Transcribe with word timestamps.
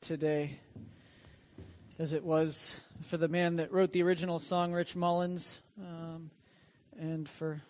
today 0.00 0.58
as 1.98 2.14
it 2.14 2.24
was 2.24 2.74
for 3.02 3.18
the 3.18 3.28
man 3.28 3.56
that 3.56 3.70
wrote 3.70 3.92
the 3.92 4.02
original 4.02 4.38
song, 4.38 4.72
Rich 4.72 4.96
Mullins, 4.96 5.60
um, 5.78 6.30
and 6.98 7.28
for 7.28 7.60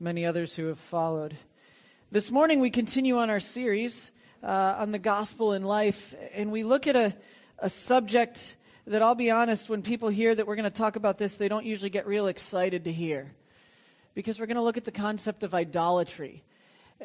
many 0.00 0.24
others 0.24 0.56
who 0.56 0.66
have 0.66 0.78
followed. 0.78 1.36
This 2.10 2.30
morning 2.30 2.60
we 2.60 2.70
continue 2.70 3.18
on 3.18 3.28
our 3.28 3.40
series 3.40 4.10
uh, 4.42 4.76
on 4.78 4.90
the 4.90 4.98
gospel 4.98 5.52
in 5.52 5.64
life, 5.64 6.14
and 6.32 6.50
we 6.50 6.62
look 6.62 6.86
at 6.86 6.96
a, 6.96 7.14
a 7.58 7.68
subject 7.68 8.56
that 8.86 9.02
I'll 9.02 9.14
be 9.14 9.30
honest, 9.30 9.68
when 9.68 9.82
people 9.82 10.08
hear 10.08 10.34
that 10.34 10.46
we're 10.46 10.56
going 10.56 10.64
to 10.64 10.70
talk 10.70 10.96
about 10.96 11.18
this, 11.18 11.36
they 11.36 11.48
don't 11.48 11.66
usually 11.66 11.90
get 11.90 12.06
real 12.06 12.26
excited 12.28 12.84
to 12.84 12.92
hear. 12.92 13.32
Because 14.14 14.40
we're 14.40 14.46
going 14.46 14.56
to 14.56 14.62
look 14.62 14.78
at 14.78 14.86
the 14.86 14.92
concept 14.92 15.42
of 15.42 15.54
idolatry. 15.54 16.42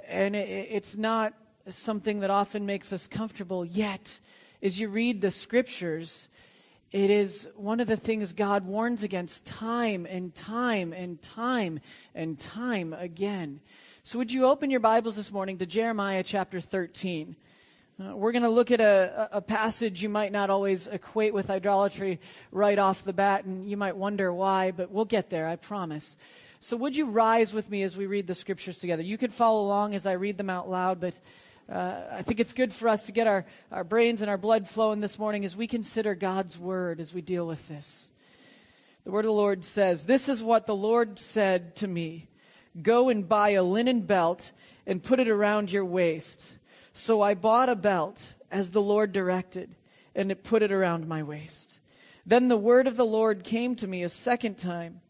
And 0.08 0.34
it, 0.34 0.48
it's 0.71 0.96
not 0.96 1.34
something 1.70 2.20
that 2.20 2.30
often 2.30 2.66
makes 2.66 2.91
us 2.91 3.07
comfortable. 3.07 3.63
Yet, 3.63 4.20
as 4.62 4.80
you 4.80 4.89
read 4.89 5.21
the 5.21 5.32
scriptures, 5.32 6.27
it 6.91 7.09
is 7.09 7.49
one 7.55 7.80
of 7.80 7.88
the 7.88 7.98
things 7.98 8.34
God 8.34 8.66
warns 8.66 9.03
against 9.03 9.45
time 9.45 10.05
and 10.05 10.34
time 10.36 10.94
and 10.94 11.22
time 11.22 11.80
and 12.13 12.38
time 12.38 12.94
again. 12.94 13.62
So, 14.03 14.17
would 14.20 14.31
you 14.31 14.45
open 14.45 14.70
your 14.70 14.81
Bibles 14.81 15.16
this 15.16 15.31
morning 15.31 15.58
to 15.59 15.66
Jeremiah 15.66 16.23
chapter 16.23 16.59
13? 16.59 17.36
Uh, 18.00 18.16
we're 18.16 18.31
going 18.31 18.44
to 18.44 18.50
look 18.50 18.72
at 18.72 18.81
a, 18.81 19.30
a 19.31 19.41
passage 19.41 20.02
you 20.02 20.09
might 20.09 20.31
not 20.31 20.50
always 20.50 20.88
equate 20.88 21.34
with 21.34 21.50
idolatry 21.50 22.20
right 22.52 22.77
off 22.77 23.03
the 23.03 23.14
bat, 23.14 23.45
and 23.45 23.70
you 23.70 23.77
might 23.77 23.95
wonder 23.95 24.34
why, 24.34 24.72
but 24.72 24.91
we'll 24.91 25.05
get 25.05 25.30
there, 25.30 25.48
I 25.48 25.55
promise. 25.55 26.17
So, 26.59 26.75
would 26.77 26.98
you 26.98 27.05
rise 27.05 27.53
with 27.53 27.70
me 27.70 27.84
as 27.84 27.95
we 27.95 28.05
read 28.05 28.27
the 28.27 28.36
scriptures 28.36 28.80
together? 28.80 29.03
You 29.03 29.17
can 29.17 29.31
follow 29.31 29.61
along 29.61 29.95
as 29.95 30.05
I 30.05 30.14
read 30.14 30.38
them 30.38 30.50
out 30.50 30.70
loud, 30.70 31.00
but 31.00 31.14
uh, 31.72 32.02
I 32.12 32.22
think 32.22 32.40
it's 32.40 32.53
good 32.53 32.73
for 32.73 32.90
us 32.90 33.05
to 33.05 33.12
get 33.12 33.27
our, 33.27 33.45
our 33.72 33.84
brains 33.84 34.22
and 34.22 34.30
our 34.30 34.38
blood 34.38 34.67
flowing 34.67 34.99
this 34.99 35.17
morning 35.17 35.45
as 35.45 35.55
we 35.55 35.67
consider 35.67 36.13
God's 36.13 36.58
word 36.58 36.99
as 36.99 37.13
we 37.13 37.22
deal 37.22 37.48
with 37.48 37.67
this. 37.67 38.12
The 39.06 39.11
word 39.11 39.25
of 39.25 39.30
the 39.30 39.33
Lord 39.33 39.64
says, 39.64 40.06
This 40.06 40.30
is 40.30 40.44
what 40.44 40.66
the 40.66 40.75
Lord 40.75 41.19
said 41.19 41.75
to 41.78 41.88
me 41.88 42.28
Go 42.81 43.09
and 43.09 43.28
buy 43.28 43.50
a 43.50 43.64
linen 43.64 44.02
belt 44.02 44.52
and 44.86 45.03
put 45.03 45.19
it 45.19 45.28
around 45.28 45.72
your 45.72 45.86
waist. 45.86 46.53
So 46.94 47.22
I 47.22 47.34
bought 47.34 47.69
a 47.69 47.75
belt 47.75 48.34
as 48.52 48.72
the 48.72 48.81
Lord 48.81 49.11
directed, 49.11 49.75
and 50.16 50.31
it 50.31 50.44
put 50.44 50.61
it 50.64 50.72
around 50.72 51.08
my 51.08 51.23
waist. 51.23 51.80
Then 52.25 52.47
the 52.47 52.58
word 52.58 52.88
of 52.88 52.97
the 52.97 53.06
Lord 53.06 53.44
came 53.44 53.75
to 53.75 53.88
me 53.88 54.03
a 54.03 54.09
second 54.09 54.58
time 54.58 55.02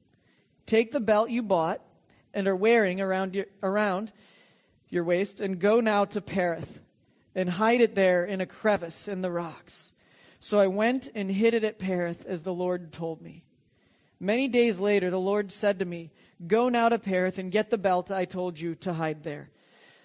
Take 0.66 0.92
the 0.92 1.02
belt 1.02 1.30
you 1.30 1.44
bought 1.44 1.82
and 2.34 2.48
are 2.48 2.56
wearing 2.56 3.02
around 3.02 3.36
your, 3.36 3.46
around 3.62 4.12
your 4.94 5.04
waist, 5.04 5.42
and 5.42 5.60
go 5.60 5.80
now 5.80 6.06
to 6.06 6.22
Perath, 6.22 6.80
and 7.34 7.50
hide 7.50 7.82
it 7.82 7.96
there 7.96 8.24
in 8.24 8.40
a 8.40 8.46
crevice 8.46 9.08
in 9.08 9.22
the 9.22 9.32
rocks. 9.32 9.92
So 10.40 10.60
I 10.60 10.68
went 10.68 11.10
and 11.16 11.32
hid 11.32 11.54
it 11.54 11.64
at 11.64 11.80
Perath, 11.80 12.26
as 12.26 12.44
the 12.44 12.54
Lord 12.54 12.94
told 12.94 13.22
me. 13.22 13.44
Many 14.20 14.48
days 14.48 14.78
later, 14.78 15.10
the 15.10 15.20
Lord 15.20 15.52
said 15.52 15.80
to 15.80 15.86
me, 15.86 16.12
Go 16.46 16.70
now 16.70 16.90
to 16.90 17.00
Perath 17.00 17.38
and 17.38 17.52
get 17.52 17.70
the 17.70 17.78
belt 17.78 18.12
I 18.12 18.26
told 18.26 18.60
you 18.60 18.76
to 18.76 18.94
hide 18.94 19.24
there. 19.24 19.50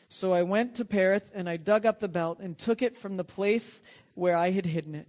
So 0.09 0.33
I 0.33 0.43
went 0.43 0.75
to 0.77 0.85
Perath, 0.85 1.29
and 1.35 1.49
I 1.49 1.59
dug 1.59 1.85
up 1.85 2.01
the 2.01 2.09
belt 2.09 2.39
and 2.41 2.57
took 2.57 2.81
it 2.81 2.97
from 2.97 3.17
the 3.17 3.25
place 3.25 3.83
where 4.15 4.37
I 4.37 4.53
had 4.53 4.65
hidden 4.65 4.95
it. 4.95 5.09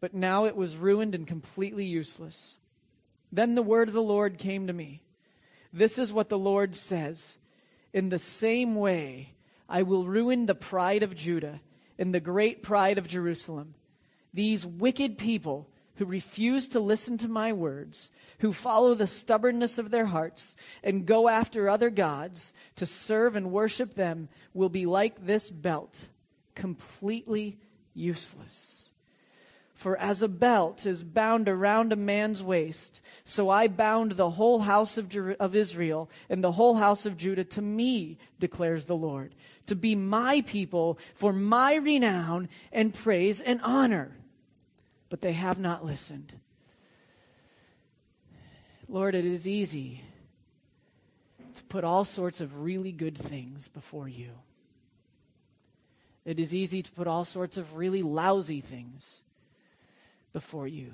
But 0.00 0.14
now 0.14 0.44
it 0.44 0.54
was 0.54 0.76
ruined 0.76 1.14
and 1.14 1.26
completely 1.26 1.84
useless. 1.84 2.58
Then 3.32 3.56
the 3.56 3.62
word 3.62 3.88
of 3.88 3.94
the 3.94 4.02
Lord 4.02 4.38
came 4.38 4.68
to 4.68 4.72
me. 4.72 5.02
This 5.72 5.98
is 5.98 6.12
what 6.12 6.28
the 6.28 6.38
Lord 6.38 6.76
says 6.76 7.38
in 7.96 8.10
the 8.10 8.18
same 8.18 8.74
way, 8.74 9.32
I 9.70 9.80
will 9.80 10.04
ruin 10.04 10.44
the 10.44 10.54
pride 10.54 11.02
of 11.02 11.16
Judah 11.16 11.62
and 11.98 12.14
the 12.14 12.20
great 12.20 12.62
pride 12.62 12.98
of 12.98 13.08
Jerusalem. 13.08 13.74
These 14.34 14.66
wicked 14.66 15.16
people 15.16 15.70
who 15.94 16.04
refuse 16.04 16.68
to 16.68 16.78
listen 16.78 17.16
to 17.16 17.26
my 17.26 17.54
words, 17.54 18.10
who 18.40 18.52
follow 18.52 18.92
the 18.92 19.06
stubbornness 19.06 19.78
of 19.78 19.90
their 19.90 20.04
hearts 20.04 20.54
and 20.84 21.06
go 21.06 21.26
after 21.26 21.70
other 21.70 21.88
gods 21.88 22.52
to 22.74 22.84
serve 22.84 23.34
and 23.34 23.50
worship 23.50 23.94
them, 23.94 24.28
will 24.52 24.68
be 24.68 24.84
like 24.84 25.24
this 25.24 25.48
belt, 25.48 26.08
completely 26.54 27.56
useless. 27.94 28.85
For 29.76 29.94
as 29.98 30.22
a 30.22 30.28
belt 30.28 30.86
is 30.86 31.04
bound 31.04 31.50
around 31.50 31.92
a 31.92 31.96
man's 31.96 32.42
waist, 32.42 33.02
so 33.26 33.50
I 33.50 33.68
bound 33.68 34.12
the 34.12 34.30
whole 34.30 34.60
house 34.60 34.96
of, 34.96 35.10
Jer- 35.10 35.36
of 35.38 35.54
Israel 35.54 36.08
and 36.30 36.42
the 36.42 36.52
whole 36.52 36.76
house 36.76 37.04
of 37.04 37.18
Judah 37.18 37.44
to 37.44 37.60
me, 37.60 38.16
declares 38.40 38.86
the 38.86 38.96
Lord, 38.96 39.34
to 39.66 39.76
be 39.76 39.94
my 39.94 40.40
people 40.46 40.98
for 41.14 41.30
my 41.30 41.74
renown 41.74 42.48
and 42.72 42.94
praise 42.94 43.42
and 43.42 43.60
honor. 43.62 44.16
But 45.10 45.20
they 45.20 45.34
have 45.34 45.58
not 45.58 45.84
listened. 45.84 46.32
Lord, 48.88 49.14
it 49.14 49.26
is 49.26 49.46
easy 49.46 50.04
to 51.54 51.62
put 51.64 51.84
all 51.84 52.06
sorts 52.06 52.40
of 52.40 52.62
really 52.62 52.92
good 52.92 53.16
things 53.16 53.68
before 53.68 54.08
you. 54.08 54.30
It 56.24 56.40
is 56.40 56.54
easy 56.54 56.82
to 56.82 56.92
put 56.92 57.06
all 57.06 57.26
sorts 57.26 57.58
of 57.58 57.76
really 57.76 58.02
lousy 58.02 58.62
things 58.62 59.20
before 60.36 60.68
you. 60.68 60.92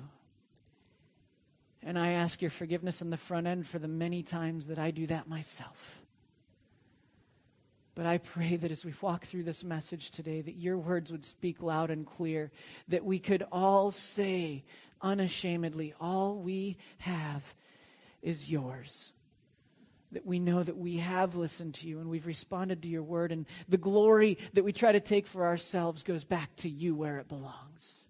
And 1.81 1.99
I 1.99 2.11
ask 2.11 2.41
your 2.41 2.49
forgiveness 2.49 3.01
in 3.01 3.09
the 3.09 3.17
front 3.17 3.45
end 3.45 3.67
for 3.67 3.77
the 3.77 3.89
many 3.89 4.23
times 4.23 4.67
that 4.67 4.79
I 4.79 4.91
do 4.91 5.05
that 5.07 5.27
myself. 5.27 5.99
But 7.93 8.05
I 8.05 8.19
pray 8.19 8.55
that 8.55 8.71
as 8.71 8.85
we 8.85 8.93
walk 9.01 9.25
through 9.25 9.43
this 9.43 9.61
message 9.61 10.11
today, 10.11 10.39
that 10.39 10.55
your 10.55 10.77
words 10.77 11.11
would 11.11 11.25
speak 11.25 11.61
loud 11.61 11.91
and 11.91 12.05
clear, 12.05 12.51
that 12.87 13.03
we 13.03 13.19
could 13.19 13.43
all 13.51 13.91
say 13.91 14.63
unashamedly, 15.01 15.93
all 15.99 16.37
we 16.37 16.77
have 16.99 17.53
is 18.21 18.49
yours. 18.49 19.11
That 20.13 20.25
we 20.25 20.39
know 20.39 20.63
that 20.63 20.77
we 20.77 20.99
have 20.99 21.35
listened 21.35 21.73
to 21.73 21.87
you 21.89 21.99
and 21.99 22.09
we've 22.09 22.27
responded 22.27 22.81
to 22.83 22.87
your 22.87 23.03
word, 23.03 23.33
and 23.33 23.45
the 23.67 23.77
glory 23.77 24.37
that 24.53 24.63
we 24.63 24.71
try 24.71 24.93
to 24.93 25.01
take 25.01 25.27
for 25.27 25.45
ourselves 25.45 26.01
goes 26.03 26.23
back 26.23 26.55
to 26.55 26.69
you 26.69 26.95
where 26.95 27.17
it 27.17 27.27
belongs. 27.27 28.02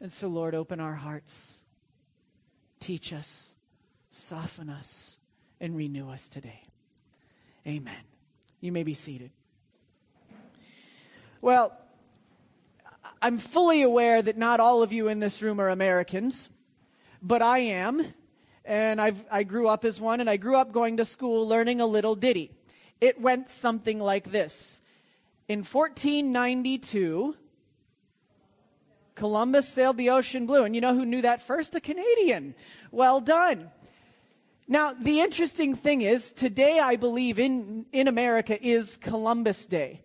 And 0.00 0.12
so, 0.12 0.28
Lord, 0.28 0.54
open 0.54 0.80
our 0.80 0.94
hearts, 0.94 1.54
teach 2.80 3.12
us, 3.12 3.50
soften 4.10 4.68
us, 4.68 5.16
and 5.60 5.76
renew 5.76 6.10
us 6.10 6.28
today. 6.28 6.62
Amen. 7.66 7.94
You 8.60 8.72
may 8.72 8.82
be 8.82 8.94
seated. 8.94 9.30
Well, 11.40 11.72
I'm 13.20 13.38
fully 13.38 13.82
aware 13.82 14.20
that 14.20 14.36
not 14.36 14.60
all 14.60 14.82
of 14.82 14.92
you 14.92 15.08
in 15.08 15.20
this 15.20 15.40
room 15.42 15.60
are 15.60 15.68
Americans, 15.68 16.48
but 17.22 17.42
I 17.42 17.58
am. 17.58 18.14
And 18.64 19.00
I've, 19.00 19.24
I 19.30 19.42
grew 19.42 19.68
up 19.68 19.84
as 19.84 20.00
one, 20.00 20.20
and 20.20 20.28
I 20.28 20.36
grew 20.36 20.56
up 20.56 20.72
going 20.72 20.96
to 20.98 21.04
school 21.04 21.46
learning 21.46 21.80
a 21.80 21.86
little 21.86 22.14
ditty. 22.14 22.50
It 23.00 23.20
went 23.20 23.48
something 23.48 23.98
like 23.98 24.30
this 24.30 24.80
In 25.48 25.60
1492, 25.60 27.36
Columbus 29.14 29.68
sailed 29.68 29.96
the 29.96 30.10
ocean 30.10 30.46
blue. 30.46 30.64
And 30.64 30.74
you 30.74 30.80
know 30.80 30.94
who 30.94 31.04
knew 31.04 31.22
that 31.22 31.46
first? 31.46 31.74
A 31.74 31.80
Canadian. 31.80 32.54
Well 32.90 33.20
done. 33.20 33.70
Now, 34.66 34.94
the 34.94 35.20
interesting 35.20 35.74
thing 35.74 36.02
is, 36.02 36.32
today 36.32 36.80
I 36.80 36.96
believe 36.96 37.38
in, 37.38 37.86
in 37.92 38.08
America 38.08 38.58
is 38.60 38.96
Columbus 38.96 39.66
Day. 39.66 40.00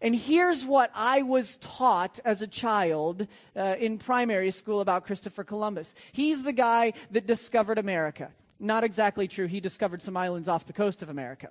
And 0.00 0.16
here's 0.16 0.64
what 0.64 0.90
I 0.94 1.22
was 1.22 1.56
taught 1.58 2.18
as 2.24 2.42
a 2.42 2.48
child 2.48 3.28
uh, 3.56 3.76
in 3.78 3.98
primary 3.98 4.50
school 4.50 4.80
about 4.80 5.06
Christopher 5.06 5.44
Columbus. 5.44 5.94
He's 6.10 6.42
the 6.42 6.52
guy 6.52 6.94
that 7.12 7.26
discovered 7.26 7.78
America. 7.78 8.32
Not 8.58 8.82
exactly 8.82 9.28
true. 9.28 9.46
He 9.46 9.60
discovered 9.60 10.02
some 10.02 10.16
islands 10.16 10.48
off 10.48 10.66
the 10.66 10.72
coast 10.72 11.04
of 11.04 11.08
America. 11.08 11.50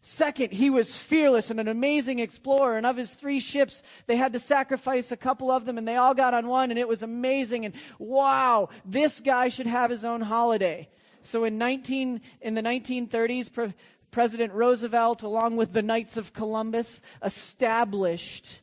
Second, 0.00 0.52
he 0.52 0.70
was 0.70 0.96
fearless 0.96 1.50
and 1.50 1.58
an 1.58 1.68
amazing 1.68 2.18
explorer. 2.20 2.76
And 2.76 2.86
of 2.86 2.96
his 2.96 3.14
three 3.14 3.40
ships, 3.40 3.82
they 4.06 4.16
had 4.16 4.32
to 4.32 4.38
sacrifice 4.38 5.10
a 5.10 5.16
couple 5.16 5.50
of 5.50 5.64
them 5.64 5.76
and 5.76 5.86
they 5.86 5.96
all 5.96 6.14
got 6.14 6.34
on 6.34 6.46
one 6.46 6.70
and 6.70 6.78
it 6.78 6.88
was 6.88 7.02
amazing. 7.02 7.64
And 7.64 7.74
wow, 7.98 8.68
this 8.84 9.20
guy 9.20 9.48
should 9.48 9.66
have 9.66 9.90
his 9.90 10.04
own 10.04 10.20
holiday. 10.20 10.88
So 11.22 11.44
in 11.44 11.58
19, 11.58 12.20
in 12.40 12.54
the 12.54 12.62
1930s, 12.62 13.52
Pre- 13.52 13.74
President 14.10 14.52
Roosevelt, 14.52 15.22
along 15.22 15.56
with 15.56 15.72
the 15.72 15.82
Knights 15.82 16.16
of 16.16 16.32
Columbus, 16.32 17.02
established 17.22 18.60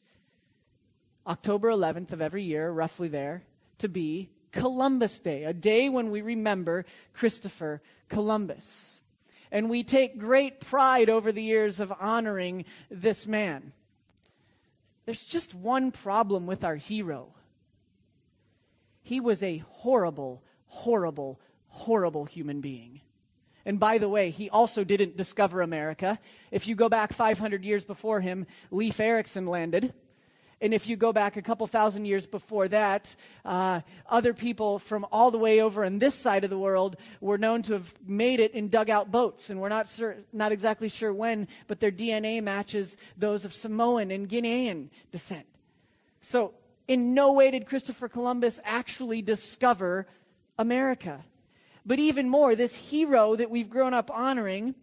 October 1.28 1.70
11th 1.70 2.14
of 2.14 2.22
every 2.22 2.44
year, 2.44 2.72
roughly 2.72 3.08
there, 3.08 3.44
to 3.80 3.90
be 3.90 4.30
Columbus 4.52 5.20
Day, 5.20 5.44
a 5.44 5.54
day 5.54 5.90
when 5.90 6.10
we 6.10 6.22
remember 6.22 6.86
Christopher 7.14 7.82
Columbus. 8.10 9.02
And 9.56 9.70
we 9.70 9.84
take 9.86 10.18
great 10.18 10.60
pride 10.60 11.10
over 11.10 11.32
the 11.32 11.42
years 11.42 11.80
of 11.80 11.94
honoring 11.98 12.66
this 12.92 13.26
man. 13.26 13.72
There's 15.06 15.24
just 15.24 15.56
one 15.56 15.92
problem 15.92 16.46
with 16.46 16.66
our 16.66 16.76
hero. 16.76 17.34
He 19.02 19.22
was 19.22 19.42
a 19.42 19.60
horrible, 19.60 20.44
horrible, 20.66 21.40
horrible 21.70 22.26
human 22.26 22.60
being. 22.60 23.00
And 23.64 23.80
by 23.80 23.98
the 23.98 24.10
way, 24.10 24.30
he 24.30 24.50
also 24.50 24.84
didn't 24.84 25.16
discover 25.16 25.62
America. 25.62 26.20
If 26.52 26.68
you 26.68 26.76
go 26.76 26.90
back 26.90 27.14
500 27.14 27.64
years 27.64 27.86
before 27.86 28.20
him, 28.20 28.48
Leif 28.72 29.00
Erikson 29.00 29.46
landed. 29.46 29.94
And 30.66 30.74
if 30.74 30.88
you 30.88 30.96
go 30.96 31.14
back 31.14 31.38
a 31.38 31.44
couple 31.44 31.68
thousand 31.68 32.06
years 32.06 32.26
before 32.26 32.68
that, 32.70 33.16
uh, 33.46 33.82
other 34.10 34.34
people 34.34 34.80
from 34.80 35.06
all 35.12 35.30
the 35.30 35.38
way 35.38 35.62
over 35.62 35.86
on 35.86 36.00
this 36.00 36.16
side 36.16 36.44
of 36.44 36.50
the 36.50 36.58
world 36.58 36.96
were 37.22 37.38
known 37.38 37.62
to 37.62 37.74
have 37.74 37.94
made 38.08 38.40
it 38.40 38.52
in 38.56 38.70
dugout 38.70 39.12
boats. 39.12 39.52
And 39.52 39.62
we're 39.62 39.70
not, 39.70 39.88
sur- 39.88 40.18
not 40.34 40.52
exactly 40.52 40.90
sure 40.90 41.14
when, 41.14 41.48
but 41.68 41.80
their 41.80 41.92
DNA 41.92 42.42
matches 42.42 42.98
those 43.16 43.46
of 43.46 43.54
Samoan 43.54 44.10
and 44.10 44.28
Guinean 44.28 44.90
descent. 45.12 45.46
So, 46.20 46.56
in 46.88 47.14
no 47.14 47.34
way 47.34 47.52
did 47.52 47.68
Christopher 47.68 48.10
Columbus 48.10 48.60
actually 48.64 49.22
discover 49.22 50.08
America. 50.58 51.24
But 51.86 52.00
even 52.00 52.28
more, 52.28 52.56
this 52.56 52.76
hero 52.76 53.36
that 53.36 53.52
we've 53.52 53.70
grown 53.70 53.94
up 53.94 54.10
honoring 54.10 54.74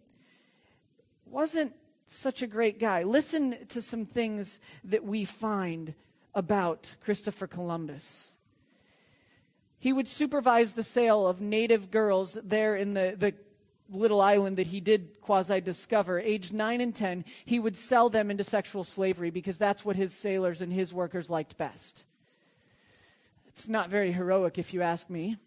wasn't 1.25 1.73
such 2.13 2.41
a 2.41 2.47
great 2.47 2.79
guy. 2.79 3.03
Listen 3.03 3.55
to 3.69 3.81
some 3.81 4.05
things 4.05 4.59
that 4.83 5.03
we 5.03 5.25
find 5.25 5.93
about 6.35 6.95
Christopher 7.03 7.47
Columbus. 7.47 8.35
He 9.79 9.93
would 9.93 10.07
supervise 10.07 10.73
the 10.73 10.83
sale 10.83 11.27
of 11.27 11.41
native 11.41 11.91
girls 11.91 12.37
there 12.43 12.75
in 12.75 12.93
the, 12.93 13.15
the 13.17 13.33
little 13.89 14.21
island 14.21 14.57
that 14.57 14.67
he 14.67 14.79
did 14.79 15.19
quasi 15.21 15.61
discover. 15.61 16.19
Aged 16.19 16.53
9 16.53 16.81
and 16.81 16.95
10, 16.95 17.25
he 17.45 17.59
would 17.59 17.75
sell 17.75 18.09
them 18.09 18.31
into 18.31 18.43
sexual 18.43 18.83
slavery 18.83 19.29
because 19.29 19.57
that's 19.57 19.83
what 19.85 19.95
his 19.95 20.13
sailors 20.13 20.61
and 20.61 20.71
his 20.71 20.93
workers 20.93 21.29
liked 21.29 21.57
best. 21.57 22.05
It's 23.47 23.69
not 23.69 23.89
very 23.89 24.11
heroic, 24.11 24.57
if 24.57 24.73
you 24.73 24.81
ask 24.81 25.09
me, 25.09 25.37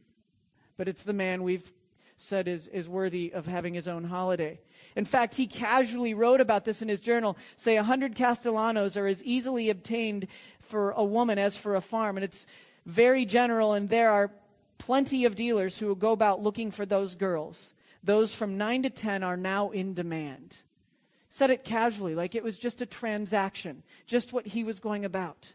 but 0.77 0.87
it's 0.87 1.03
the 1.03 1.13
man 1.13 1.43
we've 1.43 1.73
said 2.17 2.49
is, 2.49 2.69
is 2.69 2.89
worthy 2.89 3.33
of 3.33 3.47
having 3.47 3.75
his 3.75 3.87
own 3.87 4.05
holiday. 4.05 4.59
In 4.95 5.05
fact, 5.05 5.35
he 5.35 5.47
casually 5.47 6.15
wrote 6.15 6.41
about 6.41 6.65
this 6.65 6.81
in 6.81 6.89
his 6.89 7.01
journal, 7.01 7.37
say, 7.57 7.77
a 7.77 7.83
hundred 7.83 8.15
castellanos 8.15 8.97
are 8.97 9.07
as 9.07 9.23
easily 9.23 9.69
obtained 9.69 10.27
for 10.59 10.93
a 10.93 11.05
woman 11.05 11.39
as 11.39 11.57
for 11.57 11.75
a 11.75 11.81
farm. 11.81 12.17
And 12.17 12.25
it's 12.25 12.47
very 12.87 13.25
general, 13.25 13.73
and 13.73 13.89
there 13.89 14.11
are 14.11 14.31
plenty 14.79 15.25
of 15.25 15.37
dealers 15.37 15.79
who 15.79 15.95
go 15.95 16.13
about 16.13 16.43
looking 16.43 16.71
for 16.71 16.87
those 16.87 17.15
girls. 17.15 17.75
Those 18.03 18.35
from 18.35 18.57
9 18.57 18.85
to 18.85 18.91
10 18.91 19.23
are 19.23 19.37
now 19.37 19.71
in 19.71 19.95
demand. 19.95 20.59
Said 21.29 21.51
it 21.51 21.65
casually, 21.65 22.15
like 22.15 22.35
it 22.35 22.45
was 22.45 22.57
just 22.57 22.81
a 22.81 22.87
transaction, 22.87 23.83
just 24.07 24.33
what 24.33 24.47
he 24.47 24.65
was 24.65 24.81
going 24.81 25.05
about. 25.05 25.53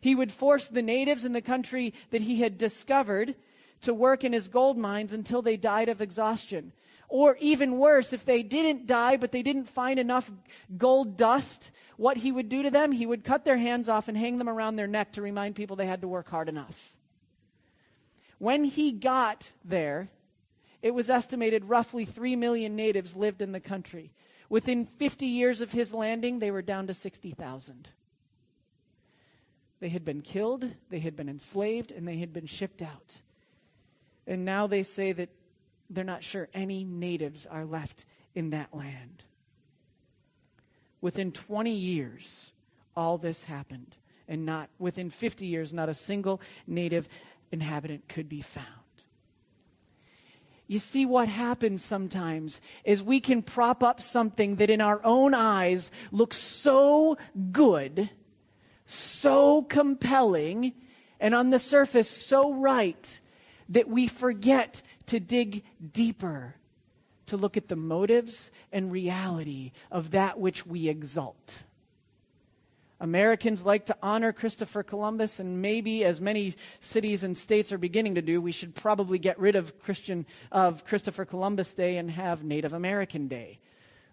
He 0.00 0.14
would 0.14 0.32
force 0.32 0.68
the 0.68 0.82
natives 0.82 1.24
in 1.24 1.32
the 1.32 1.42
country 1.42 1.92
that 2.10 2.22
he 2.22 2.40
had 2.40 2.56
discovered 2.56 3.34
to 3.84 3.94
work 3.94 4.24
in 4.24 4.32
his 4.32 4.48
gold 4.48 4.76
mines 4.76 5.12
until 5.12 5.42
they 5.42 5.56
died 5.56 5.88
of 5.88 6.02
exhaustion. 6.02 6.72
Or 7.08 7.36
even 7.40 7.78
worse, 7.78 8.12
if 8.12 8.24
they 8.24 8.42
didn't 8.42 8.86
die, 8.86 9.16
but 9.16 9.30
they 9.30 9.42
didn't 9.42 9.68
find 9.68 10.00
enough 10.00 10.30
gold 10.76 11.16
dust, 11.16 11.70
what 11.96 12.18
he 12.18 12.32
would 12.32 12.48
do 12.48 12.62
to 12.62 12.70
them, 12.70 12.92
he 12.92 13.06
would 13.06 13.24
cut 13.24 13.44
their 13.44 13.58
hands 13.58 13.88
off 13.88 14.08
and 14.08 14.16
hang 14.16 14.38
them 14.38 14.48
around 14.48 14.76
their 14.76 14.86
neck 14.86 15.12
to 15.12 15.22
remind 15.22 15.54
people 15.54 15.76
they 15.76 15.86
had 15.86 16.00
to 16.00 16.08
work 16.08 16.28
hard 16.28 16.48
enough. 16.48 16.92
When 18.38 18.64
he 18.64 18.92
got 18.92 19.52
there, 19.64 20.08
it 20.82 20.94
was 20.94 21.08
estimated 21.08 21.66
roughly 21.66 22.04
3 22.04 22.36
million 22.36 22.74
natives 22.74 23.16
lived 23.16 23.40
in 23.40 23.52
the 23.52 23.60
country. 23.60 24.12
Within 24.48 24.86
50 24.86 25.24
years 25.26 25.60
of 25.60 25.72
his 25.72 25.94
landing, 25.94 26.38
they 26.38 26.50
were 26.50 26.62
down 26.62 26.86
to 26.88 26.94
60,000. 26.94 27.90
They 29.80 29.88
had 29.88 30.04
been 30.04 30.20
killed, 30.20 30.70
they 30.90 31.00
had 31.00 31.16
been 31.16 31.28
enslaved, 31.28 31.90
and 31.90 32.08
they 32.08 32.18
had 32.18 32.32
been 32.32 32.46
shipped 32.46 32.82
out. 32.82 33.20
And 34.26 34.44
now 34.44 34.66
they 34.66 34.82
say 34.82 35.12
that 35.12 35.30
they're 35.90 36.04
not 36.04 36.24
sure 36.24 36.48
any 36.54 36.84
natives 36.84 37.46
are 37.46 37.64
left 37.64 38.04
in 38.34 38.50
that 38.50 38.74
land. 38.74 39.24
Within 41.00 41.32
20 41.32 41.70
years, 41.70 42.52
all 42.96 43.18
this 43.18 43.44
happened. 43.44 43.96
And 44.26 44.46
not 44.46 44.70
within 44.78 45.10
50 45.10 45.46
years, 45.46 45.72
not 45.72 45.90
a 45.90 45.94
single 45.94 46.40
native 46.66 47.08
inhabitant 47.52 48.08
could 48.08 48.28
be 48.28 48.40
found. 48.40 48.66
You 50.66 50.78
see, 50.78 51.04
what 51.04 51.28
happens 51.28 51.84
sometimes 51.84 52.60
is 52.84 53.02
we 53.02 53.20
can 53.20 53.42
prop 53.42 53.82
up 53.82 54.00
something 54.00 54.56
that 54.56 54.70
in 54.70 54.80
our 54.80 55.00
own 55.04 55.34
eyes 55.34 55.90
looks 56.10 56.38
so 56.38 57.18
good, 57.52 58.08
so 58.86 59.62
compelling, 59.62 60.72
and 61.20 61.34
on 61.34 61.50
the 61.50 61.58
surface 61.58 62.08
so 62.08 62.54
right 62.54 63.20
that 63.68 63.88
we 63.88 64.06
forget 64.06 64.82
to 65.06 65.20
dig 65.20 65.64
deeper, 65.92 66.54
to 67.26 67.36
look 67.36 67.56
at 67.56 67.68
the 67.68 67.76
motives 67.76 68.50
and 68.72 68.92
reality 68.92 69.72
of 69.90 70.10
that 70.10 70.38
which 70.38 70.66
we 70.66 70.88
exalt. 70.88 71.64
Americans 73.00 73.66
like 73.66 73.86
to 73.86 73.96
honor 74.02 74.32
Christopher 74.32 74.82
Columbus, 74.82 75.38
and 75.38 75.60
maybe 75.60 76.04
as 76.04 76.20
many 76.20 76.54
cities 76.80 77.24
and 77.24 77.36
states 77.36 77.72
are 77.72 77.78
beginning 77.78 78.14
to 78.14 78.22
do, 78.22 78.40
we 78.40 78.52
should 78.52 78.74
probably 78.74 79.18
get 79.18 79.38
rid 79.38 79.56
of 79.56 79.78
Christian 79.80 80.24
of 80.52 80.84
Christopher 80.84 81.24
Columbus 81.24 81.74
Day 81.74 81.96
and 81.96 82.10
have 82.10 82.44
Native 82.44 82.72
American 82.72 83.28
Day, 83.28 83.58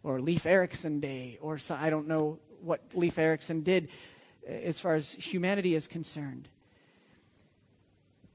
or 0.03 0.19
Leif 0.19 0.45
Erikson 0.45 1.00
Day, 1.00 1.38
or 1.42 1.57
so, 1.57 1.75
I 1.80 1.89
don't 1.89 2.07
know 2.07 2.39
what 2.62 2.81
Leif 2.94 3.18
Erikson 3.18 3.62
did 3.62 3.88
uh, 4.48 4.51
as 4.51 4.80
far 4.80 4.95
as 4.95 5.12
humanity 5.13 5.75
is 5.75 5.88
concerned. 5.88 6.50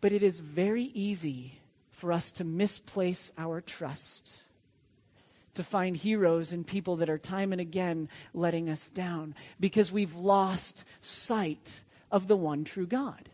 But 0.00 0.12
it 0.12 0.22
is 0.22 0.40
very 0.40 0.84
easy 0.94 1.58
for 1.90 2.12
us 2.12 2.30
to 2.32 2.44
misplace 2.44 3.32
our 3.38 3.60
trust, 3.60 4.38
to 5.54 5.64
find 5.64 5.96
heroes 5.96 6.52
in 6.52 6.64
people 6.64 6.96
that 6.96 7.08
are 7.08 7.18
time 7.18 7.52
and 7.52 7.60
again 7.60 8.08
letting 8.34 8.68
us 8.68 8.90
down 8.90 9.34
because 9.58 9.90
we've 9.90 10.14
lost 10.14 10.84
sight 11.00 11.80
of 12.12 12.26
the 12.26 12.36
one 12.36 12.64
true 12.64 12.86
God. 12.86 13.30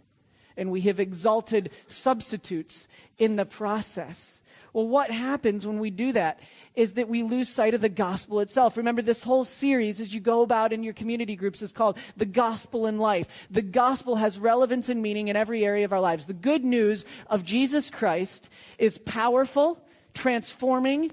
And 0.56 0.70
we 0.70 0.82
have 0.82 1.00
exalted 1.00 1.70
substitutes 1.88 2.86
in 3.18 3.36
the 3.36 3.46
process. 3.46 4.41
Well, 4.72 4.88
what 4.88 5.10
happens 5.10 5.66
when 5.66 5.78
we 5.78 5.90
do 5.90 6.12
that 6.12 6.40
is 6.74 6.94
that 6.94 7.08
we 7.08 7.22
lose 7.22 7.50
sight 7.50 7.74
of 7.74 7.82
the 7.82 7.90
gospel 7.90 8.40
itself. 8.40 8.76
Remember, 8.78 9.02
this 9.02 9.22
whole 9.22 9.44
series, 9.44 10.00
as 10.00 10.14
you 10.14 10.20
go 10.20 10.40
about 10.40 10.72
in 10.72 10.82
your 10.82 10.94
community 10.94 11.36
groups, 11.36 11.60
is 11.60 11.72
called 11.72 11.98
The 12.16 12.24
Gospel 12.24 12.86
in 12.86 12.98
Life. 12.98 13.46
The 13.50 13.60
gospel 13.62 14.16
has 14.16 14.38
relevance 14.38 14.88
and 14.88 15.02
meaning 15.02 15.28
in 15.28 15.36
every 15.36 15.64
area 15.64 15.84
of 15.84 15.92
our 15.92 16.00
lives. 16.00 16.24
The 16.24 16.32
good 16.32 16.64
news 16.64 17.04
of 17.26 17.44
Jesus 17.44 17.90
Christ 17.90 18.48
is 18.78 18.96
powerful, 18.96 19.84
transforming, 20.14 21.12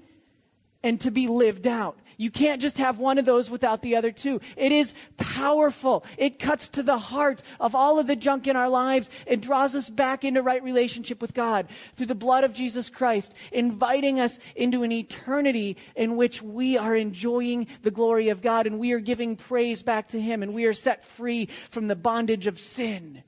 and 0.82 1.02
to 1.02 1.12
be 1.12 1.28
lived 1.28 1.68
out. 1.68 2.00
You 2.20 2.30
can't 2.30 2.62
just 2.62 2.78
have 2.80 3.00
one 3.00 3.18
of 3.18 3.24
those 3.24 3.50
without 3.50 3.82
the 3.82 3.96
other 3.96 4.12
two. 4.12 4.42
It 4.58 4.74
is 4.74 4.94
powerful. 5.16 6.04
It 6.18 6.38
cuts 6.38 6.68
to 6.70 6.84
the 6.84 6.98
heart 6.98 7.42
of 7.62 7.74
all 7.74 7.98
of 7.98 8.08
the 8.08 8.16
junk 8.18 8.46
in 8.46 8.58
our 8.58 8.68
lives 8.68 9.10
and 9.26 9.42
draws 9.42 9.74
us 9.74 9.90
back 9.90 10.26
into 10.26 10.42
right 10.42 10.62
relationship 10.62 11.22
with 11.22 11.34
God 11.34 11.70
through 11.96 12.08
the 12.08 12.16
blood 12.16 12.44
of 12.44 12.52
Jesus 12.52 12.90
Christ, 12.90 13.34
inviting 13.54 14.20
us 14.20 14.38
into 14.58 14.84
an 14.84 14.92
eternity 14.92 15.78
in 15.96 16.18
which 16.18 16.42
we 16.42 16.78
are 16.78 16.94
enjoying 16.94 17.68
the 17.84 17.92
glory 17.92 18.28
of 18.28 18.42
God 18.42 18.68
and 18.68 18.80
we 18.80 18.92
are 18.92 19.00
giving 19.00 19.38
praise 19.38 19.82
back 19.82 20.10
to 20.10 20.20
Him 20.20 20.44
and 20.44 20.54
we 20.54 20.66
are 20.66 20.74
set 20.74 21.06
free 21.06 21.46
from 21.46 21.88
the 21.88 21.96
bondage 21.96 22.48
of 22.48 22.60
sin. 22.60 23.24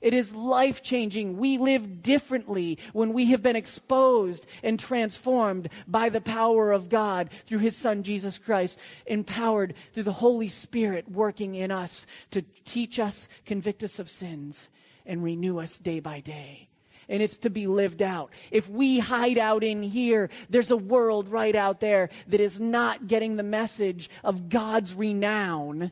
It 0.00 0.14
is 0.14 0.34
life 0.34 0.82
changing. 0.82 1.38
We 1.38 1.58
live 1.58 2.02
differently 2.02 2.78
when 2.92 3.12
we 3.12 3.26
have 3.26 3.42
been 3.42 3.56
exposed 3.56 4.46
and 4.62 4.78
transformed 4.78 5.68
by 5.86 6.08
the 6.08 6.20
power 6.20 6.72
of 6.72 6.88
God 6.88 7.30
through 7.44 7.58
His 7.58 7.76
Son, 7.76 8.02
Jesus 8.02 8.38
Christ, 8.38 8.78
empowered 9.06 9.74
through 9.92 10.04
the 10.04 10.12
Holy 10.12 10.48
Spirit 10.48 11.10
working 11.10 11.54
in 11.54 11.70
us 11.70 12.06
to 12.30 12.42
teach 12.64 12.98
us, 12.98 13.28
convict 13.44 13.82
us 13.82 13.98
of 13.98 14.08
sins, 14.08 14.68
and 15.04 15.24
renew 15.24 15.58
us 15.58 15.78
day 15.78 16.00
by 16.00 16.20
day. 16.20 16.68
And 17.08 17.22
it's 17.22 17.38
to 17.38 17.50
be 17.50 17.66
lived 17.66 18.02
out. 18.02 18.30
If 18.50 18.68
we 18.68 18.98
hide 18.98 19.38
out 19.38 19.64
in 19.64 19.82
here, 19.82 20.28
there's 20.50 20.70
a 20.70 20.76
world 20.76 21.30
right 21.30 21.56
out 21.56 21.80
there 21.80 22.10
that 22.26 22.40
is 22.40 22.60
not 22.60 23.06
getting 23.06 23.36
the 23.36 23.42
message 23.42 24.10
of 24.22 24.50
God's 24.50 24.94
renown 24.94 25.90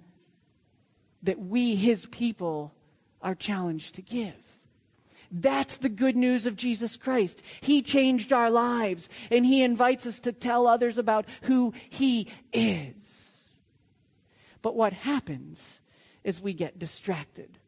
that 1.22 1.40
we, 1.40 1.74
His 1.74 2.04
people, 2.06 2.72
are 3.26 3.34
challenged 3.34 3.96
to 3.96 4.02
give. 4.02 4.32
That's 5.32 5.78
the 5.78 5.88
good 5.88 6.16
news 6.16 6.46
of 6.46 6.54
Jesus 6.54 6.96
Christ. 6.96 7.42
He 7.60 7.82
changed 7.82 8.32
our 8.32 8.50
lives, 8.50 9.08
and 9.32 9.44
He 9.44 9.64
invites 9.64 10.06
us 10.06 10.20
to 10.20 10.32
tell 10.32 10.68
others 10.68 10.96
about 10.96 11.26
who 11.42 11.74
He 11.90 12.28
is. 12.52 13.42
But 14.62 14.76
what 14.76 14.92
happens 14.92 15.80
is 16.22 16.40
we 16.40 16.54
get 16.54 16.78
distracted. 16.78 17.58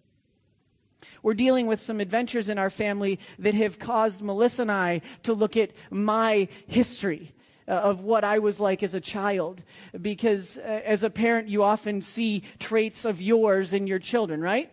We're 1.25 1.35
dealing 1.35 1.67
with 1.67 1.81
some 1.81 1.99
adventures 1.99 2.49
in 2.49 2.57
our 2.57 2.71
family 2.71 3.19
that 3.41 3.55
have 3.55 3.81
caused 3.81 4.23
Melissa 4.23 4.63
and 4.63 4.71
I 4.71 5.01
to 5.25 5.33
look 5.33 5.57
at 5.57 5.73
my 5.91 6.47
history 6.69 7.35
uh, 7.67 7.73
of 7.73 8.03
what 8.03 8.23
I 8.23 8.39
was 8.39 8.61
like 8.61 8.85
as 8.85 8.95
a 8.95 9.01
child. 9.01 9.63
Because 10.01 10.59
uh, 10.59 10.83
as 10.85 11.03
a 11.03 11.11
parent, 11.11 11.49
you 11.49 11.65
often 11.65 12.01
see 12.03 12.45
traits 12.61 13.05
of 13.05 13.21
yours 13.21 13.73
in 13.73 13.89
your 13.89 13.99
children, 13.99 14.41
right? 14.41 14.71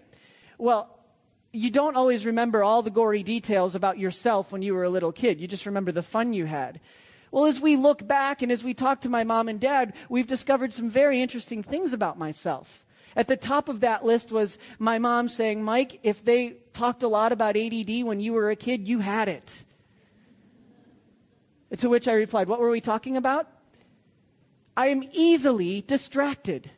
Well, 0.57 0.89
you 1.51 1.69
don't 1.69 1.95
always 1.95 2.25
remember 2.25 2.63
all 2.63 2.81
the 2.81 2.91
gory 2.91 3.23
details 3.23 3.75
about 3.75 3.97
yourself 3.97 4.51
when 4.51 4.61
you 4.61 4.73
were 4.73 4.83
a 4.83 4.89
little 4.89 5.11
kid. 5.11 5.39
You 5.39 5.47
just 5.47 5.65
remember 5.65 5.91
the 5.91 6.03
fun 6.03 6.33
you 6.33 6.45
had. 6.45 6.81
Well, 7.31 7.45
as 7.45 7.59
we 7.59 7.75
look 7.75 8.05
back 8.07 8.41
and 8.41 8.51
as 8.51 8.63
we 8.63 8.73
talk 8.73 9.01
to 9.01 9.09
my 9.09 9.23
mom 9.23 9.49
and 9.49 9.59
dad, 9.59 9.93
we've 10.09 10.27
discovered 10.27 10.73
some 10.73 10.89
very 10.89 11.21
interesting 11.21 11.63
things 11.63 11.93
about 11.93 12.17
myself. 12.17 12.85
At 13.15 13.27
the 13.27 13.37
top 13.37 13.69
of 13.69 13.79
that 13.79 14.03
list 14.03 14.31
was 14.31 14.57
my 14.79 14.99
mom 14.99 15.27
saying, 15.29 15.63
Mike, 15.63 15.99
if 16.03 16.23
they 16.23 16.57
talked 16.73 17.03
a 17.03 17.07
lot 17.07 17.31
about 17.31 17.55
ADD 17.55 18.03
when 18.03 18.19
you 18.19 18.33
were 18.33 18.49
a 18.49 18.55
kid, 18.55 18.87
you 18.87 18.99
had 18.99 19.29
it. 19.29 19.63
To 21.77 21.89
which 21.89 22.07
I 22.07 22.13
replied, 22.13 22.47
What 22.47 22.59
were 22.59 22.69
we 22.69 22.81
talking 22.81 23.17
about? 23.17 23.49
I 24.77 24.87
am 24.87 25.03
easily 25.13 25.81
distracted. 25.81 26.69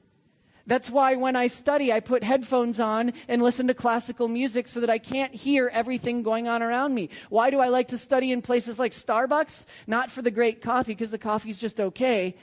That's 0.68 0.90
why 0.90 1.16
when 1.16 1.38
I 1.38 1.48
study, 1.48 1.94
I 1.94 2.02
put 2.02 2.26
headphones 2.26 2.82
on 2.82 3.14
and 3.30 3.42
listen 3.42 3.68
to 3.68 3.74
classical 3.74 4.28
music 4.28 4.68
so 4.68 4.82
that 4.82 4.90
I 4.90 4.98
can't 4.98 5.34
hear 5.34 5.70
everything 5.74 6.24
going 6.24 6.50
on 6.50 6.62
around 6.62 6.94
me. 6.94 7.10
Why 7.30 7.50
do 7.50 7.60
I 7.60 7.70
like 7.70 7.88
to 7.90 7.98
study 7.98 8.34
in 8.34 8.42
places 8.42 8.78
like 8.78 8.92
Starbucks? 8.92 9.66
Not 9.88 10.12
for 10.12 10.22
the 10.22 10.30
great 10.30 10.62
coffee, 10.62 10.92
because 10.92 11.12
the 11.12 11.18
coffee's 11.18 11.58
just 11.58 11.80
okay, 11.80 12.36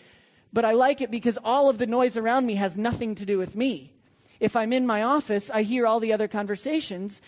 but 0.54 0.64
I 0.64 0.72
like 0.72 1.02
it 1.02 1.10
because 1.10 1.38
all 1.44 1.68
of 1.68 1.76
the 1.76 1.86
noise 1.86 2.16
around 2.16 2.46
me 2.46 2.54
has 2.54 2.78
nothing 2.78 3.14
to 3.16 3.26
do 3.26 3.36
with 3.36 3.54
me. 3.54 3.92
If 4.40 4.56
I'm 4.56 4.72
in 4.72 4.86
my 4.86 5.02
office, 5.02 5.50
I 5.50 5.62
hear 5.62 5.86
all 5.86 6.00
the 6.00 6.12
other 6.12 6.26
conversations 6.26 7.20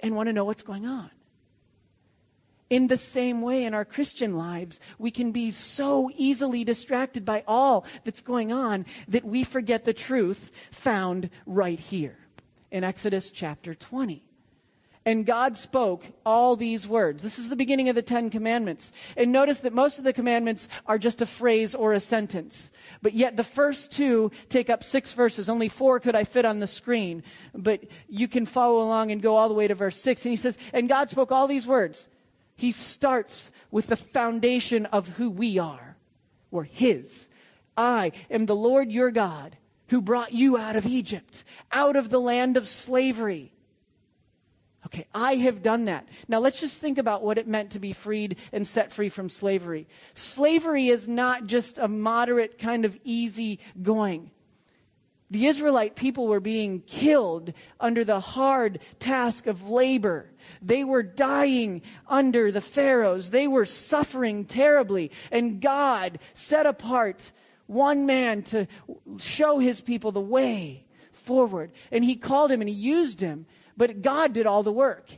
and 0.00 0.16
want 0.16 0.28
to 0.28 0.32
know 0.32 0.44
what's 0.44 0.62
going 0.62 0.86
on. 0.86 1.10
In 2.74 2.88
the 2.88 2.96
same 2.98 3.40
way, 3.40 3.66
in 3.66 3.72
our 3.72 3.84
Christian 3.84 4.36
lives, 4.36 4.80
we 4.98 5.12
can 5.12 5.30
be 5.30 5.52
so 5.52 6.10
easily 6.16 6.64
distracted 6.64 7.24
by 7.24 7.44
all 7.46 7.86
that's 8.02 8.20
going 8.20 8.50
on 8.50 8.84
that 9.06 9.24
we 9.24 9.44
forget 9.44 9.84
the 9.84 9.92
truth 9.92 10.50
found 10.72 11.30
right 11.46 11.78
here 11.78 12.18
in 12.72 12.82
Exodus 12.82 13.30
chapter 13.30 13.76
20. 13.76 14.24
And 15.06 15.24
God 15.24 15.56
spoke 15.56 16.04
all 16.26 16.56
these 16.56 16.88
words. 16.88 17.22
This 17.22 17.38
is 17.38 17.48
the 17.48 17.54
beginning 17.54 17.90
of 17.90 17.94
the 17.94 18.02
Ten 18.02 18.28
Commandments. 18.28 18.90
And 19.16 19.30
notice 19.30 19.60
that 19.60 19.72
most 19.72 19.98
of 19.98 20.04
the 20.04 20.12
commandments 20.12 20.66
are 20.86 20.98
just 20.98 21.22
a 21.22 21.26
phrase 21.26 21.76
or 21.76 21.92
a 21.92 22.00
sentence. 22.00 22.72
But 23.02 23.14
yet 23.14 23.36
the 23.36 23.44
first 23.44 23.92
two 23.92 24.32
take 24.48 24.68
up 24.68 24.82
six 24.82 25.12
verses. 25.12 25.48
Only 25.48 25.68
four 25.68 26.00
could 26.00 26.16
I 26.16 26.24
fit 26.24 26.44
on 26.44 26.58
the 26.58 26.66
screen. 26.66 27.22
But 27.54 27.84
you 28.08 28.26
can 28.26 28.46
follow 28.46 28.82
along 28.82 29.12
and 29.12 29.22
go 29.22 29.36
all 29.36 29.48
the 29.48 29.54
way 29.54 29.68
to 29.68 29.76
verse 29.76 29.96
six. 29.96 30.24
And 30.24 30.32
he 30.32 30.36
says, 30.36 30.58
And 30.72 30.88
God 30.88 31.08
spoke 31.08 31.30
all 31.30 31.46
these 31.46 31.68
words. 31.68 32.08
He 32.56 32.72
starts 32.72 33.50
with 33.70 33.88
the 33.88 33.96
foundation 33.96 34.86
of 34.86 35.08
who 35.08 35.30
we 35.30 35.58
are. 35.58 35.96
We're 36.50 36.64
His. 36.64 37.28
I 37.76 38.12
am 38.30 38.46
the 38.46 38.56
Lord 38.56 38.90
your 38.90 39.10
God 39.10 39.56
who 39.88 40.00
brought 40.00 40.32
you 40.32 40.56
out 40.56 40.76
of 40.76 40.86
Egypt, 40.86 41.44
out 41.72 41.96
of 41.96 42.10
the 42.10 42.20
land 42.20 42.56
of 42.56 42.68
slavery. 42.68 43.52
Okay, 44.86 45.06
I 45.14 45.36
have 45.36 45.62
done 45.62 45.86
that. 45.86 46.06
Now 46.28 46.40
let's 46.40 46.60
just 46.60 46.80
think 46.80 46.98
about 46.98 47.22
what 47.22 47.38
it 47.38 47.48
meant 47.48 47.70
to 47.72 47.78
be 47.78 47.92
freed 47.92 48.36
and 48.52 48.66
set 48.66 48.92
free 48.92 49.08
from 49.08 49.28
slavery. 49.28 49.88
Slavery 50.14 50.88
is 50.88 51.08
not 51.08 51.46
just 51.46 51.78
a 51.78 51.88
moderate 51.88 52.58
kind 52.58 52.84
of 52.84 52.98
easy 53.02 53.60
going. 53.82 54.30
The 55.30 55.46
Israelite 55.46 55.96
people 55.96 56.26
were 56.28 56.40
being 56.40 56.80
killed 56.82 57.52
under 57.80 58.04
the 58.04 58.20
hard 58.20 58.78
task 58.98 59.46
of 59.46 59.68
labor. 59.68 60.30
They 60.62 60.84
were 60.84 61.02
dying 61.02 61.82
under 62.06 62.52
the 62.52 62.60
Pharaohs. 62.60 63.30
They 63.30 63.48
were 63.48 63.64
suffering 63.64 64.44
terribly. 64.44 65.10
And 65.30 65.60
God 65.60 66.18
set 66.34 66.66
apart 66.66 67.32
one 67.66 68.06
man 68.06 68.42
to 68.44 68.66
show 69.18 69.58
his 69.58 69.80
people 69.80 70.12
the 70.12 70.20
way 70.20 70.84
forward. 71.12 71.72
And 71.90 72.04
he 72.04 72.16
called 72.16 72.52
him 72.52 72.60
and 72.60 72.68
he 72.68 72.76
used 72.76 73.20
him. 73.20 73.46
But 73.76 74.02
God 74.02 74.32
did 74.34 74.46
all 74.46 74.62
the 74.62 74.72
work. 74.72 75.10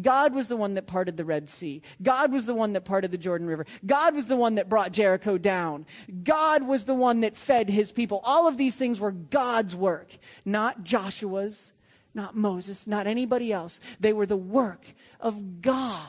God 0.00 0.34
was 0.34 0.48
the 0.48 0.56
one 0.56 0.74
that 0.74 0.86
parted 0.86 1.16
the 1.16 1.24
Red 1.24 1.48
Sea. 1.48 1.82
God 2.02 2.32
was 2.32 2.46
the 2.46 2.54
one 2.54 2.72
that 2.72 2.84
parted 2.84 3.10
the 3.10 3.18
Jordan 3.18 3.46
River. 3.46 3.66
God 3.86 4.14
was 4.14 4.26
the 4.26 4.36
one 4.36 4.56
that 4.56 4.68
brought 4.68 4.92
Jericho 4.92 5.38
down. 5.38 5.86
God 6.22 6.64
was 6.64 6.84
the 6.84 6.94
one 6.94 7.20
that 7.20 7.36
fed 7.36 7.68
his 7.68 7.92
people. 7.92 8.20
All 8.24 8.48
of 8.48 8.56
these 8.56 8.76
things 8.76 8.98
were 8.98 9.12
God's 9.12 9.74
work, 9.76 10.18
not 10.44 10.82
Joshua's, 10.82 11.72
not 12.12 12.36
Moses, 12.36 12.86
not 12.86 13.06
anybody 13.06 13.52
else. 13.52 13.80
They 14.00 14.12
were 14.12 14.26
the 14.26 14.36
work 14.36 14.84
of 15.20 15.60
God. 15.60 16.08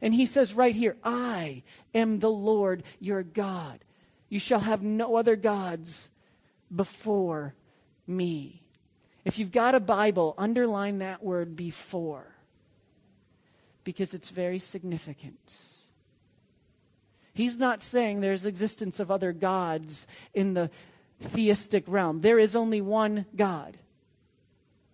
And 0.00 0.14
he 0.14 0.26
says 0.26 0.54
right 0.54 0.74
here, 0.74 0.96
I 1.02 1.64
am 1.94 2.20
the 2.20 2.30
Lord 2.30 2.84
your 3.00 3.22
God. 3.22 3.84
You 4.28 4.38
shall 4.38 4.60
have 4.60 4.82
no 4.82 5.16
other 5.16 5.36
gods 5.36 6.10
before 6.74 7.54
me. 8.06 8.62
If 9.24 9.38
you've 9.38 9.52
got 9.52 9.74
a 9.74 9.80
Bible, 9.80 10.34
underline 10.38 10.98
that 10.98 11.22
word 11.22 11.56
before 11.56 12.37
because 13.88 14.12
it's 14.12 14.28
very 14.28 14.58
significant. 14.58 15.56
He's 17.32 17.58
not 17.58 17.82
saying 17.82 18.20
there's 18.20 18.44
existence 18.44 19.00
of 19.00 19.10
other 19.10 19.32
gods 19.32 20.06
in 20.34 20.52
the 20.52 20.70
theistic 21.22 21.84
realm. 21.86 22.20
There 22.20 22.38
is 22.38 22.54
only 22.54 22.82
one 22.82 23.24
God. 23.34 23.78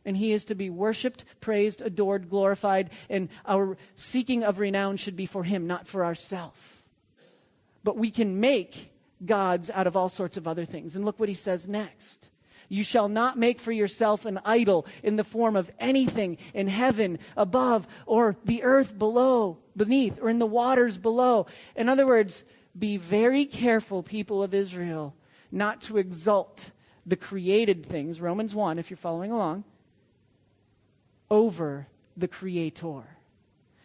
And 0.04 0.16
he 0.16 0.32
is 0.32 0.44
to 0.44 0.54
be 0.54 0.70
worshiped, 0.70 1.24
praised, 1.40 1.82
adored, 1.82 2.30
glorified, 2.30 2.90
and 3.10 3.30
our 3.44 3.76
seeking 3.96 4.44
of 4.44 4.60
renown 4.60 4.96
should 4.96 5.16
be 5.16 5.26
for 5.26 5.42
him, 5.42 5.66
not 5.66 5.88
for 5.88 6.04
ourselves. 6.04 6.60
But 7.82 7.96
we 7.96 8.12
can 8.12 8.38
make 8.38 8.92
gods 9.26 9.70
out 9.70 9.88
of 9.88 9.96
all 9.96 10.08
sorts 10.08 10.36
of 10.36 10.46
other 10.46 10.64
things. 10.64 10.94
And 10.94 11.04
look 11.04 11.18
what 11.18 11.28
he 11.28 11.34
says 11.34 11.66
next. 11.66 12.30
You 12.68 12.84
shall 12.84 13.08
not 13.08 13.38
make 13.38 13.60
for 13.60 13.72
yourself 13.72 14.24
an 14.24 14.40
idol 14.44 14.86
in 15.02 15.16
the 15.16 15.24
form 15.24 15.56
of 15.56 15.70
anything 15.78 16.38
in 16.52 16.68
heaven 16.68 17.18
above 17.36 17.86
or 18.06 18.36
the 18.44 18.62
earth 18.62 18.98
below, 18.98 19.58
beneath, 19.76 20.18
or 20.20 20.30
in 20.30 20.38
the 20.38 20.46
waters 20.46 20.98
below. 20.98 21.46
In 21.76 21.88
other 21.88 22.06
words, 22.06 22.44
be 22.78 22.96
very 22.96 23.44
careful, 23.46 24.02
people 24.02 24.42
of 24.42 24.54
Israel, 24.54 25.14
not 25.52 25.80
to 25.82 25.98
exalt 25.98 26.70
the 27.06 27.16
created 27.16 27.84
things, 27.84 28.20
Romans 28.20 28.54
1, 28.54 28.78
if 28.78 28.90
you're 28.90 28.96
following 28.96 29.30
along, 29.30 29.64
over 31.30 31.86
the 32.16 32.28
Creator. 32.28 33.04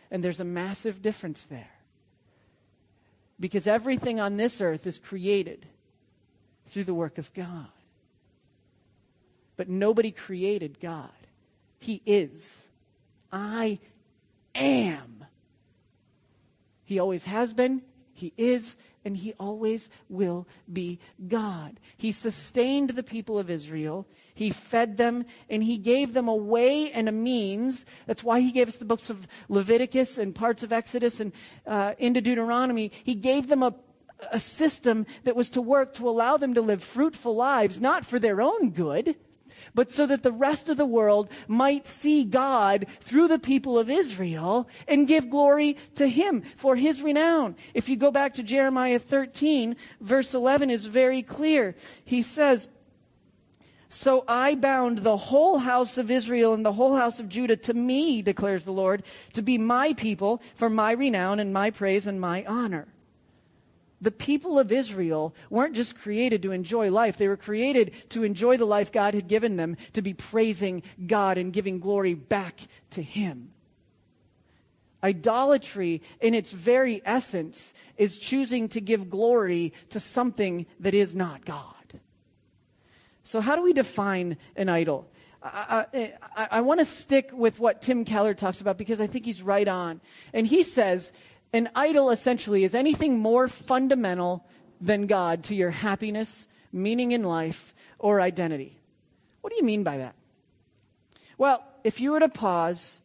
And 0.10 0.24
there's 0.24 0.40
a 0.40 0.46
massive 0.46 1.02
difference 1.02 1.44
there. 1.44 1.72
Because 3.40 3.68
everything 3.68 4.20
on 4.20 4.38
this 4.38 4.62
earth 4.62 4.88
is 4.88 4.98
created 4.98 5.68
through 6.68 6.86
the 6.86 6.94
work 6.94 7.18
of 7.18 7.34
God. 7.34 7.68
But 9.60 9.68
nobody 9.68 10.12
created 10.12 10.80
God. 10.80 11.12
He 11.80 12.02
is. 12.06 12.70
I 13.30 13.80
am. 14.56 15.26
He 16.86 16.98
always 16.98 17.26
has 17.26 17.52
been, 17.52 17.82
He 18.14 18.32
is, 18.38 18.78
and 19.04 19.18
He 19.18 19.34
always 19.38 19.90
will 20.08 20.48
be 20.72 20.98
God. 21.28 21.82
He 21.98 22.14
sustained 22.14 22.92
the 22.92 23.04
people 23.04 23.38
of 23.38 23.50
Israel. 23.50 24.08
He 24.34 24.50
fed 24.50 24.96
them 24.96 25.26
and 25.50 25.62
he 25.62 25.78
gave 25.78 26.14
them 26.14 26.30
a 26.30 26.36
way 26.38 26.90
and 26.94 27.10
a 27.10 27.12
means. 27.12 27.86
That's 28.06 28.24
why 28.24 28.40
he 28.40 28.54
gave 28.54 28.70
us 28.70 28.78
the 28.78 28.86
books 28.86 29.10
of 29.10 29.28
Leviticus 29.50 30.18
and 30.18 30.34
parts 30.34 30.64
of 30.64 30.72
Exodus 30.72 31.20
and 31.20 31.34
uh, 31.68 31.96
into 31.98 32.22
Deuteronomy. 32.22 32.94
He 33.04 33.14
gave 33.14 33.50
them 33.50 33.64
a, 33.64 33.76
a 34.32 34.40
system 34.40 35.06
that 35.26 35.36
was 35.36 35.50
to 35.50 35.62
work 35.62 35.94
to 35.96 36.08
allow 36.08 36.38
them 36.38 36.54
to 36.54 36.62
live 36.62 36.82
fruitful 36.82 37.36
lives, 37.36 37.82
not 37.82 38.06
for 38.06 38.20
their 38.20 38.40
own 38.40 38.70
good, 38.70 39.18
but 39.74 39.92
so 39.92 40.06
that 40.06 40.24
the 40.24 40.32
rest 40.32 40.70
of 40.70 40.78
the 40.78 40.86
world 40.86 41.30
might 41.48 41.88
see 41.88 42.24
God 42.24 42.86
through 43.02 43.28
the 43.28 43.40
people 43.40 43.78
of 43.78 43.90
Israel 43.90 44.68
and 44.88 45.08
give 45.08 45.30
glory 45.30 45.78
to 45.96 46.08
Him 46.08 46.42
for 46.58 46.76
His 46.76 47.02
renown. 47.02 47.56
If 47.74 47.90
you 47.90 47.96
go 47.96 48.12
back 48.12 48.34
to 48.36 48.44
Jeremiah 48.44 49.00
13, 49.00 49.76
verse 50.02 50.34
11 50.34 50.70
is 50.70 50.86
very 50.86 51.22
clear. 51.22 51.76
He 52.04 52.22
says, 52.22 52.68
so 53.92 54.24
I 54.28 54.54
bound 54.54 55.00
the 55.00 55.18
whole 55.18 55.58
house 55.58 55.98
of 55.98 56.12
Israel 56.12 56.54
and 56.54 56.64
the 56.64 56.74
whole 56.74 56.96
house 56.96 57.20
of 57.20 57.28
Judah 57.28 57.58
to 57.58 57.74
me, 57.74 58.22
declares 58.22 58.64
the 58.64 58.72
Lord, 58.72 59.04
to 59.34 59.42
be 59.42 59.58
my 59.58 59.94
people 59.94 60.44
for 60.54 60.70
my 60.70 60.92
renown 60.92 61.40
and 61.40 61.52
my 61.52 61.72
praise 61.72 62.06
and 62.06 62.22
my 62.22 62.46
honor 62.46 62.88
the 64.02 64.12
people 64.12 64.58
of 64.58 64.72
Israel 64.72 65.36
weren't 65.50 65.76
just 65.76 65.98
created 65.98 66.42
to 66.44 66.52
enjoy 66.52 66.92
life, 66.92 67.18
they 67.18 67.28
were 67.28 67.38
created 67.38 67.94
to 68.10 68.24
enjoy 68.24 68.58
the 68.58 68.66
life 68.66 68.92
God 68.92 69.14
had 69.14 69.28
given 69.28 69.58
them, 69.58 69.78
to 69.94 70.02
be 70.02 70.14
praising 70.14 70.84
God 71.06 71.38
and 71.38 71.54
giving 71.54 71.80
glory 71.80 72.14
back 72.14 72.60
to 72.92 73.02
Him. 73.02 73.52
Idolatry, 75.04 76.02
in 76.20 76.34
its 76.34 76.52
very 76.52 77.02
essence, 77.06 77.74
is 77.98 78.18
choosing 78.18 78.68
to 78.70 78.82
give 78.82 79.10
glory 79.10 79.74
to 79.90 80.00
something 80.00 80.66
that 80.80 80.94
is 80.94 81.16
not 81.16 81.46
God. 81.46 81.76
So, 83.24 83.40
how 83.42 83.56
do 83.56 83.62
we 83.62 83.74
define 83.74 84.38
an 84.56 84.70
idol? 84.70 85.10
I, 85.42 85.86
I, 86.36 86.48
I 86.52 86.62
want 86.62 86.82
to 86.82 86.86
stick 86.86 87.30
with 87.32 87.60
what 87.60 87.82
Tim 87.82 88.04
Keller 88.04 88.34
talks 88.34 88.60
about 88.60 88.78
because 88.78 89.00
I 89.00 89.08
think 89.08 89.24
he's 89.24 89.42
right 89.42 89.68
on. 89.68 90.02
And 90.34 90.46
he 90.46 90.64
says 90.64 91.14
an 91.54 91.70
idol 91.76 92.12
essentially 92.12 92.64
is 92.64 92.76
anything 92.76 93.20
more 93.20 93.48
fundamental 93.48 94.46
than 94.80 95.08
God 95.08 95.44
to 95.46 95.56
your 95.56 95.72
happiness, 95.72 96.48
meaning 96.72 97.12
in 97.12 97.24
life, 97.24 97.74
or 97.98 98.22
identity. 98.22 98.78
What 99.42 99.52
do 99.52 99.58
you 99.58 99.64
mean 99.64 99.84
by 99.84 99.98
that? 99.98 100.16
Well, 101.38 101.64
if 101.84 102.00
you 102.00 102.12
were 102.12 102.20
to 102.20 102.30
pause 102.30 103.00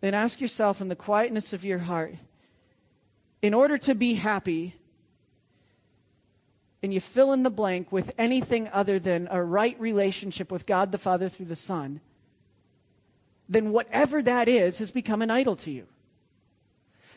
and 0.00 0.16
ask 0.16 0.40
yourself 0.40 0.80
in 0.80 0.88
the 0.88 0.96
quietness 0.96 1.52
of 1.52 1.64
your 1.64 1.78
heart, 1.78 2.16
in 3.40 3.54
order 3.54 3.78
to 3.78 3.94
be 3.94 4.14
happy, 4.14 4.74
and 6.82 6.92
you 6.92 7.00
fill 7.00 7.32
in 7.32 7.44
the 7.44 7.50
blank 7.50 7.92
with 7.92 8.10
anything 8.18 8.68
other 8.72 8.98
than 8.98 9.28
a 9.30 9.42
right 9.42 9.78
relationship 9.80 10.50
with 10.50 10.66
God 10.66 10.90
the 10.90 10.98
Father 10.98 11.28
through 11.28 11.46
the 11.46 11.56
Son, 11.56 12.00
then 13.48 13.70
whatever 13.70 14.22
that 14.22 14.48
is 14.48 14.78
has 14.78 14.90
become 14.90 15.22
an 15.22 15.30
idol 15.30 15.54
to 15.56 15.70
you. 15.70 15.86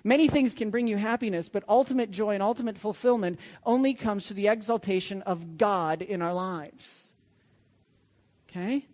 Many 0.06 0.28
things 0.28 0.54
can 0.54 0.70
bring 0.70 0.86
you 0.86 0.98
happiness, 0.98 1.50
but 1.50 1.64
ultimate 1.68 2.12
joy 2.12 2.36
and 2.36 2.44
ultimate 2.44 2.78
fulfillment 2.78 3.40
only 3.66 3.96
comes 3.96 4.28
through 4.28 4.36
the 4.36 4.48
exaltation 4.48 5.24
of 5.24 5.58
God 5.58 6.04
in 6.04 6.22
our 6.22 6.34
lives. 6.34 7.10
Okay? 8.48 8.86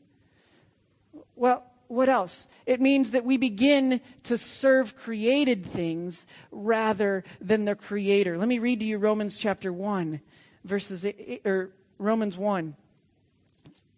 Well, 1.36 1.66
what 1.90 2.08
else? 2.08 2.48
It 2.66 2.80
means 2.80 3.12
that 3.12 3.26
we 3.26 3.36
begin 3.36 4.00
to 4.24 4.38
serve 4.38 4.96
created 4.96 5.66
things 5.66 6.26
rather 6.50 7.26
than 7.42 7.66
the 7.66 7.76
creator. 7.76 8.38
Let 8.38 8.48
me 8.48 8.60
read 8.60 8.80
to 8.80 8.86
you 8.86 8.98
Romans 8.98 9.36
chapter 9.36 9.74
1 9.74 10.22
verses 10.64 11.06
or 11.44 11.72
Romans 11.98 12.38
1 12.38 12.76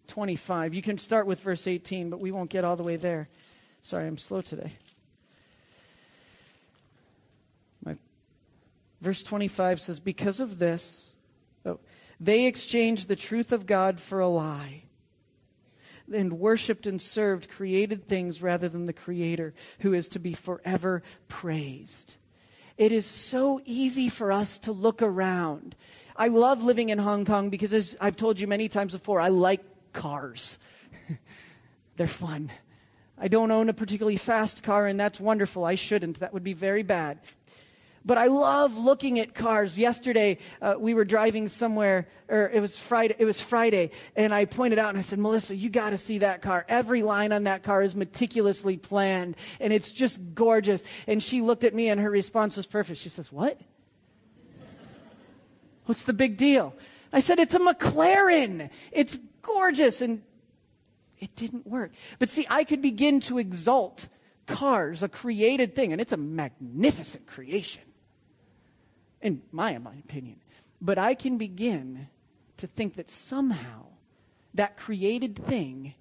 25. 0.08 0.74
You 0.74 0.82
can 0.82 0.98
start 0.98 1.26
with 1.26 1.40
verse 1.40 1.68
18, 1.68 2.10
but 2.10 2.18
we 2.18 2.32
won't 2.32 2.50
get 2.50 2.64
all 2.64 2.74
the 2.74 2.82
way 2.82 2.96
there. 2.96 3.28
Sorry, 3.82 4.06
I'm 4.06 4.18
slow 4.18 4.40
today. 4.40 4.72
Verse 9.04 9.22
25 9.22 9.80
says, 9.80 10.00
Because 10.00 10.40
of 10.40 10.58
this, 10.58 11.14
oh, 11.64 11.80
they 12.18 12.46
exchanged 12.46 13.08
the 13.08 13.16
truth 13.16 13.52
of 13.52 13.66
God 13.66 14.00
for 14.00 14.20
a 14.20 14.28
lie 14.28 14.82
and 16.12 16.34
worshiped 16.34 16.86
and 16.86 17.00
served 17.00 17.48
created 17.48 18.06
things 18.06 18.42
rather 18.42 18.68
than 18.68 18.84
the 18.84 18.92
Creator, 18.92 19.54
who 19.80 19.94
is 19.94 20.08
to 20.08 20.18
be 20.18 20.34
forever 20.34 21.02
praised. 21.28 22.16
It 22.76 22.92
is 22.92 23.06
so 23.06 23.60
easy 23.64 24.08
for 24.08 24.32
us 24.32 24.58
to 24.58 24.72
look 24.72 25.00
around 25.00 25.76
I 26.16 26.28
love 26.28 26.62
living 26.62 26.90
in 26.90 26.98
Hong 26.98 27.24
Kong 27.24 27.50
because, 27.50 27.72
as 27.72 27.96
I've 28.00 28.16
told 28.16 28.38
you 28.38 28.46
many 28.46 28.68
times 28.68 28.92
before, 28.92 29.20
I 29.20 29.28
like 29.28 29.62
cars. 29.92 30.58
They're 31.96 32.06
fun. 32.06 32.52
I 33.18 33.28
don't 33.28 33.50
own 33.50 33.68
a 33.68 33.72
particularly 33.72 34.16
fast 34.16 34.62
car, 34.62 34.86
and 34.86 34.98
that's 34.98 35.18
wonderful. 35.18 35.64
I 35.64 35.74
shouldn't. 35.74 36.20
That 36.20 36.32
would 36.32 36.44
be 36.44 36.52
very 36.52 36.82
bad. 36.84 37.18
But 38.04 38.18
I 38.18 38.26
love 38.26 38.76
looking 38.76 39.18
at 39.18 39.34
cars. 39.34 39.78
Yesterday, 39.78 40.38
uh, 40.60 40.74
we 40.78 40.92
were 40.92 41.04
driving 41.04 41.48
somewhere, 41.48 42.06
or 42.28 42.50
it 42.50 42.60
was 42.60 42.78
Friday. 42.78 43.14
It 43.18 43.24
was 43.24 43.40
Friday, 43.40 43.92
and 44.14 44.34
I 44.34 44.44
pointed 44.44 44.78
out 44.78 44.90
and 44.90 44.98
I 44.98 45.02
said, 45.02 45.18
"Melissa, 45.18 45.56
you 45.56 45.70
got 45.70 45.90
to 45.90 45.98
see 45.98 46.18
that 46.18 46.42
car. 46.42 46.66
Every 46.68 47.02
line 47.02 47.32
on 47.32 47.44
that 47.44 47.62
car 47.62 47.82
is 47.82 47.94
meticulously 47.94 48.76
planned, 48.76 49.36
and 49.58 49.72
it's 49.72 49.90
just 49.90 50.20
gorgeous." 50.34 50.84
And 51.06 51.22
she 51.22 51.40
looked 51.40 51.64
at 51.64 51.74
me, 51.74 51.88
and 51.88 52.00
her 52.00 52.10
response 52.10 52.56
was 52.56 52.66
perfect. 52.66 53.00
She 53.00 53.08
says, 53.08 53.32
"What?" 53.32 53.58
What's 55.86 56.04
the 56.04 56.12
big 56.12 56.36
deal? 56.36 56.74
I 57.12 57.20
said, 57.20 57.38
It's 57.38 57.54
a 57.54 57.58
McLaren. 57.58 58.70
It's 58.90 59.18
gorgeous. 59.42 60.00
And 60.00 60.22
it 61.18 61.34
didn't 61.36 61.66
work. 61.66 61.92
But 62.18 62.28
see, 62.28 62.46
I 62.50 62.64
could 62.64 62.82
begin 62.82 63.20
to 63.20 63.38
exalt 63.38 64.08
cars, 64.46 65.02
a 65.02 65.08
created 65.08 65.74
thing, 65.74 65.92
and 65.92 66.00
it's 66.00 66.12
a 66.12 66.18
magnificent 66.18 67.26
creation, 67.26 67.82
in 69.24 69.42
my, 69.50 69.76
my 69.78 69.94
opinion. 69.94 70.36
But 70.80 70.98
I 70.98 71.14
can 71.14 71.38
begin 71.38 72.08
to 72.58 72.68
think 72.68 72.94
that 72.94 73.10
somehow 73.10 73.86
that 74.52 74.76
created 74.76 75.34
thing 75.34 75.94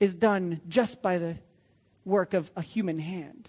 is 0.00 0.14
done 0.14 0.60
just 0.68 1.00
by 1.00 1.16
the 1.16 1.38
work 2.04 2.34
of 2.34 2.50
a 2.56 2.60
human 2.60 2.98
hand 2.98 3.48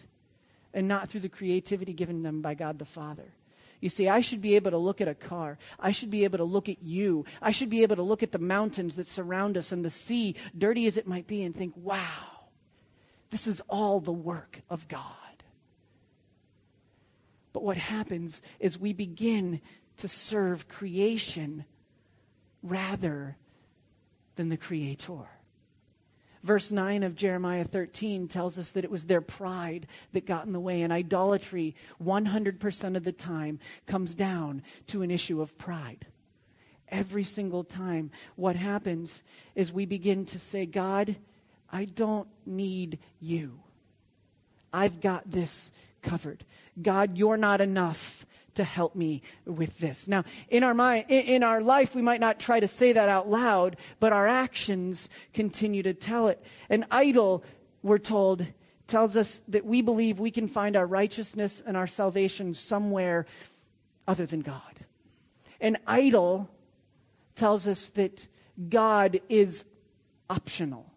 and 0.73 0.87
not 0.87 1.09
through 1.09 1.21
the 1.21 1.29
creativity 1.29 1.91
given 1.91 2.23
them 2.23 2.41
by 2.41 2.53
God 2.53 2.79
the 2.79 2.85
Father. 2.85 3.33
You 3.81 3.89
see, 3.89 4.07
I 4.07 4.21
should 4.21 4.41
be 4.41 4.55
able 4.55 4.71
to 4.71 4.77
look 4.77 5.01
at 5.01 5.07
a 5.07 5.15
car. 5.15 5.57
I 5.79 5.91
should 5.91 6.09
be 6.09 6.23
able 6.23 6.37
to 6.37 6.43
look 6.43 6.69
at 6.69 6.81
you. 6.81 7.25
I 7.41 7.51
should 7.51 7.69
be 7.69 7.81
able 7.81 7.97
to 7.97 8.03
look 8.03 8.23
at 8.23 8.31
the 8.31 8.39
mountains 8.39 8.95
that 8.95 9.07
surround 9.07 9.57
us 9.57 9.71
and 9.71 9.83
the 9.83 9.89
sea, 9.89 10.35
dirty 10.57 10.85
as 10.85 10.97
it 10.97 11.07
might 11.07 11.27
be, 11.27 11.43
and 11.43 11.55
think, 11.55 11.73
wow, 11.75 11.99
this 13.31 13.47
is 13.47 13.61
all 13.67 13.99
the 13.99 14.13
work 14.13 14.61
of 14.69 14.87
God. 14.87 15.24
But 17.55 17.63
what 17.63 17.77
happens 17.77 18.41
is 18.59 18.77
we 18.77 18.91
begin 18.91 19.61
to 19.95 20.09
serve 20.09 20.67
creation 20.67 21.63
rather 22.61 23.37
than 24.35 24.49
the 24.49 24.57
Creator. 24.57 25.29
Verse 26.43 26.69
9 26.69 27.03
of 27.03 27.15
Jeremiah 27.15 27.63
13 27.63 28.27
tells 28.27 28.59
us 28.59 28.71
that 28.71 28.83
it 28.83 28.91
was 28.91 29.05
their 29.05 29.21
pride 29.21 29.87
that 30.11 30.25
got 30.25 30.45
in 30.45 30.51
the 30.51 30.59
way, 30.59 30.81
and 30.81 30.91
idolatry, 30.91 31.77
100% 32.03 32.97
of 32.97 33.05
the 33.05 33.13
time, 33.13 33.61
comes 33.85 34.15
down 34.15 34.61
to 34.87 35.01
an 35.01 35.09
issue 35.09 35.41
of 35.41 35.57
pride. 35.57 36.07
Every 36.89 37.23
single 37.23 37.63
time, 37.63 38.11
what 38.35 38.57
happens 38.57 39.23
is 39.55 39.71
we 39.71 39.85
begin 39.85 40.25
to 40.25 40.39
say, 40.39 40.65
God, 40.65 41.15
I 41.71 41.85
don't 41.85 42.27
need 42.45 42.99
you. 43.21 43.61
I've 44.73 44.99
got 44.99 45.31
this 45.31 45.71
covered. 46.05 46.45
God, 46.81 47.17
you're 47.17 47.37
not 47.37 47.59
enough 47.59 48.25
to 48.53 48.63
help 48.63 48.95
me 48.95 49.21
with 49.45 49.79
this. 49.79 50.07
Now, 50.07 50.23
in 50.47 50.63
our 50.63 50.73
mind, 50.73 51.05
in 51.09 51.43
our 51.43 51.61
life, 51.61 51.93
we 51.93 52.01
might 52.01 52.21
not 52.21 52.39
try 52.39 52.59
to 52.59 52.67
say 52.67 52.93
that 52.93 53.09
out 53.09 53.29
loud, 53.29 53.75
but 53.99 54.13
our 54.13 54.27
actions 54.27 55.09
continue 55.33 55.83
to 55.83 55.93
tell 55.93 56.29
it. 56.29 56.41
An 56.69 56.85
idol, 56.89 57.43
we're 57.83 57.97
told, 57.97 58.45
tells 58.87 59.17
us 59.17 59.41
that 59.49 59.65
we 59.65 59.81
believe 59.81 60.19
we 60.19 60.31
can 60.31 60.47
find 60.47 60.77
our 60.77 60.85
righteousness 60.85 61.61
and 61.65 61.75
our 61.75 61.87
salvation 61.87 62.53
somewhere 62.53 63.25
other 64.07 64.25
than 64.25 64.39
God. 64.39 64.85
An 65.59 65.77
idol 65.85 66.49
tells 67.35 67.67
us 67.67 67.89
that 67.89 68.25
God 68.69 69.19
is 69.27 69.65
optional. 70.29 70.91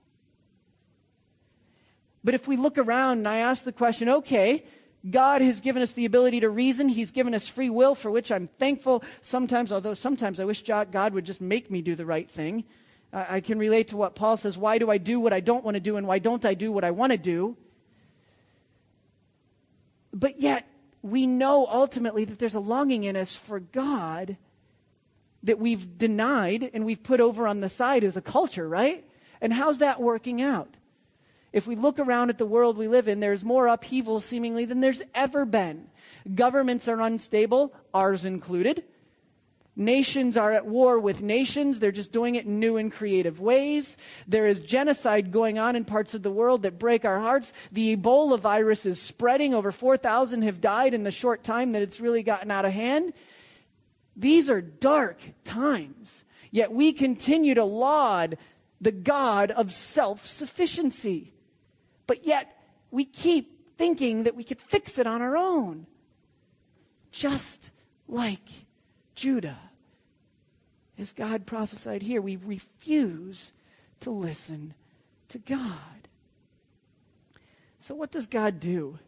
But 2.22 2.34
if 2.34 2.46
we 2.46 2.56
look 2.56 2.78
around 2.78 3.18
and 3.18 3.28
I 3.28 3.38
ask 3.38 3.64
the 3.64 3.72
question, 3.72 4.08
okay, 4.08 4.64
God 5.08 5.42
has 5.42 5.60
given 5.60 5.82
us 5.82 5.92
the 5.92 6.04
ability 6.04 6.40
to 6.40 6.50
reason. 6.50 6.88
He's 6.88 7.10
given 7.10 7.34
us 7.34 7.46
free 7.46 7.70
will, 7.70 7.94
for 7.94 8.10
which 8.10 8.32
I'm 8.32 8.48
thankful. 8.58 9.04
Sometimes, 9.22 9.72
although 9.72 9.94
sometimes 9.94 10.40
I 10.40 10.44
wish 10.44 10.62
God 10.62 11.14
would 11.14 11.24
just 11.24 11.40
make 11.40 11.70
me 11.70 11.82
do 11.82 11.94
the 11.94 12.06
right 12.06 12.30
thing. 12.30 12.64
I 13.12 13.40
can 13.40 13.58
relate 13.58 13.88
to 13.88 13.96
what 13.96 14.14
Paul 14.14 14.36
says 14.36 14.58
why 14.58 14.78
do 14.78 14.90
I 14.90 14.98
do 14.98 15.18
what 15.20 15.32
I 15.32 15.40
don't 15.40 15.64
want 15.64 15.76
to 15.76 15.80
do, 15.80 15.96
and 15.96 16.06
why 16.06 16.18
don't 16.18 16.44
I 16.44 16.54
do 16.54 16.72
what 16.72 16.84
I 16.84 16.90
want 16.90 17.12
to 17.12 17.18
do? 17.18 17.56
But 20.12 20.40
yet, 20.40 20.66
we 21.00 21.26
know 21.26 21.66
ultimately 21.70 22.24
that 22.24 22.38
there's 22.38 22.56
a 22.56 22.60
longing 22.60 23.04
in 23.04 23.16
us 23.16 23.36
for 23.36 23.60
God 23.60 24.36
that 25.44 25.58
we've 25.58 25.96
denied 25.96 26.70
and 26.74 26.84
we've 26.84 27.02
put 27.02 27.20
over 27.20 27.46
on 27.46 27.60
the 27.60 27.68
side 27.68 28.02
as 28.02 28.16
a 28.16 28.20
culture, 28.20 28.68
right? 28.68 29.04
And 29.40 29.52
how's 29.52 29.78
that 29.78 30.02
working 30.02 30.42
out? 30.42 30.74
If 31.52 31.66
we 31.66 31.76
look 31.76 31.98
around 31.98 32.30
at 32.30 32.38
the 32.38 32.46
world 32.46 32.76
we 32.76 32.88
live 32.88 33.08
in, 33.08 33.20
there's 33.20 33.44
more 33.44 33.68
upheaval 33.68 34.20
seemingly 34.20 34.64
than 34.64 34.80
there's 34.80 35.02
ever 35.14 35.44
been. 35.44 35.88
Governments 36.34 36.88
are 36.88 37.00
unstable, 37.00 37.74
ours 37.94 38.24
included. 38.24 38.84
Nations 39.74 40.36
are 40.36 40.52
at 40.52 40.66
war 40.66 40.98
with 40.98 41.22
nations. 41.22 41.78
They're 41.78 41.92
just 41.92 42.10
doing 42.10 42.34
it 42.34 42.46
in 42.46 42.58
new 42.58 42.76
and 42.76 42.90
creative 42.90 43.38
ways. 43.38 43.96
There 44.26 44.48
is 44.48 44.58
genocide 44.58 45.30
going 45.30 45.56
on 45.60 45.76
in 45.76 45.84
parts 45.84 46.14
of 46.14 46.24
the 46.24 46.32
world 46.32 46.64
that 46.64 46.80
break 46.80 47.04
our 47.04 47.20
hearts. 47.20 47.54
The 47.70 47.96
Ebola 47.96 48.40
virus 48.40 48.84
is 48.86 49.00
spreading. 49.00 49.54
Over 49.54 49.70
4,000 49.70 50.42
have 50.42 50.60
died 50.60 50.94
in 50.94 51.04
the 51.04 51.12
short 51.12 51.44
time 51.44 51.72
that 51.72 51.82
it's 51.82 52.00
really 52.00 52.24
gotten 52.24 52.50
out 52.50 52.64
of 52.64 52.72
hand. 52.72 53.12
These 54.16 54.50
are 54.50 54.60
dark 54.60 55.22
times. 55.44 56.24
Yet 56.50 56.72
we 56.72 56.92
continue 56.92 57.54
to 57.54 57.64
laud 57.64 58.36
the 58.80 58.90
God 58.90 59.52
of 59.52 59.72
self 59.72 60.26
sufficiency. 60.26 61.34
But 62.08 62.26
yet, 62.26 62.58
we 62.90 63.04
keep 63.04 63.76
thinking 63.76 64.24
that 64.24 64.34
we 64.34 64.42
could 64.42 64.60
fix 64.60 64.98
it 64.98 65.06
on 65.06 65.22
our 65.22 65.36
own. 65.36 65.86
Just 67.12 67.70
like 68.08 68.48
Judah. 69.14 69.58
As 70.98 71.12
God 71.12 71.46
prophesied 71.46 72.02
here, 72.02 72.20
we 72.20 72.34
refuse 72.34 73.52
to 74.00 74.10
listen 74.10 74.74
to 75.28 75.38
God. 75.38 76.08
So, 77.78 77.94
what 77.94 78.10
does 78.10 78.26
God 78.26 78.58
do? 78.58 78.98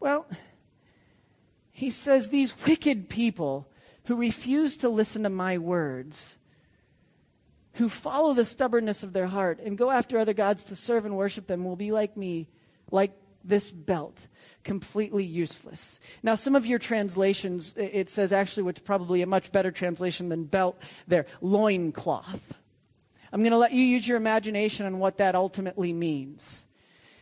Well, 0.00 0.26
he 1.70 1.90
says, 1.90 2.28
These 2.28 2.54
wicked 2.66 3.08
people 3.10 3.68
who 4.04 4.16
refuse 4.16 4.76
to 4.78 4.88
listen 4.88 5.22
to 5.24 5.28
my 5.28 5.58
words, 5.58 6.37
who 7.74 7.88
follow 7.88 8.32
the 8.32 8.44
stubbornness 8.44 9.02
of 9.02 9.12
their 9.12 9.26
heart 9.26 9.60
and 9.60 9.78
go 9.78 9.90
after 9.90 10.18
other 10.18 10.34
gods 10.34 10.64
to 10.64 10.76
serve 10.76 11.04
and 11.04 11.16
worship 11.16 11.46
them 11.46 11.64
will 11.64 11.76
be 11.76 11.92
like 11.92 12.16
me, 12.16 12.48
like 12.90 13.12
this 13.44 13.70
belt, 13.70 14.26
completely 14.64 15.24
useless. 15.24 16.00
Now, 16.22 16.34
some 16.34 16.56
of 16.56 16.66
your 16.66 16.78
translations, 16.78 17.74
it 17.76 18.08
says 18.08 18.32
actually, 18.32 18.64
which 18.64 18.84
probably 18.84 19.22
a 19.22 19.26
much 19.26 19.52
better 19.52 19.70
translation 19.70 20.28
than 20.28 20.44
belt 20.44 20.80
there, 21.06 21.26
loincloth. 21.40 22.52
I'm 23.32 23.40
going 23.42 23.52
to 23.52 23.58
let 23.58 23.72
you 23.72 23.82
use 23.82 24.08
your 24.08 24.16
imagination 24.16 24.86
on 24.86 24.98
what 24.98 25.18
that 25.18 25.34
ultimately 25.34 25.92
means. 25.92 26.64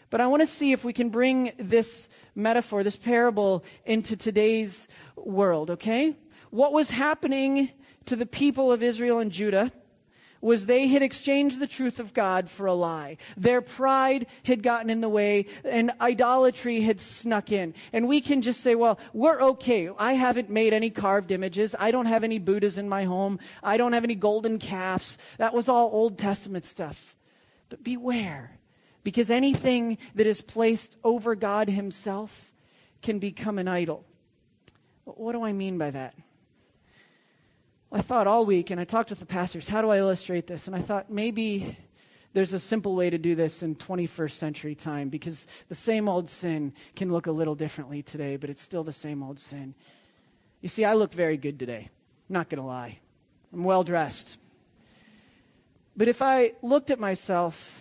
But 0.09 0.21
I 0.21 0.29
want 0.29 0.41
to 0.41 0.47
see 0.47 0.73
if 0.73 0.85
we 0.85 0.93
can 0.93 1.11
bring 1.11 1.53
this 1.59 2.09
metaphor, 2.35 2.83
this 2.85 2.97
parable, 2.97 3.65
into 3.85 4.17
today's 4.17 4.87
world, 5.17 5.71
okay? 5.73 6.17
What 6.51 6.73
was 6.73 6.91
happening 6.91 7.71
to 8.07 8.15
the 8.15 8.27
people 8.27 8.71
of 8.71 8.83
Israel 8.83 9.19
and 9.19 9.33
Judah 9.33 9.73
was 10.40 10.66
they 10.66 10.88
had 10.88 11.03
exchanged 11.03 11.59
the 11.59 11.66
truth 11.66 11.99
of 11.99 12.14
God 12.14 12.49
for 12.51 12.66
a 12.66 12.75
lie. 12.75 13.16
Their 13.37 13.61
pride 13.61 14.27
had 14.44 14.62
gotten 14.62 14.90
in 14.90 15.01
the 15.01 15.09
way 15.09 15.46
and 15.64 15.92
idolatry 16.01 16.81
had 16.81 17.01
snuck 17.01 17.51
in. 17.53 17.75
And 17.92 18.09
we 18.09 18.20
can 18.20 18.42
just 18.42 18.61
say, 18.61 18.75
well, 18.75 18.99
we're 19.12 19.40
okay. 19.40 19.90
I 19.99 20.14
haven't 20.14 20.51
made 20.51 20.72
any 20.72 20.90
carved 20.90 21.31
images. 21.31 21.75
I 21.79 21.90
don't 21.90 22.07
have 22.07 22.25
any 22.25 22.38
Buddhas 22.38 22.79
in 22.79 22.88
my 22.88 23.05
home. 23.05 23.38
I 23.62 23.77
don't 23.77 23.92
have 23.92 24.05
any 24.05 24.14
golden 24.14 24.59
calves. 24.59 25.18
That 25.38 25.55
was 25.55 25.68
all 25.68 25.90
Old 25.92 26.18
Testament 26.18 26.64
stuff. 26.64 27.16
But 27.68 27.83
beware, 27.83 28.59
because 29.03 29.31
anything 29.31 29.99
that 30.14 30.27
is 30.27 30.40
placed 30.40 30.96
over 31.03 31.35
God 31.35 31.68
Himself 31.68 32.53
can 33.03 33.18
become 33.18 33.59
an 33.59 33.68
idol. 33.68 34.05
What 35.05 35.33
do 35.33 35.44
I 35.44 35.53
mean 35.53 35.79
by 35.79 35.90
that? 35.90 36.14
I 37.97 38.03
thought 38.03 38.27
all 38.27 38.45
week, 38.45 38.69
and 38.69 38.79
I 38.79 38.85
talked 38.85 39.09
with 39.09 39.21
the 39.21 39.27
pastors, 39.27 39.69
how 39.69 39.81
do 39.81 39.89
I 39.89 39.97
illustrate 39.97 40.47
this? 40.47 40.67
And 40.67 40.77
I 40.77 40.81
thought 40.81 41.09
maybe 41.09 41.79
there's 42.35 42.53
a 42.53 42.61
simple 42.61 42.95
way 42.95 43.09
to 43.09 43.17
do 43.17 43.35
this 43.35 43.63
in 43.63 43.75
21st 43.75 44.33
century 44.33 44.75
time 44.75 45.09
because 45.09 45.47
the 45.71 45.75
same 45.75 46.07
old 46.07 46.29
sin 46.29 46.75
can 46.95 47.11
look 47.11 47.27
a 47.27 47.33
little 47.33 47.55
differently 47.55 48.03
today, 48.03 48.37
but 48.37 48.51
it's 48.51 48.61
still 48.61 48.85
the 48.85 48.93
same 48.93 49.23
old 49.23 49.41
sin. 49.41 49.75
You 50.61 50.69
see, 50.69 50.85
I 50.85 50.93
look 50.93 51.15
very 51.15 51.39
good 51.39 51.59
today. 51.59 51.89
I'm 52.29 52.35
not 52.35 52.51
going 52.51 52.61
to 52.61 52.67
lie. 52.67 52.99
I'm 53.51 53.65
well 53.65 53.83
dressed. 53.83 54.37
But 55.97 56.09
if 56.09 56.21
I 56.21 56.53
looked 56.61 56.91
at 56.91 57.01
myself 57.01 57.81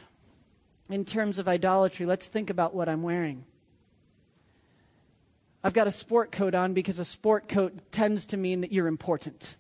in 0.90 1.04
terms 1.04 1.40
of 1.40 1.50
idolatry, 1.50 2.06
let's 2.06 2.30
think 2.30 2.50
about 2.50 2.74
what 2.74 2.88
I'm 2.88 3.04
wearing. 3.04 3.44
I've 5.62 5.74
got 5.74 5.88
a 5.88 5.92
sport 5.92 6.32
coat 6.32 6.56
on 6.56 6.74
because 6.74 7.00
a 7.00 7.06
sport 7.06 7.50
coat 7.50 7.92
tends 7.92 8.26
to 8.28 8.38
mean 8.38 8.62
that 8.62 8.72
you're 8.72 8.88
important 8.88 9.58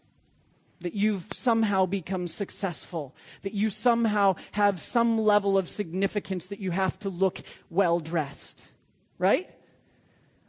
that 0.86 0.94
you've 0.94 1.26
somehow 1.34 1.88
become 1.88 2.28
successful, 2.28 3.16
that 3.42 3.54
you 3.54 3.72
somehow 3.72 4.36
have 4.52 4.80
some 4.80 5.18
level 5.18 5.58
of 5.58 5.68
significance 5.68 6.46
that 6.46 6.60
you 6.60 6.70
have 6.70 7.00
to 7.00 7.10
look 7.10 7.42
well 7.72 8.00
dressed, 8.00 8.70
right? 9.18 9.50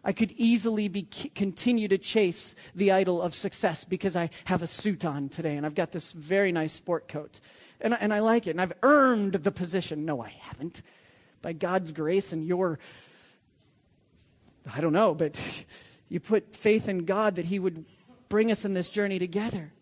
I 0.05 0.13
could 0.13 0.33
easily 0.33 0.89
be, 0.89 1.05
continue 1.35 1.89
to 1.89 1.97
chase 1.97 2.55
the 2.75 2.93
idol 2.93 3.23
of 3.23 3.35
success 3.35 3.85
because 3.85 4.15
I 4.15 4.29
have 4.45 4.63
a 4.63 4.67
suit 4.67 5.07
on 5.07 5.31
today 5.31 5.57
and 5.57 5.65
I've 5.65 5.75
got 5.75 5.91
this 5.91 6.13
very 6.13 6.53
nice 6.53 6.75
sport 6.75 7.09
coat. 7.09 7.41
And, 7.81 7.97
and 7.99 8.13
I 8.13 8.21
like 8.21 8.47
it 8.47 8.51
and 8.51 8.61
I've 8.61 8.75
earned 8.83 9.33
the 9.33 9.51
position. 9.51 10.05
No, 10.05 10.23
I 10.23 10.35
haven't. 10.43 10.83
By 11.41 11.55
God's 11.55 11.93
grace 11.93 12.35
and 12.35 12.45
your, 12.45 12.79
I 14.71 14.83
don't 14.83 14.93
know, 14.93 15.15
but 15.15 15.41
you 16.11 16.21
put 16.21 16.55
faith 16.55 16.91
in 16.91 17.07
God 17.07 17.37
that 17.37 17.47
He 17.47 17.59
would 17.59 17.87
bring 18.29 18.51
us 18.51 18.67
in 18.67 18.75
this 18.75 18.91
journey 18.91 19.19
together. 19.19 19.73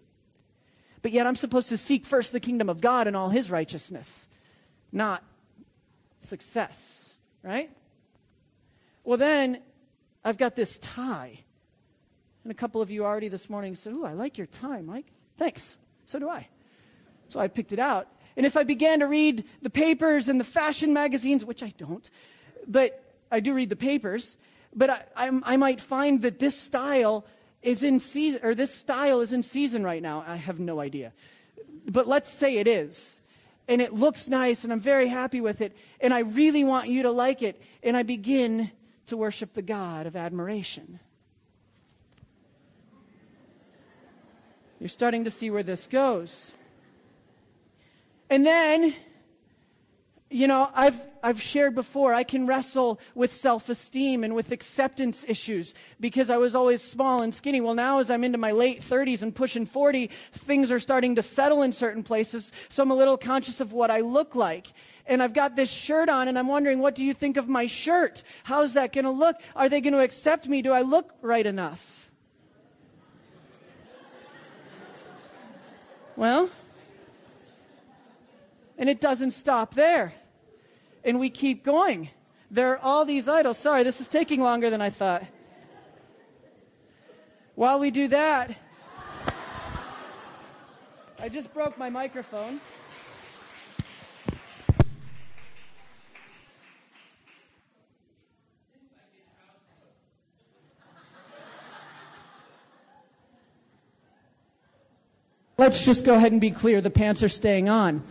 But 1.05 1.12
yet 1.12 1.27
I'm 1.27 1.37
supposed 1.37 1.69
to 1.69 1.77
seek 1.77 2.07
first 2.07 2.33
the 2.33 2.40
kingdom 2.40 2.71
of 2.71 2.81
God 2.81 3.07
and 3.07 3.14
all 3.14 3.29
his 3.29 3.51
righteousness, 3.51 4.27
not 4.90 5.23
success, 6.17 7.12
right? 7.43 7.71
Well, 9.05 9.19
then 9.19 9.59
I've 10.25 10.38
got 10.38 10.57
this 10.57 10.79
tie. 10.79 11.40
And 12.43 12.51
a 12.51 12.55
couple 12.55 12.81
of 12.81 12.90
you 12.90 13.05
already 13.05 13.29
this 13.29 13.51
morning 13.51 13.75
said, 13.75 13.93
Ooh, 13.93 14.07
I 14.07 14.14
like 14.14 14.38
your 14.38 14.47
tie, 14.47 14.81
Mike. 14.81 15.05
Thanks. 15.37 15.77
So 16.07 16.19
do 16.19 16.31
I. 16.31 16.49
So 17.29 17.38
I 17.38 17.49
picked 17.49 17.75
it 17.75 17.79
out. 17.79 18.09
And 18.35 18.47
if 18.47 18.57
I 18.57 18.64
began 18.64 19.01
to 19.01 19.07
read 19.07 19.45
the 19.61 19.69
papers 19.69 20.31
and 20.31 20.40
the 20.40 20.45
fashion 20.45 20.95
magazines, 20.95 21.45
which 21.45 21.62
I 21.62 21.75
don't, 21.77 22.09
but 22.67 23.14
I 23.31 23.40
do 23.40 23.53
read 23.53 23.69
the 23.69 23.77
papers, 23.77 24.38
but 24.75 24.88
I, 24.88 25.03
I, 25.14 25.40
I 25.43 25.57
might 25.59 25.83
find 25.83 26.23
that 26.23 26.38
this 26.38 26.59
style 26.59 27.27
is 27.64 27.83
in 27.83 27.98
season, 27.98 28.40
or 28.44 28.55
this 28.55 28.72
style 28.72 29.20
is 29.20 29.33
in 29.33 29.42
season 29.42 29.83
right 29.83 30.03
now. 30.03 30.22
I 30.27 30.37
have 30.37 30.61
no 30.61 30.81
idea. 30.81 31.12
But 31.87 32.07
let's 32.07 32.29
say 32.29 32.59
it 32.59 32.68
is. 32.68 33.20
And 33.66 33.81
it 33.81 33.94
looks 33.94 34.29
nice, 34.29 34.62
and 34.62 34.72
I'm 34.72 34.81
very 34.81 35.09
happy 35.09 35.40
with 35.40 35.62
it, 35.62 35.74
and 35.98 36.12
I 36.12 36.18
really 36.18 36.64
want 36.64 36.88
you 36.88 37.05
to 37.05 37.11
like 37.11 37.40
it. 37.40 37.61
And 37.83 37.96
I 37.96 38.03
begin 38.03 38.70
to 39.07 39.16
worship 39.16 39.55
the 39.55 39.62
God 39.62 40.07
of 40.07 40.14
admiration. 40.14 41.00
You're 44.79 44.90
starting 44.90 45.24
to 45.24 45.31
see 45.31 45.50
where 45.50 45.62
this 45.62 45.87
goes. 45.87 46.53
And 48.29 48.44
then 48.44 48.94
you 50.35 50.49
know, 50.49 50.68
I've, 50.75 51.01
I've 51.23 51.40
shared 51.40 51.77
before, 51.77 52.12
I 52.12 52.25
can 52.25 52.44
wrestle 52.44 52.99
with 53.14 53.33
self 53.33 53.68
esteem 53.68 54.25
and 54.25 54.35
with 54.35 54.51
acceptance 54.51 55.25
issues 55.29 55.75
because 56.01 56.29
I 56.29 56.38
was 56.38 56.57
always 56.57 56.83
small 56.83 57.23
and 57.23 57.33
skinny. 57.33 57.61
Well, 57.61 57.75
now 57.75 58.01
as 58.01 58.11
I'm 58.11 58.25
into 58.25 58.37
my 58.37 58.51
late 58.51 58.81
30s 58.81 59.23
and 59.23 59.33
pushing 59.33 59.64
40, 59.64 60.09
things 60.33 60.73
are 60.73 60.81
starting 60.81 61.14
to 61.14 61.23
settle 61.23 61.62
in 61.62 61.70
certain 61.70 62.03
places. 62.03 62.51
So 62.68 62.83
I'm 62.83 62.90
a 62.90 62.97
little 62.97 63.16
conscious 63.16 63.61
of 63.61 63.73
what 63.73 63.92
I 63.92 64.01
look 64.01 64.35
like. 64.35 64.73
And 65.07 65.23
I've 65.23 65.35
got 65.35 65.55
this 65.55 65.70
shirt 65.70 66.09
on 66.09 66.27
and 66.27 66.37
I'm 66.37 66.49
wondering, 66.49 66.81
what 66.81 66.97
do 66.97 67.05
you 67.05 67.14
think 67.14 67.37
of 67.37 67.49
my 67.49 67.66
shirt? 67.66 68.25
How's 68.42 68.73
that 68.73 68.92
going 68.92 69.05
to 69.05 69.12
look? 69.12 69.37
Are 69.55 69.68
they 69.68 69.81
going 69.81 69.92
to 69.92 70.01
accept 70.01 70.49
me? 70.49 70.62
Do 70.62 70.73
I 70.73 70.83
look 70.83 71.14
right 71.23 71.47
enough? 71.47 72.11
Well, 76.16 76.51
and 78.77 78.88
it 78.88 79.01
doesn't 79.01 79.31
stop 79.31 79.75
there 79.75 80.12
and 81.05 81.21
we 81.21 81.31
keep 81.31 81.62
going. 81.62 82.11
There 82.51 82.73
are 82.73 82.79
all 82.79 83.05
these 83.05 83.29
idols. 83.29 83.59
Sorry, 83.59 83.83
this 83.83 84.01
is 84.01 84.09
taking 84.09 84.40
longer 84.40 84.71
than 84.71 84.81
I 84.81 84.90
thought. 84.90 85.25
While 87.55 87.79
we 87.79 87.90
do 87.90 88.09
that, 88.09 88.57
I 91.19 91.29
just 91.29 91.53
broke 91.55 91.79
my 91.79 91.90
microphone. 91.90 92.61
Let's 105.57 105.85
just 105.85 106.05
go 106.05 106.14
ahead 106.14 106.33
and 106.33 106.40
be 106.40 106.51
clear 106.51 106.81
the 106.81 106.90
pants 106.90 107.23
are 107.23 107.29
staying 107.29 107.69
on. 107.69 108.03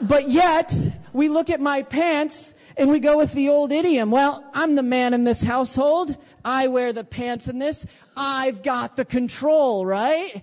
But 0.00 0.28
yet, 0.28 0.74
we 1.12 1.28
look 1.28 1.50
at 1.50 1.60
my 1.60 1.82
pants 1.82 2.54
and 2.76 2.90
we 2.90 3.00
go 3.00 3.18
with 3.18 3.32
the 3.32 3.48
old 3.48 3.72
idiom. 3.72 4.10
Well, 4.10 4.48
I'm 4.54 4.74
the 4.74 4.82
man 4.82 5.14
in 5.14 5.24
this 5.24 5.42
household. 5.42 6.16
I 6.44 6.68
wear 6.68 6.92
the 6.92 7.04
pants 7.04 7.48
in 7.48 7.58
this. 7.58 7.86
I've 8.16 8.62
got 8.62 8.96
the 8.96 9.04
control, 9.04 9.84
right? 9.84 10.42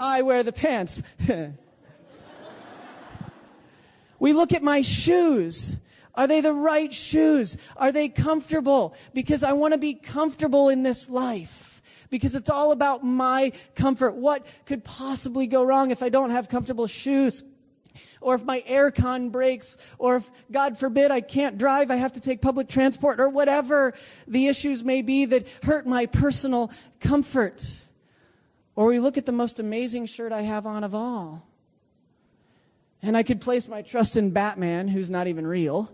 I 0.00 0.22
wear 0.22 0.42
the 0.42 0.52
pants. 0.52 1.02
we 4.18 4.32
look 4.32 4.52
at 4.52 4.62
my 4.62 4.82
shoes. 4.82 5.78
Are 6.14 6.26
they 6.26 6.40
the 6.40 6.52
right 6.52 6.92
shoes? 6.92 7.56
Are 7.76 7.92
they 7.92 8.08
comfortable? 8.08 8.94
Because 9.14 9.42
I 9.42 9.52
want 9.52 9.72
to 9.72 9.78
be 9.78 9.94
comfortable 9.94 10.68
in 10.68 10.82
this 10.82 11.08
life. 11.08 11.82
Because 12.10 12.34
it's 12.34 12.48
all 12.48 12.72
about 12.72 13.04
my 13.04 13.52
comfort. 13.74 14.14
What 14.14 14.46
could 14.64 14.82
possibly 14.82 15.46
go 15.46 15.62
wrong 15.62 15.90
if 15.90 16.02
I 16.02 16.08
don't 16.08 16.30
have 16.30 16.48
comfortable 16.48 16.86
shoes? 16.86 17.44
Or 18.20 18.34
if 18.34 18.44
my 18.44 18.62
air 18.66 18.90
con 18.90 19.30
breaks, 19.30 19.76
or 19.98 20.16
if, 20.16 20.30
God 20.50 20.78
forbid, 20.78 21.10
I 21.10 21.20
can't 21.20 21.58
drive, 21.58 21.90
I 21.90 21.96
have 21.96 22.12
to 22.12 22.20
take 22.20 22.40
public 22.40 22.68
transport, 22.68 23.20
or 23.20 23.28
whatever 23.28 23.94
the 24.26 24.46
issues 24.46 24.84
may 24.84 25.02
be 25.02 25.24
that 25.26 25.46
hurt 25.62 25.86
my 25.86 26.06
personal 26.06 26.70
comfort. 27.00 27.64
Or 28.76 28.86
we 28.86 29.00
look 29.00 29.18
at 29.18 29.26
the 29.26 29.32
most 29.32 29.58
amazing 29.58 30.06
shirt 30.06 30.32
I 30.32 30.42
have 30.42 30.66
on 30.66 30.84
of 30.84 30.94
all. 30.94 31.44
And 33.02 33.16
I 33.16 33.22
could 33.22 33.40
place 33.40 33.68
my 33.68 33.82
trust 33.82 34.16
in 34.16 34.30
Batman, 34.30 34.88
who's 34.88 35.10
not 35.10 35.26
even 35.26 35.46
real. 35.46 35.92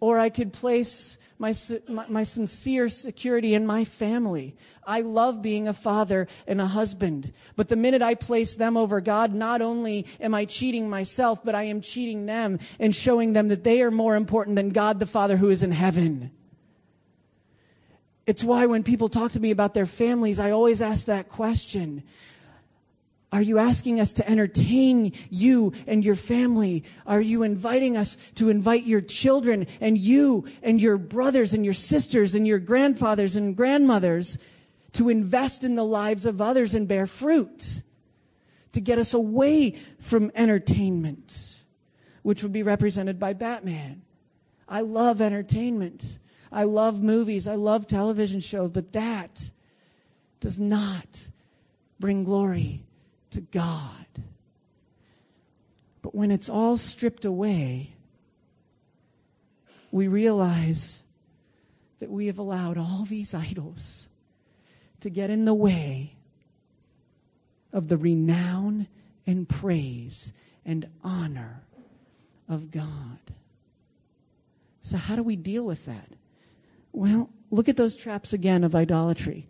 Or 0.00 0.18
I 0.18 0.30
could 0.30 0.52
place 0.52 1.18
my, 1.42 1.52
my, 1.88 2.06
my, 2.06 2.22
sincere 2.22 2.88
security 2.88 3.52
in 3.52 3.66
my 3.66 3.84
family. 3.84 4.54
I 4.86 5.00
love 5.00 5.42
being 5.42 5.66
a 5.66 5.72
father 5.72 6.28
and 6.46 6.60
a 6.60 6.68
husband. 6.68 7.32
But 7.56 7.68
the 7.68 7.74
minute 7.74 8.00
I 8.00 8.14
place 8.14 8.54
them 8.54 8.76
over 8.76 9.00
God, 9.00 9.34
not 9.34 9.60
only 9.60 10.06
am 10.20 10.34
I 10.34 10.44
cheating 10.44 10.88
myself, 10.88 11.44
but 11.44 11.56
I 11.56 11.64
am 11.64 11.80
cheating 11.80 12.26
them 12.26 12.60
and 12.78 12.94
showing 12.94 13.32
them 13.32 13.48
that 13.48 13.64
they 13.64 13.82
are 13.82 13.90
more 13.90 14.14
important 14.14 14.54
than 14.54 14.68
God 14.68 15.00
the 15.00 15.06
Father 15.06 15.36
who 15.36 15.50
is 15.50 15.64
in 15.64 15.72
heaven. 15.72 16.30
It's 18.24 18.44
why 18.44 18.66
when 18.66 18.84
people 18.84 19.08
talk 19.08 19.32
to 19.32 19.40
me 19.40 19.50
about 19.50 19.74
their 19.74 19.84
families, 19.84 20.38
I 20.38 20.52
always 20.52 20.80
ask 20.80 21.06
that 21.06 21.28
question. 21.28 22.04
Are 23.32 23.40
you 23.40 23.58
asking 23.58 23.98
us 23.98 24.12
to 24.14 24.28
entertain 24.28 25.12
you 25.30 25.72
and 25.86 26.04
your 26.04 26.14
family? 26.14 26.84
Are 27.06 27.20
you 27.20 27.42
inviting 27.42 27.96
us 27.96 28.18
to 28.34 28.50
invite 28.50 28.84
your 28.84 29.00
children 29.00 29.66
and 29.80 29.96
you 29.96 30.44
and 30.62 30.78
your 30.78 30.98
brothers 30.98 31.54
and 31.54 31.64
your 31.64 31.72
sisters 31.72 32.34
and 32.34 32.46
your 32.46 32.58
grandfathers 32.58 33.34
and 33.34 33.56
grandmothers 33.56 34.36
to 34.92 35.08
invest 35.08 35.64
in 35.64 35.76
the 35.76 35.84
lives 35.84 36.26
of 36.26 36.42
others 36.42 36.74
and 36.74 36.86
bear 36.86 37.06
fruit? 37.06 37.80
To 38.72 38.80
get 38.80 38.98
us 38.98 39.14
away 39.14 39.76
from 39.98 40.30
entertainment, 40.34 41.56
which 42.22 42.42
would 42.42 42.52
be 42.52 42.62
represented 42.62 43.18
by 43.18 43.32
Batman. 43.32 44.02
I 44.68 44.82
love 44.82 45.22
entertainment. 45.22 46.18
I 46.50 46.64
love 46.64 47.02
movies. 47.02 47.48
I 47.48 47.54
love 47.54 47.86
television 47.86 48.40
shows, 48.40 48.70
but 48.70 48.92
that 48.92 49.50
does 50.40 50.58
not 50.58 51.28
bring 51.98 52.24
glory 52.24 52.84
to 53.32 53.40
God. 53.40 54.06
But 56.00 56.14
when 56.14 56.30
it's 56.30 56.48
all 56.48 56.76
stripped 56.76 57.24
away, 57.24 57.94
we 59.90 60.08
realize 60.08 61.02
that 62.00 62.10
we 62.10 62.26
have 62.26 62.38
allowed 62.38 62.78
all 62.78 63.04
these 63.04 63.34
idols 63.34 64.08
to 65.00 65.10
get 65.10 65.30
in 65.30 65.44
the 65.44 65.54
way 65.54 66.16
of 67.72 67.88
the 67.88 67.96
renown 67.96 68.88
and 69.26 69.48
praise 69.48 70.32
and 70.64 70.88
honor 71.04 71.62
of 72.48 72.70
God. 72.70 73.18
So, 74.80 74.96
how 74.96 75.14
do 75.16 75.22
we 75.22 75.36
deal 75.36 75.64
with 75.64 75.86
that? 75.86 76.08
Well, 76.92 77.30
look 77.50 77.68
at 77.68 77.76
those 77.76 77.94
traps 77.94 78.32
again 78.32 78.64
of 78.64 78.74
idolatry. 78.74 79.46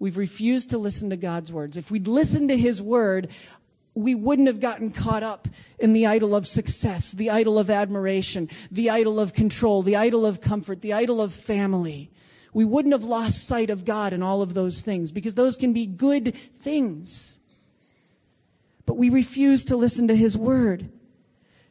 We've 0.00 0.16
refused 0.16 0.70
to 0.70 0.78
listen 0.78 1.10
to 1.10 1.16
God's 1.16 1.52
words. 1.52 1.76
If 1.76 1.90
we'd 1.90 2.08
listened 2.08 2.48
to 2.48 2.56
His 2.56 2.80
word, 2.80 3.28
we 3.94 4.14
wouldn't 4.14 4.48
have 4.48 4.58
gotten 4.58 4.90
caught 4.90 5.22
up 5.22 5.46
in 5.78 5.92
the 5.92 6.06
idol 6.06 6.34
of 6.34 6.46
success, 6.46 7.12
the 7.12 7.28
idol 7.28 7.58
of 7.58 7.68
admiration, 7.68 8.48
the 8.70 8.88
idol 8.88 9.20
of 9.20 9.34
control, 9.34 9.82
the 9.82 9.96
idol 9.96 10.24
of 10.24 10.40
comfort, 10.40 10.80
the 10.80 10.94
idol 10.94 11.20
of 11.20 11.34
family. 11.34 12.10
We 12.54 12.64
wouldn't 12.64 12.94
have 12.94 13.04
lost 13.04 13.46
sight 13.46 13.68
of 13.68 13.84
God 13.84 14.14
and 14.14 14.24
all 14.24 14.40
of 14.40 14.54
those 14.54 14.80
things 14.80 15.12
because 15.12 15.34
those 15.34 15.56
can 15.56 15.74
be 15.74 15.86
good 15.86 16.34
things. 16.34 17.38
But 18.86 18.96
we 18.96 19.10
refuse 19.10 19.64
to 19.66 19.76
listen 19.76 20.08
to 20.08 20.16
His 20.16 20.36
word. 20.36 20.90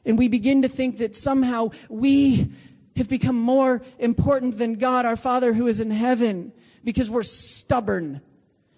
And 0.06 0.20
we 0.20 0.28
begin 0.28 0.62
to 0.62 0.70
think 0.70 1.00
that 1.00 1.16
somehow 1.16 1.72
we 1.90 2.52
have 3.00 3.10
become 3.10 3.36
more 3.36 3.82
important 3.98 4.58
than 4.58 4.76
God, 4.76 5.06
our 5.06 5.16
Father 5.16 5.54
who 5.54 5.68
is 5.68 5.80
in 5.82 5.92
heaven, 5.92 6.54
because 6.84 7.10
we're 7.10 7.24
stubborn. 7.24 8.22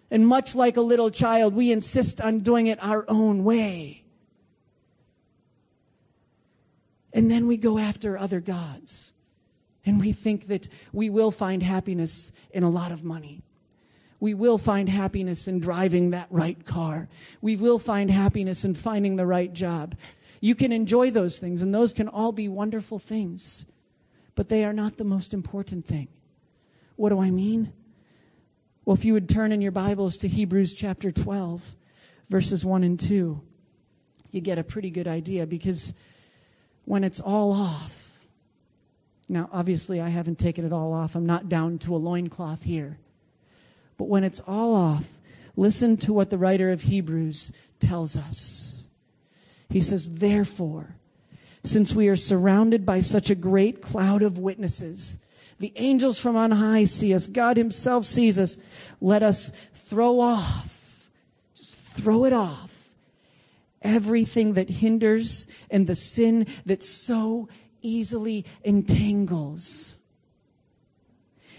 And 0.10 0.28
much 0.28 0.56
like 0.56 0.78
a 0.78 0.82
little 0.82 1.12
child, 1.12 1.54
we 1.54 1.72
insist 1.72 2.22
on 2.22 2.40
doing 2.40 2.68
it 2.68 2.82
our 2.82 3.06
own 3.08 3.44
way. 3.44 4.04
And 7.14 7.30
then 7.30 7.48
we 7.48 7.58
go 7.58 7.78
after 7.78 8.18
other 8.18 8.40
gods. 8.40 9.14
And 9.86 10.00
we 10.00 10.12
think 10.12 10.48
that 10.48 10.70
we 10.94 11.10
will 11.10 11.32
find 11.32 11.64
happiness 11.64 12.32
in 12.52 12.64
a 12.64 12.70
lot 12.70 12.92
of 12.92 13.04
money. 13.04 13.42
We 14.20 14.36
will 14.36 14.60
find 14.60 14.88
happiness 14.88 15.48
in 15.48 15.60
driving 15.60 16.12
that 16.12 16.28
right 16.30 16.64
car. 16.66 17.10
We 17.42 17.56
will 17.56 17.80
find 17.80 18.12
happiness 18.12 18.64
in 18.64 18.76
finding 18.76 19.16
the 19.16 19.26
right 19.26 19.52
job. 19.52 19.96
You 20.40 20.54
can 20.54 20.72
enjoy 20.72 21.10
those 21.10 21.40
things, 21.40 21.62
and 21.62 21.74
those 21.74 21.94
can 21.94 22.08
all 22.08 22.32
be 22.32 22.48
wonderful 22.48 23.00
things, 23.00 23.66
but 24.36 24.50
they 24.50 24.64
are 24.64 24.74
not 24.74 24.98
the 24.98 25.04
most 25.04 25.34
important 25.34 25.86
thing. 25.86 26.08
What 26.96 27.10
do 27.10 27.20
I 27.22 27.32
mean? 27.32 27.74
Well, 28.86 28.96
if 28.96 29.06
you 29.06 29.14
would 29.14 29.30
turn 29.30 29.52
in 29.52 29.62
your 29.62 29.72
Bibles 29.72 30.18
to 30.18 30.28
Hebrews 30.28 30.74
chapter 30.74 31.12
12, 31.12 31.76
verses 32.28 32.66
1 32.66 32.84
and 32.84 33.00
2, 33.00 33.42
you 34.32 34.42
get 34.42 34.58
a 34.58 34.64
pretty 34.64 34.90
good 34.90 35.08
idea 35.08 35.46
because 35.46 35.94
when 36.86 37.04
it's 37.04 37.20
all 37.20 37.54
off, 37.54 38.26
now 39.30 39.50
obviously 39.54 40.02
I 40.02 40.10
haven't 40.10 40.40
taken 40.40 40.66
it 40.66 40.74
all 40.74 40.94
off, 40.94 41.16
I'm 41.16 41.26
not 41.26 41.50
down 41.50 41.78
to 41.80 41.96
a 41.96 41.98
loincloth 41.98 42.64
here. 42.64 42.98
But 43.98 44.08
when 44.08 44.24
it's 44.24 44.42
all 44.48 44.74
off, 44.74 45.08
listen 45.56 45.98
to 45.98 46.14
what 46.14 46.30
the 46.30 46.38
writer 46.38 46.72
of 46.72 46.84
Hebrews 46.84 47.52
tells 47.80 48.18
us. 48.18 48.84
He 49.70 49.82
says, 49.82 50.10
Therefore, 50.10 50.96
since 51.64 51.94
we 51.94 52.08
are 52.08 52.16
surrounded 52.16 52.86
by 52.86 53.00
such 53.00 53.30
a 53.30 53.36
great 53.36 53.82
cloud 53.82 54.22
of 54.24 54.38
witnesses, 54.38 55.20
the 55.60 55.74
angels 55.76 56.20
from 56.20 56.36
on 56.36 56.52
high 56.52 56.86
see 56.86 57.14
us. 57.14 57.28
God 57.28 57.56
Himself 57.58 58.06
sees 58.06 58.40
us. 58.40 58.58
Let 59.00 59.22
us 59.22 59.52
throw 59.74 60.20
off, 60.20 61.10
just 61.56 61.76
throw 61.76 62.26
it 62.26 62.34
off, 62.34 62.90
everything 63.82 64.54
that 64.54 64.70
hinders 64.70 65.46
and 65.70 65.86
the 65.86 65.96
sin 65.96 66.48
that 66.66 66.82
so 66.82 67.48
easily 67.82 68.46
entangles 68.64 69.96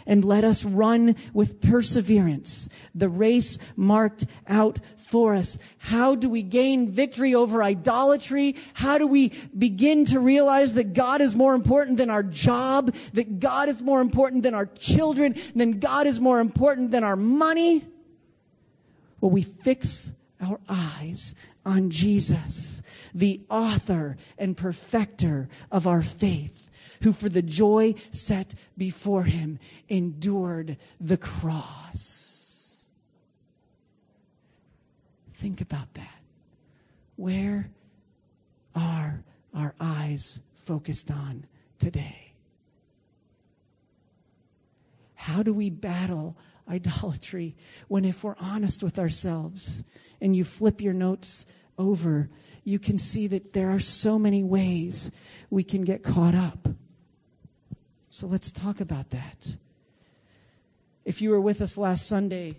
and 0.07 0.25
let 0.25 0.45
us 0.45 0.65
run 0.65 1.17
with 1.33 1.61
perseverance 1.61 2.69
the 2.95 3.09
race 3.09 3.59
marked 3.77 4.27
out 4.47 4.79
for 4.97 5.35
us. 5.35 5.59
How 5.79 6.15
do 6.15 6.29
we 6.29 6.43
gain 6.43 6.91
victory 6.91 7.35
over 7.35 7.63
idolatry? 7.63 8.57
How 8.75 8.99
do 8.99 9.07
we 9.07 9.33
begin 9.57 10.05
to 10.07 10.21
realize 10.21 10.75
that 10.75 10.95
God 10.95 11.21
is 11.21 11.35
more 11.35 11.55
important 11.55 11.99
than 11.99 12.11
our 12.11 12.23
job, 12.23 12.95
that 13.13 13.39
God 13.41 13.69
is 13.69 13.83
more 13.83 14.01
important 14.01 14.43
than 14.43 14.55
our 14.55 14.67
children, 14.67 15.35
than 15.55 15.79
God 15.79 16.07
is 16.07 16.21
more 16.21 16.41
important 16.41 16.91
than 16.91 17.05
our 17.05 17.17
money? 17.17 17.85
Well, 19.21 19.31
we 19.31 19.43
fix 19.43 20.13
our 20.41 20.61
eyes 20.69 21.35
on 21.65 21.91
Jesus, 21.91 22.83
the 23.15 23.43
author 23.49 24.17
and 24.37 24.57
perfecter 24.57 25.49
of 25.71 25.87
our 25.87 26.03
faith 26.03 26.62
who 27.03 27.13
for 27.13 27.29
the 27.29 27.43
joy 27.43 27.95
set 28.11 28.55
before 28.77 29.25
him 29.25 29.59
endured 29.89 30.77
the 31.01 31.17
cross. 31.17 32.75
Think 35.35 35.61
about 35.61 35.93
that. 35.95 36.21
Where 37.17 37.71
are 38.75 39.23
our 39.55 39.75
eyes 39.81 40.41
focused 40.55 41.11
on 41.11 41.47
today? 41.79 42.33
How 45.15 45.43
do 45.43 45.53
we 45.53 45.71
battle 45.71 46.37
idolatry 46.69 47.57
when, 47.89 48.05
if 48.05 48.25
we're 48.25 48.37
honest 48.41 48.83
with 48.83 48.99
ourselves 48.99 49.85
and 50.21 50.35
you 50.35 50.45
flip 50.45 50.81
your 50.81 50.95
notes 50.95 51.47
over, 51.79 52.29
you 52.65 52.79
can 52.79 52.99
see 52.99 53.27
that 53.27 53.53
there 53.53 53.71
are 53.71 53.81
so 53.81 54.19
many 54.19 54.45
ways 54.45 55.11
we 55.51 55.65
can 55.65 55.83
get 55.83 56.03
caught 56.03 56.35
up. 56.35 56.69
So 58.15 58.27
let's 58.27 58.51
talk 58.51 58.83
about 58.83 59.09
that. 59.09 59.57
If 61.07 61.23
you 61.23 61.31
were 61.31 61.41
with 61.41 61.63
us 61.63 61.79
last 61.79 62.07
Sunday 62.07 62.57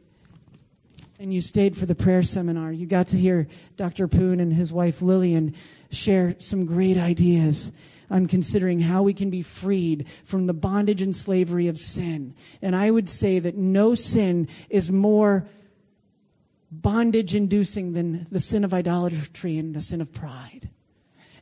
and 1.19 1.31
you 1.31 1.41
stayed 1.41 1.77
for 1.77 1.85
the 1.85 1.93
prayer 1.93 2.23
seminar, 2.23 2.71
you 2.71 2.87
got 2.87 3.09
to 3.09 3.17
hear 3.17 3.47
Dr. 3.77 4.07
Poon 4.07 4.39
and 4.39 4.51
his 4.51 4.73
wife 4.73 4.99
Lillian 4.99 5.53
share 5.91 6.33
some 6.39 6.65
great 6.65 6.97
ideas 6.97 7.71
on 8.09 8.25
considering 8.25 8.79
how 8.79 9.03
we 9.03 9.13
can 9.13 9.29
be 9.29 9.43
freed 9.43 10.07
from 10.25 10.47
the 10.47 10.53
bondage 10.53 11.03
and 11.03 11.15
slavery 11.15 11.67
of 11.67 11.77
sin. 11.77 12.33
And 12.59 12.75
I 12.75 12.89
would 12.89 13.07
say 13.07 13.37
that 13.37 13.55
no 13.55 13.93
sin 13.93 14.47
is 14.71 14.91
more 14.91 15.45
bondage 16.71 17.35
inducing 17.35 17.93
than 17.93 18.25
the 18.31 18.39
sin 18.39 18.63
of 18.63 18.73
idolatry 18.73 19.59
and 19.59 19.75
the 19.75 19.81
sin 19.81 20.01
of 20.01 20.11
pride. 20.11 20.71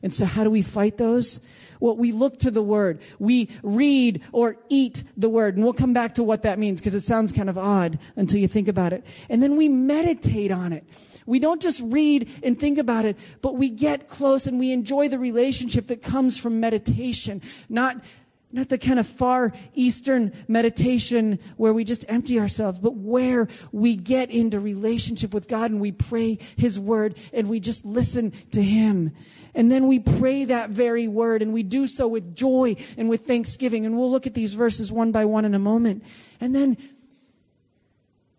And 0.02 0.12
so, 0.12 0.26
how 0.26 0.44
do 0.44 0.50
we 0.50 0.62
fight 0.62 0.98
those? 0.98 1.38
Well, 1.82 1.96
we 1.96 2.12
look 2.12 2.38
to 2.38 2.52
the 2.52 2.62
word. 2.62 3.00
We 3.18 3.48
read 3.64 4.22
or 4.30 4.56
eat 4.68 5.02
the 5.16 5.28
word. 5.28 5.56
And 5.56 5.64
we'll 5.64 5.72
come 5.72 5.92
back 5.92 6.14
to 6.14 6.22
what 6.22 6.42
that 6.42 6.56
means 6.56 6.80
because 6.80 6.94
it 6.94 7.00
sounds 7.00 7.32
kind 7.32 7.50
of 7.50 7.58
odd 7.58 7.98
until 8.14 8.38
you 8.38 8.46
think 8.46 8.68
about 8.68 8.92
it. 8.92 9.04
And 9.28 9.42
then 9.42 9.56
we 9.56 9.68
meditate 9.68 10.52
on 10.52 10.72
it. 10.72 10.84
We 11.26 11.40
don't 11.40 11.60
just 11.60 11.80
read 11.80 12.28
and 12.44 12.58
think 12.58 12.78
about 12.78 13.04
it, 13.04 13.16
but 13.40 13.56
we 13.56 13.68
get 13.68 14.06
close 14.06 14.46
and 14.46 14.60
we 14.60 14.70
enjoy 14.70 15.08
the 15.08 15.18
relationship 15.18 15.88
that 15.88 16.02
comes 16.02 16.38
from 16.38 16.60
meditation, 16.60 17.42
not 17.68 18.04
not 18.52 18.68
the 18.68 18.78
kind 18.78 18.98
of 18.98 19.06
far 19.06 19.52
eastern 19.74 20.32
meditation 20.46 21.38
where 21.56 21.72
we 21.72 21.84
just 21.84 22.04
empty 22.08 22.38
ourselves, 22.38 22.78
but 22.78 22.94
where 22.94 23.48
we 23.72 23.96
get 23.96 24.30
into 24.30 24.60
relationship 24.60 25.32
with 25.32 25.48
God 25.48 25.70
and 25.70 25.80
we 25.80 25.92
pray 25.92 26.38
His 26.56 26.78
word 26.78 27.16
and 27.32 27.48
we 27.48 27.60
just 27.60 27.84
listen 27.84 28.32
to 28.52 28.62
Him. 28.62 29.12
And 29.54 29.70
then 29.70 29.86
we 29.86 29.98
pray 29.98 30.44
that 30.46 30.70
very 30.70 31.08
word 31.08 31.42
and 31.42 31.52
we 31.52 31.62
do 31.62 31.86
so 31.86 32.08
with 32.08 32.34
joy 32.34 32.76
and 32.96 33.08
with 33.08 33.22
thanksgiving. 33.22 33.84
And 33.84 33.98
we'll 33.98 34.10
look 34.10 34.26
at 34.26 34.34
these 34.34 34.54
verses 34.54 34.90
one 34.90 35.12
by 35.12 35.24
one 35.24 35.44
in 35.44 35.54
a 35.54 35.58
moment. 35.58 36.04
And 36.40 36.54
then 36.54 36.76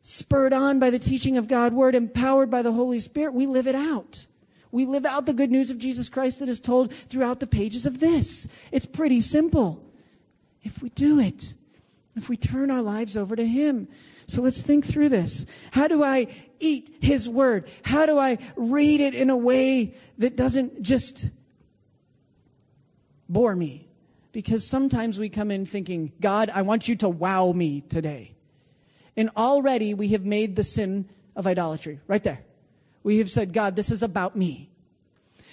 spurred 0.01 0.53
on 0.53 0.79
by 0.79 0.89
the 0.89 0.99
teaching 0.99 1.37
of 1.37 1.47
God's 1.47 1.75
word, 1.75 1.95
empowered 1.95 2.49
by 2.49 2.61
the 2.61 2.71
Holy 2.71 2.99
Spirit, 2.99 3.33
we 3.33 3.45
live 3.45 3.67
it 3.67 3.75
out. 3.75 4.25
We 4.71 4.85
live 4.85 5.05
out 5.05 5.27
the 5.27 5.35
good 5.35 5.51
news 5.51 5.69
of 5.69 5.77
Jesus 5.77 6.09
Christ 6.09 6.39
that 6.39 6.49
is 6.49 6.59
told 6.59 6.91
throughout 6.91 7.39
the 7.39 7.47
pages 7.47 7.85
of 7.85 7.99
this. 7.99 8.47
It's 8.71 8.87
pretty 8.87 9.21
simple. 9.21 9.82
If 10.63 10.81
we 10.81 10.89
do 10.89 11.19
it, 11.19 11.53
if 12.15 12.29
we 12.29 12.37
turn 12.37 12.71
our 12.71 12.81
lives 12.81 13.17
over 13.17 13.35
to 13.35 13.45
Him. 13.45 13.87
So 14.27 14.41
let's 14.41 14.61
think 14.61 14.85
through 14.85 15.09
this. 15.09 15.45
How 15.71 15.87
do 15.87 16.03
I 16.03 16.27
eat 16.59 16.95
His 17.01 17.27
Word? 17.27 17.67
How 17.83 18.05
do 18.05 18.17
I 18.17 18.37
read 18.55 19.01
it 19.01 19.13
in 19.13 19.29
a 19.29 19.37
way 19.37 19.95
that 20.17 20.35
doesn't 20.35 20.81
just 20.81 21.29
bore 23.27 23.55
me? 23.55 23.87
Because 24.31 24.67
sometimes 24.67 25.19
we 25.19 25.29
come 25.29 25.51
in 25.51 25.65
thinking, 25.65 26.11
God, 26.19 26.49
I 26.53 26.63
want 26.63 26.87
you 26.87 26.95
to 26.97 27.09
wow 27.09 27.51
me 27.51 27.81
today. 27.81 28.33
And 29.15 29.29
already 29.37 29.93
we 29.93 30.09
have 30.09 30.25
made 30.25 30.55
the 30.55 30.63
sin 30.63 31.07
of 31.35 31.45
idolatry 31.45 31.99
right 32.07 32.23
there. 32.23 32.43
We 33.03 33.19
have 33.19 33.29
said, 33.29 33.53
God, 33.53 33.75
this 33.75 33.91
is 33.91 34.01
about 34.01 34.35
me. 34.35 34.69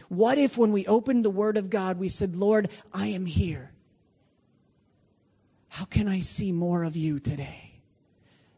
What 0.08 0.38
if 0.38 0.56
when 0.56 0.72
we 0.72 0.86
opened 0.86 1.24
the 1.24 1.30
Word 1.30 1.56
of 1.56 1.68
God, 1.68 1.98
we 1.98 2.08
said, 2.08 2.36
Lord, 2.36 2.70
I 2.92 3.08
am 3.08 3.26
here. 3.26 3.72
How 5.70 5.86
can 5.86 6.06
I 6.06 6.20
see 6.20 6.52
more 6.52 6.84
of 6.84 6.94
you 6.94 7.18
today? 7.18 7.70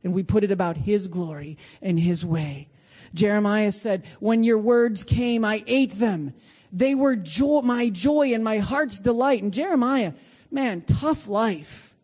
and 0.04 0.12
we 0.12 0.22
put 0.22 0.44
it 0.44 0.50
about 0.50 0.76
His 0.76 1.08
glory 1.08 1.58
and 1.80 1.98
His 1.98 2.24
way. 2.24 2.68
Jeremiah 3.14 3.72
said, 3.72 4.04
When 4.20 4.44
your 4.44 4.58
words 4.58 5.04
came, 5.04 5.44
I 5.44 5.62
ate 5.66 5.92
them. 5.92 6.34
They 6.72 6.94
were 6.94 7.16
my 7.62 7.90
joy 7.90 8.32
and 8.32 8.42
my 8.42 8.58
heart's 8.58 8.98
delight. 8.98 9.42
And 9.42 9.52
Jeremiah, 9.52 10.14
man, 10.50 10.82
tough 10.82 11.28
life. 11.28 11.94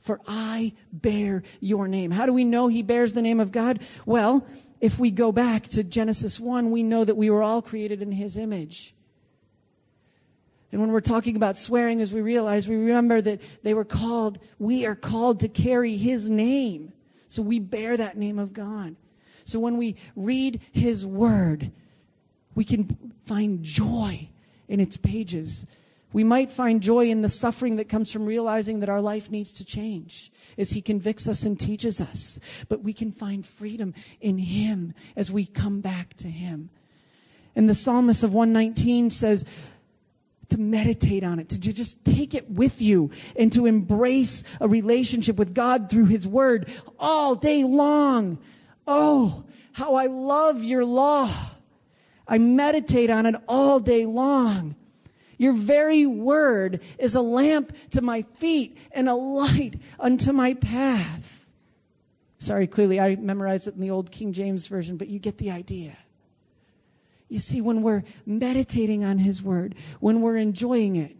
For 0.00 0.20
I 0.26 0.72
bear 0.90 1.42
your 1.60 1.86
name. 1.86 2.10
How 2.10 2.24
do 2.24 2.32
we 2.32 2.44
know 2.44 2.68
he 2.68 2.82
bears 2.82 3.12
the 3.12 3.20
name 3.20 3.38
of 3.38 3.52
God? 3.52 3.80
Well, 4.06 4.46
if 4.80 4.98
we 4.98 5.10
go 5.10 5.30
back 5.30 5.68
to 5.68 5.84
Genesis 5.84 6.40
1, 6.40 6.70
we 6.70 6.82
know 6.82 7.04
that 7.04 7.18
we 7.18 7.28
were 7.28 7.42
all 7.42 7.60
created 7.60 8.00
in 8.00 8.12
his 8.12 8.38
image. 8.38 8.94
And 10.72 10.80
when 10.80 10.92
we're 10.92 11.00
talking 11.00 11.36
about 11.36 11.56
swearing, 11.56 12.00
as 12.00 12.12
we 12.12 12.20
realize, 12.20 12.68
we 12.68 12.76
remember 12.76 13.20
that 13.20 13.40
they 13.62 13.74
were 13.74 13.84
called, 13.84 14.38
we 14.58 14.86
are 14.86 14.94
called 14.94 15.40
to 15.40 15.48
carry 15.48 15.96
his 15.96 16.30
name. 16.30 16.92
So 17.28 17.42
we 17.42 17.58
bear 17.58 17.96
that 17.96 18.16
name 18.16 18.38
of 18.38 18.52
God. 18.52 18.96
So 19.44 19.58
when 19.58 19.76
we 19.76 19.96
read 20.14 20.60
his 20.72 21.04
word, 21.04 21.72
we 22.54 22.64
can 22.64 23.12
find 23.24 23.62
joy 23.62 24.28
in 24.68 24.80
its 24.80 24.96
pages. 24.96 25.66
We 26.12 26.24
might 26.24 26.50
find 26.50 26.80
joy 26.80 27.08
in 27.08 27.22
the 27.22 27.28
suffering 27.28 27.76
that 27.76 27.88
comes 27.88 28.10
from 28.10 28.26
realizing 28.26 28.80
that 28.80 28.88
our 28.88 29.00
life 29.00 29.30
needs 29.30 29.52
to 29.54 29.64
change 29.64 30.32
as 30.58 30.72
He 30.72 30.82
convicts 30.82 31.28
us 31.28 31.44
and 31.44 31.58
teaches 31.58 32.00
us. 32.00 32.40
But 32.68 32.82
we 32.82 32.92
can 32.92 33.12
find 33.12 33.46
freedom 33.46 33.94
in 34.20 34.38
Him 34.38 34.92
as 35.14 35.30
we 35.30 35.46
come 35.46 35.80
back 35.80 36.14
to 36.18 36.28
Him. 36.28 36.70
And 37.54 37.68
the 37.68 37.74
psalmist 37.74 38.22
of 38.24 38.32
119 38.32 39.10
says, 39.10 39.44
to 40.50 40.60
meditate 40.60 41.24
on 41.24 41.38
it, 41.38 41.48
to 41.50 41.58
just 41.58 42.04
take 42.04 42.34
it 42.34 42.50
with 42.50 42.80
you 42.82 43.10
and 43.36 43.52
to 43.52 43.66
embrace 43.66 44.44
a 44.60 44.68
relationship 44.68 45.36
with 45.36 45.54
God 45.54 45.90
through 45.90 46.06
His 46.06 46.26
Word 46.26 46.68
all 46.98 47.34
day 47.34 47.64
long. 47.64 48.38
Oh, 48.86 49.44
how 49.72 49.94
I 49.94 50.06
love 50.06 50.62
your 50.64 50.84
law. 50.84 51.32
I 52.26 52.38
meditate 52.38 53.10
on 53.10 53.26
it 53.26 53.34
all 53.48 53.80
day 53.80 54.06
long. 54.06 54.76
Your 55.36 55.52
very 55.54 56.04
word 56.04 56.82
is 56.98 57.14
a 57.14 57.22
lamp 57.22 57.74
to 57.92 58.02
my 58.02 58.22
feet 58.34 58.76
and 58.92 59.08
a 59.08 59.14
light 59.14 59.80
unto 59.98 60.32
my 60.32 60.52
path. 60.52 61.50
Sorry, 62.38 62.66
clearly 62.66 63.00
I 63.00 63.16
memorized 63.16 63.66
it 63.66 63.74
in 63.74 63.80
the 63.80 63.90
old 63.90 64.10
King 64.10 64.32
James 64.32 64.66
Version, 64.66 64.98
but 64.98 65.08
you 65.08 65.18
get 65.18 65.38
the 65.38 65.50
idea. 65.50 65.96
You 67.30 67.38
see, 67.38 67.60
when 67.60 67.80
we're 67.80 68.02
meditating 68.26 69.04
on 69.04 69.18
His 69.18 69.42
Word, 69.42 69.76
when 70.00 70.20
we're 70.20 70.36
enjoying 70.36 70.96
it, 70.96 71.16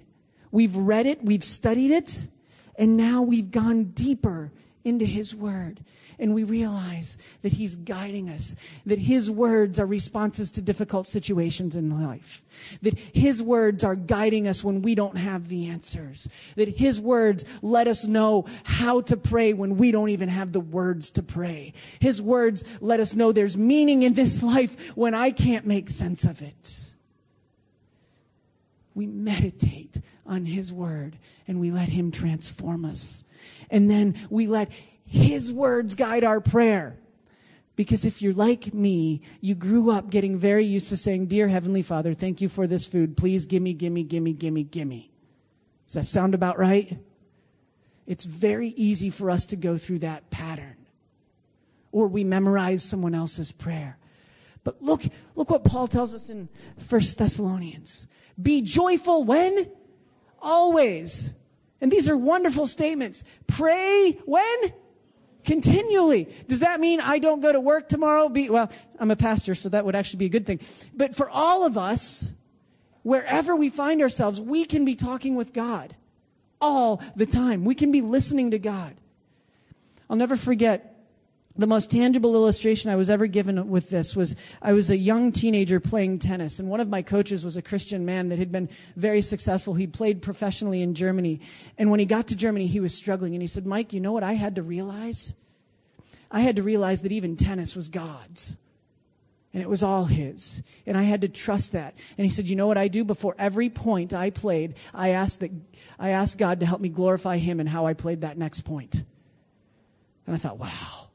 we've 0.51 0.77
read 0.77 1.07
it, 1.07 1.25
we've 1.25 1.45
studied 1.45 1.93
it, 1.93 2.27
and 2.75 2.97
now 2.97 3.23
we've 3.23 3.51
gone 3.51 3.85
deeper 3.85 4.51
into 4.85 5.05
His 5.07 5.35
Word 5.35 5.81
and 6.21 6.35
we 6.35 6.45
realize 6.45 7.17
that 7.43 7.55
He's 7.55 7.75
guiding 7.75 8.29
us, 8.29 8.55
that 8.87 8.99
His 8.99 9.31
words 9.31 9.81
are 9.81 9.87
responses 9.87 10.51
to 10.53 10.61
difficult 10.61 11.07
situations 11.07 11.75
in 11.75 12.01
life, 12.01 12.45
that 12.83 12.99
His 12.99 13.43
words 13.43 13.83
are 13.83 13.97
guiding 13.97 14.47
us 14.47 14.63
when 14.63 14.83
we 14.83 14.95
don't 14.95 15.17
have 15.17 15.49
the 15.49 15.67
answers, 15.67 16.29
that 16.57 16.69
His 16.69 17.01
words 17.01 17.45
let 17.63 17.89
us 17.89 18.05
know 18.05 18.45
how 18.65 19.01
to 19.01 19.17
pray 19.17 19.55
when 19.55 19.79
we 19.79 19.91
don't 19.91 20.11
even 20.11 20.29
have 20.29 20.53
the 20.53 20.61
words 20.61 21.11
to 21.11 21.23
pray. 21.23 21.73
His 21.99 22.21
words 22.21 22.63
let 22.81 23.01
us 23.01 23.17
know 23.17 23.33
there's 23.33 23.57
meaning 23.57 24.03
in 24.03 24.13
this 24.13 24.43
life 24.43 24.97
when 24.97 25.15
I 25.15 25.31
can't 25.31 25.67
make 25.67 25.89
sense 25.89 26.25
of 26.25 26.43
it. 26.43 26.93
We 28.95 29.07
meditate 29.07 30.01
on 30.27 30.45
His 30.45 30.73
word 30.73 31.17
and 31.49 31.59
we 31.59 31.71
let 31.71 31.89
Him 31.89 32.11
transform 32.11 32.85
us. 32.85 33.25
And 33.71 33.91
then 33.91 34.17
we 34.29 34.47
let 34.47 34.71
his 35.11 35.53
words 35.53 35.97
guide 35.97 36.23
our 36.23 36.41
prayer. 36.41 36.97
Because 37.75 38.05
if 38.05 38.23
you're 38.23 38.33
like 38.33 38.73
me, 38.73 39.23
you 39.41 39.57
grew 39.57 39.91
up 39.91 40.09
getting 40.09 40.39
very 40.39 40.65
used 40.65 40.87
to 40.89 40.97
saying, 40.97 41.27
Dear 41.27 41.49
Heavenly 41.49 41.83
Father, 41.83 42.15
thank 42.15 42.41
you 42.41 42.49
for 42.49 42.69
this 42.69 42.87
food. 42.87 43.17
Please 43.17 43.45
gimme, 43.45 43.73
gimme, 43.73 44.05
gimme, 44.05 44.33
gimme, 44.33 44.63
gimme. 44.63 45.11
Does 45.87 45.95
that 45.95 46.07
sound 46.07 46.35
about 46.35 46.61
right? 46.61 46.99
It's 48.07 48.25
very 48.25 48.69
easy 48.69 49.11
for 49.11 49.31
us 49.31 49.47
to 49.47 49.57
go 49.57 49.77
through 49.77 50.01
that 50.01 50.31
pattern. 50.31 50.77
Or 51.91 52.07
we 52.07 52.23
memorize 52.23 52.85
someone 52.85 53.15
else's 53.15 53.51
prayer. 53.51 53.99
But 54.63 54.81
look, 54.81 55.03
look 55.35 55.51
what 55.51 55.65
Paul 55.65 55.89
tells 55.89 56.15
us 56.15 56.29
in 56.29 56.49
First 56.79 57.19
Thessalonians. 57.19 58.07
Be 58.41 58.63
joyful 58.63 59.25
when? 59.25 59.71
Always. 60.41 61.33
And 61.81 61.91
these 61.91 62.09
are 62.09 62.17
wonderful 62.17 62.69
statements. 62.69 63.25
Pray 63.49 64.19
when? 64.25 64.73
Continually. 65.45 66.29
Does 66.49 66.61
that 66.61 66.81
mean 66.81 67.01
I 67.01 67.19
don't 67.19 67.41
go 67.41 67.53
to 67.53 67.61
work 67.61 67.89
tomorrow? 67.89 68.29
Be, 68.29 68.51
well, 68.51 68.71
I'm 68.99 69.11
a 69.11 69.17
pastor, 69.17 69.55
so 69.55 69.69
that 69.71 69.85
would 69.85 69.97
actually 69.97 70.19
be 70.19 70.27
a 70.27 70.31
good 70.31 70.47
thing. 70.47 70.61
But 70.95 71.17
for 71.17 71.31
all 71.31 71.65
of 71.65 71.79
us, 71.79 72.31
wherever 73.03 73.57
we 73.57 73.71
find 73.71 74.03
ourselves, 74.03 74.41
we 74.41 74.65
can 74.65 74.85
be 74.85 74.95
talking 74.95 75.35
with 75.35 75.53
God 75.53 75.97
all 76.61 77.03
the 77.17 77.27
time. 77.27 77.65
We 77.65 77.75
can 77.75 77.91
be 77.91 78.01
listening 78.01 78.51
to 78.51 78.59
God. 78.59 78.95
I'll 80.09 80.17
never 80.17 80.37
forget 80.37 81.00
the 81.61 81.67
most 81.67 81.91
tangible 81.91 82.35
illustration 82.35 82.91
I 82.91 82.97
was 82.97 83.11
ever 83.11 83.27
given 83.27 83.69
with 83.69 83.91
this 83.91 84.17
was 84.17 84.35
I 84.61 84.73
was 84.73 84.91
a 84.91 84.97
young 84.97 85.31
teenager 85.31 85.79
playing 85.79 86.19
tennis, 86.19 86.59
and 86.59 86.69
one 86.69 86.81
of 86.81 86.89
my 86.89 87.03
coaches 87.03 87.45
was 87.45 87.57
a 87.57 87.63
Christian 87.63 88.05
man 88.05 88.31
that 88.31 88.39
had 88.39 88.51
been 88.51 88.69
very 88.97 89.23
successful. 89.23 89.75
He 89.75 89.87
played 89.87 90.23
professionally 90.23 90.83
in 90.83 90.95
Germany. 90.95 91.41
And 91.79 91.91
when 91.91 92.01
he 92.01 92.07
got 92.07 92.29
to 92.29 92.37
Germany, 92.37 92.67
he 92.67 92.81
was 92.81 92.95
struggling. 92.95 93.35
And 93.35 93.43
he 93.43 93.49
said, 93.49 93.67
Mike, 93.67 93.93
you 93.93 94.01
know 94.01 94.13
what 94.13 94.23
I 94.23 94.33
had 94.33 94.57
to 94.57 94.63
realize? 94.63 95.35
I 96.31 96.41
had 96.41 96.57
to 96.57 96.63
realize 96.63 97.03
that 97.03 97.13
even 97.13 97.37
tennis 97.37 97.77
was 97.77 97.89
God's. 97.89 98.57
And 99.53 99.63
it 99.63 99.69
was 99.69 99.83
all 99.83 100.05
his. 100.05 100.63
And 100.87 100.97
I 100.97 101.03
had 101.03 101.23
to 101.23 101.29
trust 101.29 101.73
that. 101.73 101.95
And 102.17 102.25
he 102.25 102.31
said, 102.31 102.49
You 102.49 102.57
know 102.57 102.69
what 102.69 102.79
I 102.79 102.89
do? 102.89 103.05
Before 103.05 103.35
every 103.39 103.69
point 103.69 104.15
I 104.15 104.31
played, 104.31 104.75
I 104.95 105.11
asked, 105.11 105.41
that, 105.41 105.51
I 105.99 106.11
asked 106.11 106.39
God 106.39 106.61
to 106.61 106.67
help 106.67 106.81
me 106.81 106.89
glorify 106.89 107.39
him 107.39 107.61
and 107.61 107.69
how 107.69 107.87
I 107.87 107.95
played 107.95 108.21
that 108.21 108.39
next 108.39 108.63
point. 108.63 109.03
And 110.27 110.35
I 110.35 110.39
thought, 110.39 110.59
wow. 110.59 111.10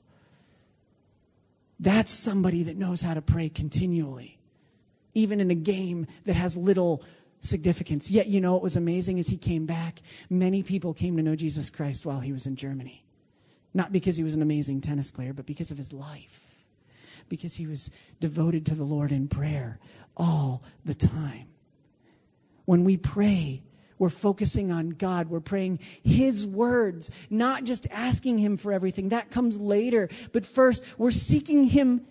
That's 1.86 2.12
somebody 2.12 2.64
that 2.64 2.78
knows 2.78 3.04
how 3.04 3.14
to 3.14 3.22
pray 3.22 3.48
continually, 3.48 4.40
even 5.14 5.40
in 5.40 5.52
a 5.52 5.56
game 5.56 6.08
that 6.24 6.36
has 6.36 6.58
little 6.58 7.04
significance. 7.42 8.10
Yet, 8.10 8.26
you 8.26 8.42
know 8.42 8.54
what 8.54 8.64
was 8.64 8.76
amazing 8.76 9.20
as 9.20 9.28
he 9.28 9.38
came 9.38 9.68
back? 9.68 10.02
Many 10.28 10.64
people 10.64 10.96
came 10.96 11.16
to 11.18 11.22
know 11.22 11.36
Jesus 11.36 11.70
Christ 11.70 12.04
while 12.04 12.22
he 12.22 12.34
was 12.34 12.48
in 12.48 12.56
Germany. 12.56 13.06
Not 13.72 13.92
because 13.92 14.18
he 14.18 14.24
was 14.24 14.34
an 14.34 14.42
amazing 14.42 14.82
tennis 14.82 15.12
player, 15.12 15.32
but 15.32 15.46
because 15.46 15.70
of 15.70 15.78
his 15.78 15.94
life. 15.94 16.66
Because 17.30 17.54
he 17.54 17.68
was 17.68 17.92
devoted 18.20 18.66
to 18.66 18.74
the 18.74 18.84
Lord 18.84 19.12
in 19.12 19.28
prayer 19.28 19.78
all 20.18 20.64
the 20.86 20.96
time. 20.96 21.50
When 22.66 22.84
we 22.84 22.98
pray, 22.98 23.62
we're 23.98 24.10
focusing 24.10 24.72
on 24.72 24.90
God. 24.90 25.30
We're 25.30 25.40
praying 25.40 25.80
His 26.04 26.46
words, 26.46 27.12
not 27.30 27.64
just 27.64 27.88
asking 27.92 28.40
Him 28.40 28.58
for 28.58 28.72
everything. 28.72 29.10
That 29.10 29.32
comes 29.32 29.60
later. 29.60 30.10
But 30.34 30.46
first, 30.46 30.84
we're 30.98 31.12
seeking 31.12 31.64
Him. 31.64 32.06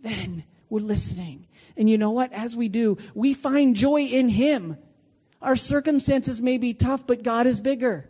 Then 0.00 0.44
we're 0.70 0.80
listening. 0.80 1.46
And 1.76 1.90
you 1.90 1.98
know 1.98 2.10
what? 2.10 2.32
As 2.32 2.56
we 2.56 2.68
do, 2.68 2.96
we 3.14 3.34
find 3.34 3.76
joy 3.76 4.02
in 4.02 4.28
Him. 4.28 4.78
Our 5.42 5.56
circumstances 5.56 6.40
may 6.40 6.56
be 6.56 6.72
tough, 6.72 7.06
but 7.06 7.22
God 7.22 7.46
is 7.46 7.60
bigger. 7.60 8.08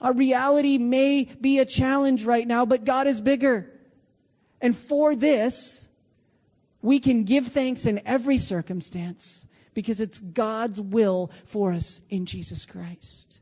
Our 0.00 0.12
reality 0.12 0.76
may 0.76 1.24
be 1.40 1.58
a 1.58 1.64
challenge 1.64 2.24
right 2.24 2.46
now, 2.46 2.66
but 2.66 2.84
God 2.84 3.06
is 3.06 3.20
bigger. 3.20 3.72
And 4.60 4.76
for 4.76 5.14
this, 5.14 5.86
we 6.82 6.98
can 6.98 7.24
give 7.24 7.46
thanks 7.46 7.86
in 7.86 8.00
every 8.04 8.38
circumstance 8.38 9.45
because 9.76 10.00
it's 10.00 10.18
God's 10.18 10.80
will 10.80 11.30
for 11.44 11.74
us 11.74 12.00
in 12.08 12.24
Jesus 12.24 12.64
Christ. 12.64 13.40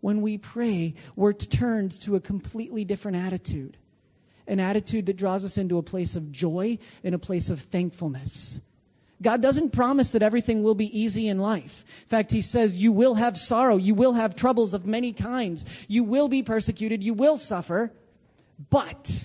When 0.00 0.22
we 0.22 0.38
pray, 0.38 0.94
we're 1.16 1.32
turned 1.32 1.90
to 2.02 2.14
a 2.14 2.20
completely 2.20 2.84
different 2.84 3.18
attitude 3.18 3.76
an 4.48 4.60
attitude 4.60 5.06
that 5.06 5.16
draws 5.16 5.44
us 5.44 5.58
into 5.58 5.76
a 5.76 5.82
place 5.82 6.14
of 6.14 6.30
joy 6.30 6.78
and 7.02 7.16
a 7.16 7.18
place 7.18 7.50
of 7.50 7.58
thankfulness. 7.58 8.60
God 9.20 9.42
doesn't 9.42 9.72
promise 9.72 10.12
that 10.12 10.22
everything 10.22 10.62
will 10.62 10.76
be 10.76 10.96
easy 10.96 11.26
in 11.26 11.40
life. 11.40 11.84
In 12.02 12.08
fact, 12.10 12.30
He 12.30 12.42
says 12.42 12.76
you 12.76 12.92
will 12.92 13.16
have 13.16 13.36
sorrow, 13.36 13.76
you 13.76 13.96
will 13.96 14.12
have 14.12 14.36
troubles 14.36 14.72
of 14.72 14.86
many 14.86 15.12
kinds, 15.12 15.64
you 15.88 16.04
will 16.04 16.28
be 16.28 16.44
persecuted, 16.44 17.02
you 17.02 17.12
will 17.12 17.36
suffer, 17.36 17.92
but 18.70 19.24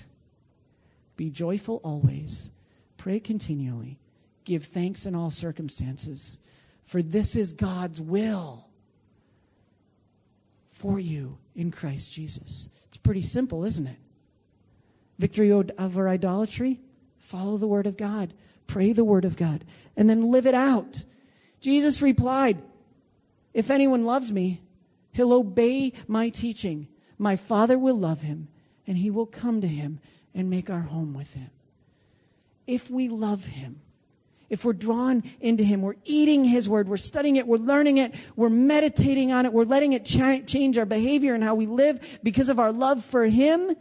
be 1.16 1.30
joyful 1.30 1.80
always, 1.84 2.50
pray 2.96 3.20
continually, 3.20 4.00
Give 4.44 4.64
thanks 4.64 5.06
in 5.06 5.14
all 5.14 5.30
circumstances, 5.30 6.38
for 6.82 7.02
this 7.02 7.36
is 7.36 7.52
God's 7.52 8.00
will 8.00 8.68
for 10.70 10.98
you 10.98 11.38
in 11.54 11.70
Christ 11.70 12.12
Jesus. 12.12 12.68
It's 12.88 12.96
pretty 12.96 13.22
simple, 13.22 13.64
isn't 13.64 13.86
it? 13.86 13.96
Victory 15.18 15.52
over 15.52 16.08
idolatry, 16.08 16.80
follow 17.18 17.56
the 17.56 17.68
word 17.68 17.86
of 17.86 17.96
God, 17.96 18.34
pray 18.66 18.92
the 18.92 19.04
word 19.04 19.24
of 19.24 19.36
God, 19.36 19.64
and 19.96 20.10
then 20.10 20.22
live 20.22 20.46
it 20.46 20.54
out. 20.54 21.04
Jesus 21.60 22.02
replied, 22.02 22.60
If 23.54 23.70
anyone 23.70 24.04
loves 24.04 24.32
me, 24.32 24.62
he'll 25.12 25.32
obey 25.32 25.92
my 26.08 26.28
teaching. 26.28 26.88
My 27.18 27.36
Father 27.36 27.78
will 27.78 27.96
love 27.96 28.22
him, 28.22 28.48
and 28.86 28.98
he 28.98 29.10
will 29.10 29.26
come 29.26 29.60
to 29.60 29.68
him 29.68 30.00
and 30.34 30.48
make 30.48 30.70
our 30.70 30.80
home 30.80 31.14
with 31.14 31.34
Him. 31.34 31.50
If 32.66 32.90
we 32.90 33.08
love 33.08 33.46
Him, 33.46 33.80
if 34.52 34.66
we're 34.66 34.74
drawn 34.74 35.22
into 35.40 35.64
Him, 35.64 35.80
we're 35.80 35.96
eating 36.04 36.44
His 36.44 36.68
Word, 36.68 36.86
we're 36.86 36.98
studying 36.98 37.36
it, 37.36 37.46
we're 37.46 37.56
learning 37.56 37.96
it, 37.96 38.14
we're 38.36 38.50
meditating 38.50 39.32
on 39.32 39.46
it, 39.46 39.52
we're 39.52 39.64
letting 39.64 39.94
it 39.94 40.04
ch- 40.04 40.46
change 40.46 40.76
our 40.76 40.84
behavior 40.84 41.34
and 41.34 41.42
how 41.42 41.54
we 41.54 41.64
live 41.64 42.20
because 42.22 42.50
of 42.50 42.60
our 42.60 42.70
love 42.70 43.02
for 43.02 43.24
Him, 43.24 43.74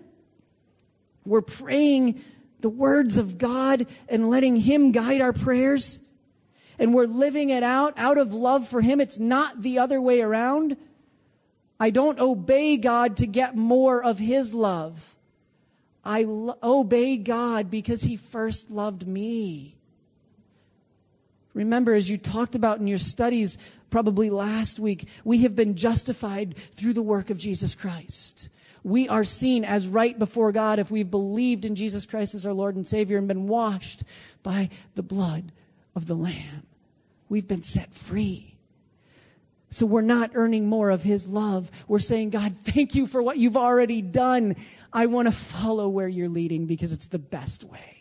we're 1.26 1.41
praying 1.41 2.24
the 2.61 2.69
words 2.69 3.17
of 3.17 3.38
God 3.38 3.86
and 4.07 4.30
letting 4.30 4.55
Him 4.55 4.93
guide 4.93 5.19
our 5.19 5.34
prayers, 5.34 5.99
and 6.80 6.93
we're 6.93 7.05
living 7.05 7.49
it 7.49 7.63
out 7.63 7.93
out 7.97 8.17
of 8.17 8.34
love 8.34 8.65
for 8.65 8.80
Him. 8.80 9.01
It's 9.01 9.19
not 9.19 9.61
the 9.61 9.80
other 9.80 9.99
way 9.99 10.22
around. 10.22 10.78
I 11.82 11.89
don't 11.89 12.17
obey 12.17 12.78
God 12.78 13.17
to 13.17 13.28
get 13.28 13.57
more 13.57 14.01
of 14.01 14.19
His 14.19 14.53
love. 14.53 15.17
I 16.05 16.24
lo- 16.24 16.57
obey 16.63 17.17
God 17.17 17.69
because 17.69 18.03
He 18.03 18.15
first 18.15 18.72
loved 18.72 19.05
me. 19.05 19.76
Remember, 21.54 21.93
as 21.93 22.10
you 22.10 22.18
talked 22.18 22.56
about 22.56 22.80
in 22.80 22.88
your 22.88 22.97
studies 22.97 23.58
probably 23.89 24.30
last 24.30 24.80
week, 24.80 25.08
we 25.24 25.39
have 25.39 25.56
been 25.56 25.76
justified 25.76 26.56
through 26.56 26.93
the 26.93 27.02
work 27.02 27.30
of 27.30 27.38
Jesus 27.38 27.76
Christ. 27.76 28.49
We 28.84 29.08
are 29.10 29.24
seen 29.24 29.64
as 29.64 29.88
right 29.88 30.18
before 30.18 30.52
God 30.52 30.80
if 30.80 30.89
we've 30.89 31.10
believed 31.10 31.66
in 31.66 31.76
Jesus 31.76 32.06
Christ 32.06 32.34
as 32.34 32.45
our 32.45 32.54
Lord 32.54 32.76
and 32.76 32.88
Savior 32.88 33.18
and 33.18 33.28
been 33.28 33.47
washed 33.47 34.04
by 34.41 34.70
the 34.95 35.04
blood 35.04 35.52
of 35.95 36.08
the 36.08 36.16
Lamb. 36.16 36.64
We've 37.30 37.47
been 37.47 37.62
set 37.62 37.93
free. 37.93 38.56
So 39.70 39.86
we're 39.86 40.02
not 40.02 40.32
earning 40.34 40.68
more 40.68 40.89
of 40.89 41.04
His 41.04 41.28
love. 41.28 41.72
We're 41.88 41.99
saying, 41.99 42.32
God, 42.32 42.56
thank 42.56 42.95
you 42.95 43.06
for 43.06 43.22
what 43.22 43.38
you've 43.38 43.58
already 43.58 44.02
done. 44.02 44.56
I 44.91 45.06
want 45.06 45.28
to 45.28 45.32
follow 45.32 45.88
where 45.88 46.10
you're 46.10 46.28
leading 46.28 46.66
because 46.66 46.91
it's 46.91 47.08
the 47.08 47.20
best 47.20 47.64
way. 47.64 48.01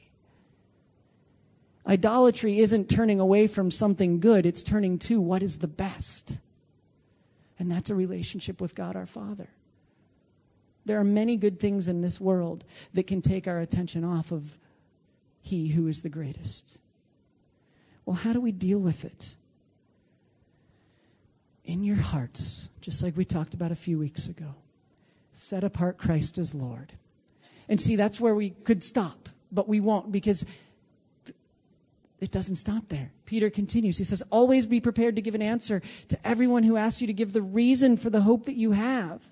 Idolatry 1.87 2.61
isn't 2.61 2.91
turning 2.91 3.21
away 3.21 3.47
from 3.47 3.71
something 3.71 4.21
good, 4.21 4.47
it's 4.47 4.63
turning 4.63 4.99
to 5.01 5.21
what 5.21 5.43
is 5.43 5.59
the 5.59 5.69
best. 5.69 6.39
And 7.59 7.71
that's 7.71 7.91
a 7.91 7.95
relationship 7.95 8.61
with 8.61 8.75
God 8.75 8.97
our 8.97 9.07
Father. 9.07 9.49
There 10.87 10.99
are 10.99 11.05
many 11.05 11.37
good 11.37 11.61
things 11.61 11.89
in 11.89 12.01
this 12.01 12.21
world 12.21 12.65
that 12.95 13.07
can 13.07 13.23
take 13.23 13.47
our 13.47 13.61
attention 13.61 14.05
off 14.05 14.33
of 14.33 14.59
He 15.43 15.69
who 15.69 15.87
is 15.87 16.03
the 16.03 16.09
greatest. 16.09 16.79
Well, 18.05 18.17
how 18.17 18.33
do 18.33 18.41
we 18.41 18.53
deal 18.53 18.79
with 18.79 19.05
it? 19.05 19.35
In 21.65 21.85
your 21.85 21.97
hearts, 21.97 22.69
just 22.81 23.03
like 23.03 23.17
we 23.17 23.25
talked 23.25 23.55
about 23.55 23.71
a 23.71 23.77
few 23.77 23.99
weeks 23.99 24.27
ago, 24.27 24.55
set 25.33 25.63
apart 25.63 25.99
Christ 25.99 26.39
as 26.39 26.55
Lord. 26.55 26.95
And 27.69 27.81
see, 27.81 27.97
that's 27.97 28.21
where 28.21 28.35
we 28.35 28.51
could 28.51 28.83
stop, 28.83 29.29
but 29.53 29.69
we 29.69 29.79
won't 29.81 30.11
because 30.11 30.45
it 32.21 32.31
doesn't 32.31 32.57
stop 32.57 32.89
there. 32.89 33.11
Peter 33.25 33.49
continues. 33.49 33.97
He 33.97 34.05
says, 34.05 34.23
Always 34.31 34.67
be 34.67 34.81
prepared 34.81 35.17
to 35.17 35.23
give 35.23 35.35
an 35.35 35.43
answer 35.43 35.81
to 36.09 36.27
everyone 36.27 36.65
who 36.65 36.77
asks 36.77 37.01
you 37.01 37.07
to 37.07 37.13
give 37.13 37.33
the 37.33 37.43
reason 37.43 37.97
for 37.97 38.11
the 38.11 38.21
hope 38.21 38.45
that 38.45 38.57
you 38.57 38.73
have. 38.73 39.23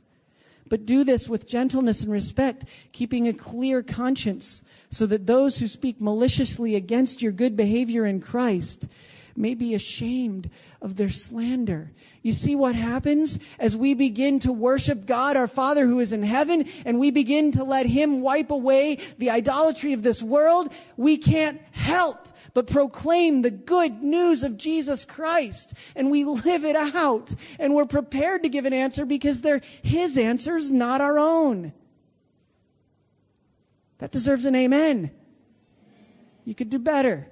But 0.68 0.86
do 0.86 1.04
this 1.04 1.28
with 1.28 1.46
gentleness 1.46 2.02
and 2.02 2.12
respect, 2.12 2.64
keeping 2.92 3.26
a 3.26 3.32
clear 3.32 3.82
conscience, 3.82 4.64
so 4.90 5.06
that 5.06 5.26
those 5.26 5.58
who 5.58 5.66
speak 5.66 6.00
maliciously 6.00 6.74
against 6.74 7.22
your 7.22 7.32
good 7.32 7.56
behavior 7.56 8.06
in 8.06 8.20
Christ 8.20 8.88
may 9.36 9.54
be 9.54 9.74
ashamed 9.74 10.50
of 10.82 10.96
their 10.96 11.08
slander. 11.08 11.92
You 12.22 12.32
see 12.32 12.56
what 12.56 12.74
happens 12.74 13.38
as 13.58 13.76
we 13.76 13.94
begin 13.94 14.40
to 14.40 14.52
worship 14.52 15.06
God, 15.06 15.36
our 15.36 15.46
Father 15.46 15.86
who 15.86 16.00
is 16.00 16.12
in 16.12 16.22
heaven, 16.22 16.68
and 16.84 16.98
we 16.98 17.10
begin 17.10 17.52
to 17.52 17.64
let 17.64 17.86
Him 17.86 18.20
wipe 18.20 18.50
away 18.50 18.98
the 19.18 19.30
idolatry 19.30 19.92
of 19.92 20.02
this 20.02 20.22
world? 20.22 20.72
We 20.96 21.16
can't 21.16 21.60
help 21.70 22.28
but 22.54 22.66
proclaim 22.66 23.42
the 23.42 23.50
good 23.50 24.02
news 24.02 24.42
of 24.42 24.56
Jesus 24.56 25.04
Christ. 25.04 25.74
And 25.94 26.10
we 26.10 26.24
live 26.24 26.64
it 26.64 26.76
out. 26.76 27.34
And 27.58 27.74
we're 27.74 27.86
prepared 27.86 28.42
to 28.42 28.48
give 28.48 28.66
an 28.66 28.72
answer 28.72 29.04
because 29.04 29.40
they're 29.40 29.62
His 29.82 30.18
answers, 30.18 30.70
not 30.70 31.00
our 31.00 31.18
own. 31.18 31.72
That 33.98 34.12
deserves 34.12 34.44
an 34.44 34.54
amen. 34.54 35.10
You 36.44 36.54
could 36.54 36.70
do 36.70 36.78
better. 36.78 37.28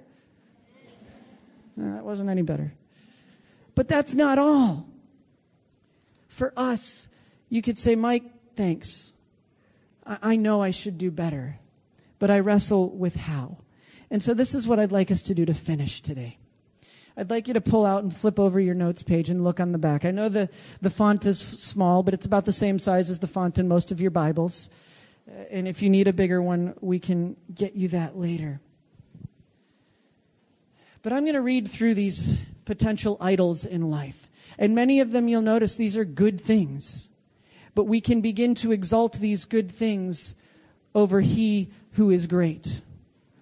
No, 1.77 1.95
that 1.95 2.05
wasn't 2.05 2.31
any 2.31 2.43
better. 2.43 2.73
But 3.75 3.89
that's 3.89 4.15
not 4.15 4.39
all. 4.39 4.89
For 6.29 6.53
us, 6.57 7.09
you 7.49 7.63
could 7.63 7.79
say, 7.79 7.95
Mike, 7.95 8.25
thanks. 8.57 9.13
I, 10.05 10.19
I 10.23 10.37
know 10.37 10.63
I 10.63 10.71
should 10.71 10.99
do 10.99 11.11
better, 11.11 11.59
but 12.19 12.31
I 12.31 12.41
wrestle 12.41 12.91
with 12.91 13.17
how. 13.17 13.59
And 14.11 14.23
so 14.23 14.35
this 14.35 14.55
is 14.55 14.69
what 14.69 14.79
I'd 14.79 14.93
like 14.93 15.11
us 15.11 15.23
to 15.23 15.35
do 15.35 15.45
to 15.47 15.55
finish 15.55 16.01
today. 16.01 16.39
I'd 17.17 17.31
like 17.31 17.49
you 17.49 17.55
to 17.55 17.61
pull 17.61 17.87
out 17.87 18.03
and 18.03 18.15
flip 18.15 18.39
over 18.39 18.61
your 18.61 18.75
notes 18.75 19.03
page 19.03 19.31
and 19.31 19.43
look 19.43 19.59
on 19.59 19.73
the 19.73 19.79
back. 19.79 20.05
I 20.05 20.11
know 20.11 20.29
the, 20.29 20.51
the 20.83 20.91
font 20.91 21.25
is 21.25 21.39
small, 21.39 22.03
but 22.03 22.13
it's 22.13 22.27
about 22.27 22.45
the 22.45 22.53
same 22.53 22.79
size 22.79 23.09
as 23.09 23.21
the 23.21 23.27
font 23.27 23.59
in 23.59 23.67
most 23.67 23.91
of 23.91 24.01
your 24.01 24.11
Bibles. 24.11 24.69
Uh, 25.29 25.45
and 25.51 25.67
if 25.67 25.81
you 25.81 25.89
need 25.89 26.09
a 26.09 26.13
bigger 26.13 26.43
one, 26.43 26.75
we 26.81 26.99
can 26.99 27.37
get 27.55 27.75
you 27.75 27.89
that 27.89 28.19
later. 28.19 28.61
But 31.03 31.15
I'm 31.15 31.25
going 31.25 31.35
to 31.35 31.41
read 31.41 31.69
through 31.69 31.95
these 31.95 32.37
potential 32.67 33.17
idols 33.19 33.65
in 33.65 33.91
life. 33.91 34.29
And 34.59 34.75
many 34.75 35.01
of 35.01 35.13
them, 35.13 35.27
you'll 35.27 35.43
notice, 35.43 35.77
these 35.77 35.97
are 35.97 36.05
good 36.05 36.39
things. 36.41 37.09
But 37.75 37.85
we 37.85 38.01
can 38.01 38.21
begin 38.21 38.55
to 38.57 38.73
exalt 38.73 39.15
these 39.15 39.47
good 39.47 39.71
things 39.71 40.35
over 40.95 41.23
He 41.23 41.71
who 41.93 42.11
is 42.11 42.27
great 42.27 42.83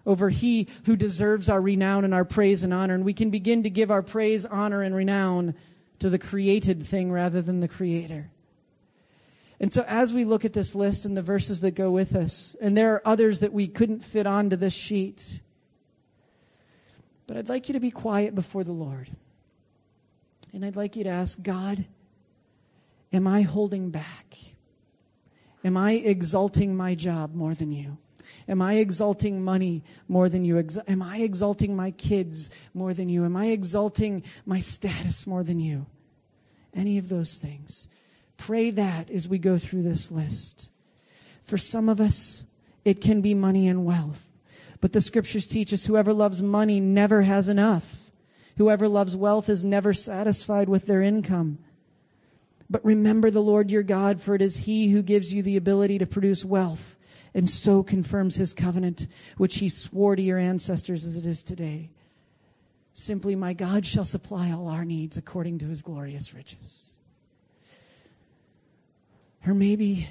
over 0.06 0.28
he 0.28 0.68
who 0.84 0.96
deserves 0.96 1.48
our 1.48 1.60
renown 1.60 2.04
and 2.04 2.14
our 2.14 2.24
praise 2.24 2.62
and 2.62 2.74
honor. 2.74 2.94
And 2.94 3.04
we 3.04 3.14
can 3.14 3.30
begin 3.30 3.62
to 3.62 3.70
give 3.70 3.90
our 3.90 4.02
praise, 4.02 4.44
honor, 4.46 4.82
and 4.82 4.94
renown 4.94 5.54
to 6.00 6.10
the 6.10 6.18
created 6.18 6.82
thing 6.82 7.10
rather 7.10 7.40
than 7.40 7.60
the 7.60 7.68
creator. 7.68 8.30
And 9.60 9.72
so 9.72 9.84
as 9.88 10.12
we 10.12 10.24
look 10.24 10.44
at 10.44 10.52
this 10.52 10.74
list 10.74 11.04
and 11.04 11.16
the 11.16 11.22
verses 11.22 11.60
that 11.60 11.70
go 11.72 11.90
with 11.90 12.14
us, 12.14 12.54
and 12.60 12.76
there 12.76 12.92
are 12.94 13.02
others 13.06 13.40
that 13.40 13.52
we 13.52 13.66
couldn't 13.66 14.00
fit 14.00 14.26
onto 14.26 14.56
this 14.56 14.74
sheet, 14.74 15.40
but 17.26 17.36
I'd 17.36 17.48
like 17.48 17.68
you 17.68 17.72
to 17.72 17.80
be 17.80 17.90
quiet 17.90 18.34
before 18.34 18.64
the 18.64 18.72
Lord. 18.72 19.08
And 20.52 20.64
I'd 20.64 20.76
like 20.76 20.96
you 20.96 21.04
to 21.04 21.10
ask 21.10 21.42
God, 21.42 21.86
am 23.12 23.26
I 23.26 23.42
holding 23.42 23.90
back? 23.90 24.36
Am 25.64 25.76
I 25.76 25.92
exalting 25.92 26.76
my 26.76 26.94
job 26.94 27.34
more 27.34 27.54
than 27.54 27.72
you? 27.72 27.96
Am 28.48 28.62
I 28.62 28.74
exalting 28.74 29.42
money 29.42 29.82
more 30.08 30.28
than 30.28 30.44
you? 30.44 30.62
Am 30.86 31.02
I 31.02 31.18
exalting 31.18 31.74
my 31.76 31.90
kids 31.92 32.50
more 32.72 32.94
than 32.94 33.08
you? 33.08 33.24
Am 33.24 33.36
I 33.36 33.46
exalting 33.46 34.22
my 34.46 34.60
status 34.60 35.26
more 35.26 35.42
than 35.42 35.58
you? 35.58 35.86
Any 36.74 36.98
of 36.98 37.08
those 37.08 37.34
things. 37.34 37.88
Pray 38.36 38.70
that 38.70 39.10
as 39.10 39.28
we 39.28 39.38
go 39.38 39.58
through 39.58 39.82
this 39.82 40.10
list. 40.10 40.70
For 41.44 41.58
some 41.58 41.88
of 41.88 42.00
us, 42.00 42.44
it 42.84 43.00
can 43.00 43.20
be 43.20 43.34
money 43.34 43.68
and 43.68 43.84
wealth. 43.84 44.30
But 44.80 44.92
the 44.92 45.00
scriptures 45.00 45.46
teach 45.46 45.72
us 45.72 45.86
whoever 45.86 46.12
loves 46.12 46.42
money 46.42 46.80
never 46.80 47.22
has 47.22 47.48
enough. 47.48 47.96
Whoever 48.56 48.88
loves 48.88 49.16
wealth 49.16 49.48
is 49.48 49.64
never 49.64 49.92
satisfied 49.92 50.68
with 50.68 50.86
their 50.86 51.02
income. 51.02 51.58
But 52.68 52.84
remember 52.84 53.30
the 53.30 53.42
Lord 53.42 53.70
your 53.70 53.82
God, 53.82 54.20
for 54.20 54.34
it 54.34 54.42
is 54.42 54.58
He 54.58 54.90
who 54.90 55.02
gives 55.02 55.32
you 55.32 55.42
the 55.42 55.56
ability 55.56 55.98
to 55.98 56.06
produce 56.06 56.44
wealth 56.44 56.93
and 57.34 57.50
so 57.50 57.82
confirms 57.82 58.36
his 58.36 58.52
covenant, 58.52 59.08
which 59.36 59.56
he 59.56 59.68
swore 59.68 60.14
to 60.14 60.22
your 60.22 60.38
ancestors 60.38 61.04
as 61.04 61.16
it 61.16 61.26
is 61.26 61.42
today. 61.42 61.90
Simply, 62.94 63.34
my 63.34 63.52
God 63.52 63.84
shall 63.84 64.04
supply 64.04 64.52
all 64.52 64.68
our 64.68 64.84
needs 64.84 65.16
according 65.16 65.58
to 65.58 65.66
his 65.66 65.82
glorious 65.82 66.32
riches. 66.32 66.94
Or 69.44 69.52
maybe 69.52 70.08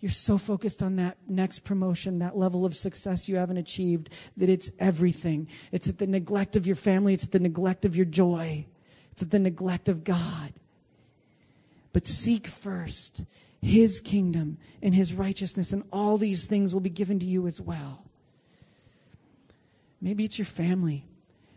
you're 0.00 0.10
so 0.10 0.36
focused 0.36 0.82
on 0.82 0.96
that 0.96 1.16
next 1.26 1.60
promotion, 1.60 2.18
that 2.18 2.36
level 2.36 2.66
of 2.66 2.76
success 2.76 3.28
you 3.28 3.36
haven't 3.36 3.56
achieved, 3.56 4.10
that 4.36 4.50
it's 4.50 4.70
everything. 4.78 5.48
It's 5.72 5.88
at 5.88 5.98
the 5.98 6.06
neglect 6.06 6.56
of 6.56 6.66
your 6.66 6.76
family, 6.76 7.14
it's 7.14 7.24
at 7.24 7.32
the 7.32 7.40
neglect 7.40 7.86
of 7.86 7.96
your 7.96 8.04
joy, 8.04 8.66
it's 9.12 9.22
at 9.22 9.30
the 9.30 9.38
neglect 9.38 9.88
of 9.88 10.04
God. 10.04 10.52
But 11.94 12.06
seek 12.06 12.46
first 12.46 13.24
his 13.62 14.00
kingdom 14.00 14.58
and 14.82 14.94
his 14.94 15.14
righteousness, 15.14 15.72
and 15.72 15.82
all 15.92 16.18
these 16.18 16.46
things 16.46 16.72
will 16.72 16.80
be 16.80 16.90
given 16.90 17.18
to 17.18 17.26
you 17.26 17.46
as 17.46 17.60
well. 17.60 18.04
Maybe 20.00 20.24
it's 20.24 20.38
your 20.38 20.46
family. 20.46 21.04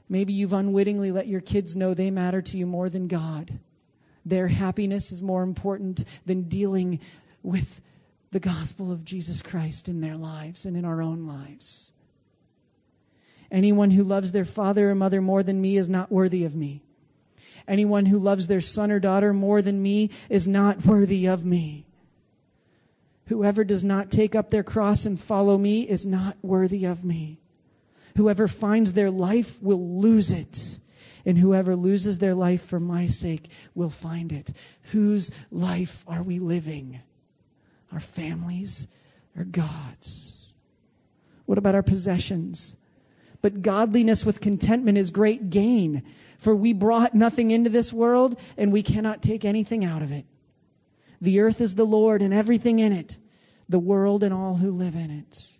Maybe 0.07 0.33
you've 0.33 0.53
unwittingly 0.53 1.11
let 1.11 1.27
your 1.27 1.41
kids 1.41 1.75
know 1.75 1.93
they 1.93 2.09
matter 2.09 2.41
to 2.41 2.57
you 2.57 2.65
more 2.65 2.89
than 2.89 3.07
God. 3.07 3.59
Their 4.25 4.47
happiness 4.47 5.11
is 5.11 5.21
more 5.21 5.43
important 5.43 6.03
than 6.25 6.43
dealing 6.43 6.99
with 7.43 7.81
the 8.31 8.39
gospel 8.39 8.91
of 8.91 9.05
Jesus 9.05 9.41
Christ 9.41 9.87
in 9.87 10.01
their 10.01 10.15
lives 10.15 10.65
and 10.65 10.75
in 10.77 10.85
our 10.85 11.01
own 11.01 11.27
lives. 11.27 11.91
Anyone 13.51 13.91
who 13.91 14.03
loves 14.03 14.31
their 14.31 14.45
father 14.45 14.91
or 14.91 14.95
mother 14.95 15.21
more 15.21 15.41
than 15.41 15.61
me 15.61 15.77
is 15.77 15.89
not 15.89 16.11
worthy 16.11 16.43
of 16.43 16.55
me. 16.55 16.83
Anyone 17.67 18.07
who 18.07 18.17
loves 18.17 18.47
their 18.47 18.61
son 18.61 18.91
or 18.91 18.99
daughter 18.99 19.33
more 19.33 19.61
than 19.61 19.81
me 19.81 20.09
is 20.29 20.47
not 20.47 20.85
worthy 20.85 21.25
of 21.25 21.45
me. 21.45 21.85
Whoever 23.29 23.63
does 23.63 23.83
not 23.83 24.09
take 24.09 24.33
up 24.33 24.49
their 24.49 24.63
cross 24.63 25.05
and 25.05 25.19
follow 25.19 25.59
me 25.59 25.87
is 25.87 26.03
not 26.03 26.35
worthy 26.41 26.85
of 26.85 27.05
me. 27.05 27.39
Whoever 28.17 28.47
finds 28.47 28.93
their 28.93 29.11
life 29.11 29.61
will 29.61 29.99
lose 29.99 30.31
it. 30.31 30.79
And 31.27 31.37
whoever 31.37 31.75
loses 31.75 32.17
their 32.17 32.33
life 32.33 32.63
for 32.65 32.79
my 32.79 33.05
sake 33.05 33.51
will 33.75 33.91
find 33.91 34.31
it. 34.31 34.51
Whose 34.93 35.29
life 35.51 36.03
are 36.07 36.23
we 36.23 36.39
living? 36.39 37.01
Our 37.93 37.99
families 37.99 38.87
or 39.37 39.43
God's? 39.43 40.47
What 41.45 41.59
about 41.59 41.75
our 41.75 41.83
possessions? 41.83 42.77
But 43.43 43.61
godliness 43.61 44.25
with 44.25 44.41
contentment 44.41 44.97
is 44.97 45.11
great 45.11 45.51
gain, 45.51 46.01
for 46.39 46.55
we 46.55 46.73
brought 46.73 47.13
nothing 47.13 47.51
into 47.51 47.69
this 47.69 47.93
world 47.93 48.39
and 48.57 48.73
we 48.73 48.81
cannot 48.81 49.21
take 49.21 49.45
anything 49.45 49.85
out 49.85 50.01
of 50.01 50.11
it. 50.11 50.25
The 51.21 51.39
earth 51.39 51.61
is 51.61 51.75
the 51.75 51.85
Lord 51.85 52.21
and 52.21 52.33
everything 52.33 52.79
in 52.79 52.93
it, 52.93 53.17
the 53.67 53.79
world 53.79 54.23
and 54.23 54.33
all 54.33 54.55
who 54.55 54.71
live 54.71 54.95
in 54.95 55.11
it. 55.11 55.51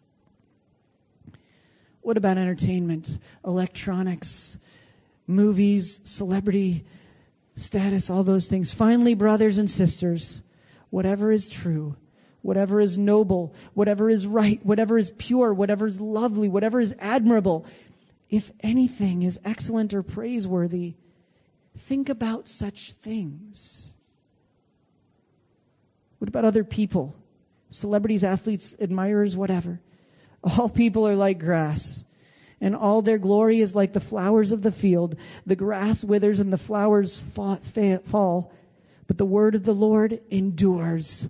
What 2.02 2.18
about 2.18 2.38
entertainment, 2.38 3.20
electronics, 3.46 4.58
movies, 5.28 6.02
celebrity 6.04 6.86
status, 7.56 8.10
all 8.10 8.24
those 8.24 8.48
things? 8.48 8.74
Finally, 8.74 9.14
brothers 9.16 9.58
and 9.58 9.70
sisters, 9.70 10.42
whatever 10.90 11.32
is 11.32 11.48
true, 11.48 11.98
whatever 12.42 12.80
is 12.80 12.98
noble, 12.98 13.54
whatever 13.74 14.10
is 14.10 14.26
right, 14.26 14.66
whatever 14.66 14.98
is 14.98 15.12
pure, 15.18 15.54
whatever 15.54 15.86
is 15.86 16.00
lovely, 16.00 16.48
whatever 16.48 16.80
is 16.80 16.96
admirable, 17.00 17.66
if 18.30 18.52
anything 18.62 19.24
is 19.24 19.40
excellent 19.44 19.94
or 19.94 20.04
praiseworthy, 20.04 20.96
think 21.78 22.10
about 22.10 22.48
such 22.48 22.94
things. 22.94 23.92
What 26.20 26.30
about 26.30 26.46
other 26.46 26.64
people? 26.64 27.16
Celebrities, 27.70 28.24
athletes, 28.24 28.78
admirers, 28.80 29.36
whatever. 29.36 29.82
All 30.44 30.70
people 30.70 31.08
are 31.08 31.16
like 31.16 31.40
grass, 31.40 32.04
and 32.62 32.76
all 32.76 33.02
their 33.02 33.18
glory 33.18 33.60
is 33.60 33.76
like 33.76 33.94
the 33.94 34.00
flowers 34.00 34.52
of 34.52 34.62
the 34.62 34.72
field. 34.72 35.16
The 35.46 35.56
grass 35.56 36.04
withers 36.04 36.40
and 36.40 36.52
the 36.52 36.58
flowers 36.58 37.18
fall, 37.18 38.54
but 39.08 39.18
the 39.18 39.26
word 39.26 39.56
of 39.56 39.64
the 39.64 39.74
Lord 39.74 40.20
endures 40.30 41.28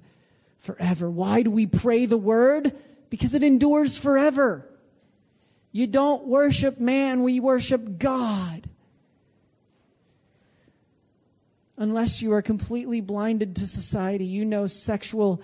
forever. 0.60 1.10
Why 1.10 1.42
do 1.42 1.52
we 1.52 1.66
pray 1.66 2.06
the 2.06 2.18
word? 2.18 2.76
Because 3.10 3.34
it 3.34 3.44
endures 3.44 3.98
forever. 3.98 4.70
You 5.72 5.88
don't 5.88 6.28
worship 6.28 6.80
man, 6.80 7.24
we 7.24 7.40
worship 7.40 7.98
God. 8.00 8.70
Unless 11.80 12.22
you 12.22 12.34
are 12.34 12.42
completely 12.42 13.02
blinded 13.02 13.56
to 13.56 13.66
society. 13.66 14.26
You 14.26 14.46
know 14.46 14.68
sexual 14.68 15.42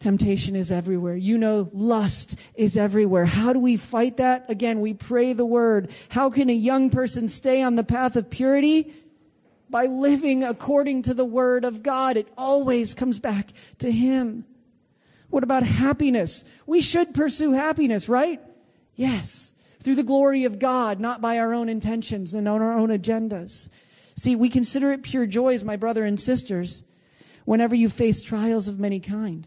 temptation 0.00 0.56
is 0.56 0.72
everywhere. 0.72 1.14
You 1.14 1.38
know 1.38 1.70
lust 1.72 2.36
is 2.54 2.76
everywhere. 2.76 3.26
How 3.26 3.52
do 3.52 3.60
we 3.60 3.76
fight 3.76 4.16
that? 4.16 4.50
Again, 4.50 4.80
we 4.80 4.92
pray 4.92 5.32
the 5.32 5.46
word. 5.46 5.90
How 6.08 6.30
can 6.30 6.50
a 6.50 6.54
young 6.54 6.90
person 6.90 7.28
stay 7.28 7.62
on 7.62 7.76
the 7.76 7.84
path 7.84 8.16
of 8.16 8.28
purity? 8.28 8.92
By 9.70 9.86
living 9.86 10.42
according 10.42 11.02
to 11.02 11.14
the 11.14 11.24
word 11.24 11.64
of 11.64 11.84
God. 11.84 12.16
It 12.16 12.28
always 12.36 12.92
comes 12.92 13.20
back 13.20 13.50
to 13.78 13.90
Him. 13.90 14.44
What 15.28 15.44
about 15.44 15.62
happiness? 15.62 16.44
We 16.66 16.80
should 16.80 17.14
pursue 17.14 17.52
happiness, 17.52 18.08
right? 18.08 18.40
Yes. 18.96 19.52
Through 19.80 19.94
the 19.94 20.02
glory 20.02 20.44
of 20.44 20.58
God, 20.58 20.98
not 20.98 21.20
by 21.20 21.38
our 21.38 21.54
own 21.54 21.68
intentions 21.68 22.34
and 22.34 22.48
on 22.48 22.60
our 22.60 22.76
own 22.76 22.88
agendas. 22.88 23.68
See, 24.20 24.36
we 24.36 24.50
consider 24.50 24.92
it 24.92 25.02
pure 25.02 25.24
joy, 25.24 25.54
as 25.54 25.64
my 25.64 25.76
brother 25.76 26.04
and 26.04 26.20
sisters, 26.20 26.82
whenever 27.46 27.74
you 27.74 27.88
face 27.88 28.20
trials 28.20 28.68
of 28.68 28.78
many 28.78 29.00
kind, 29.00 29.46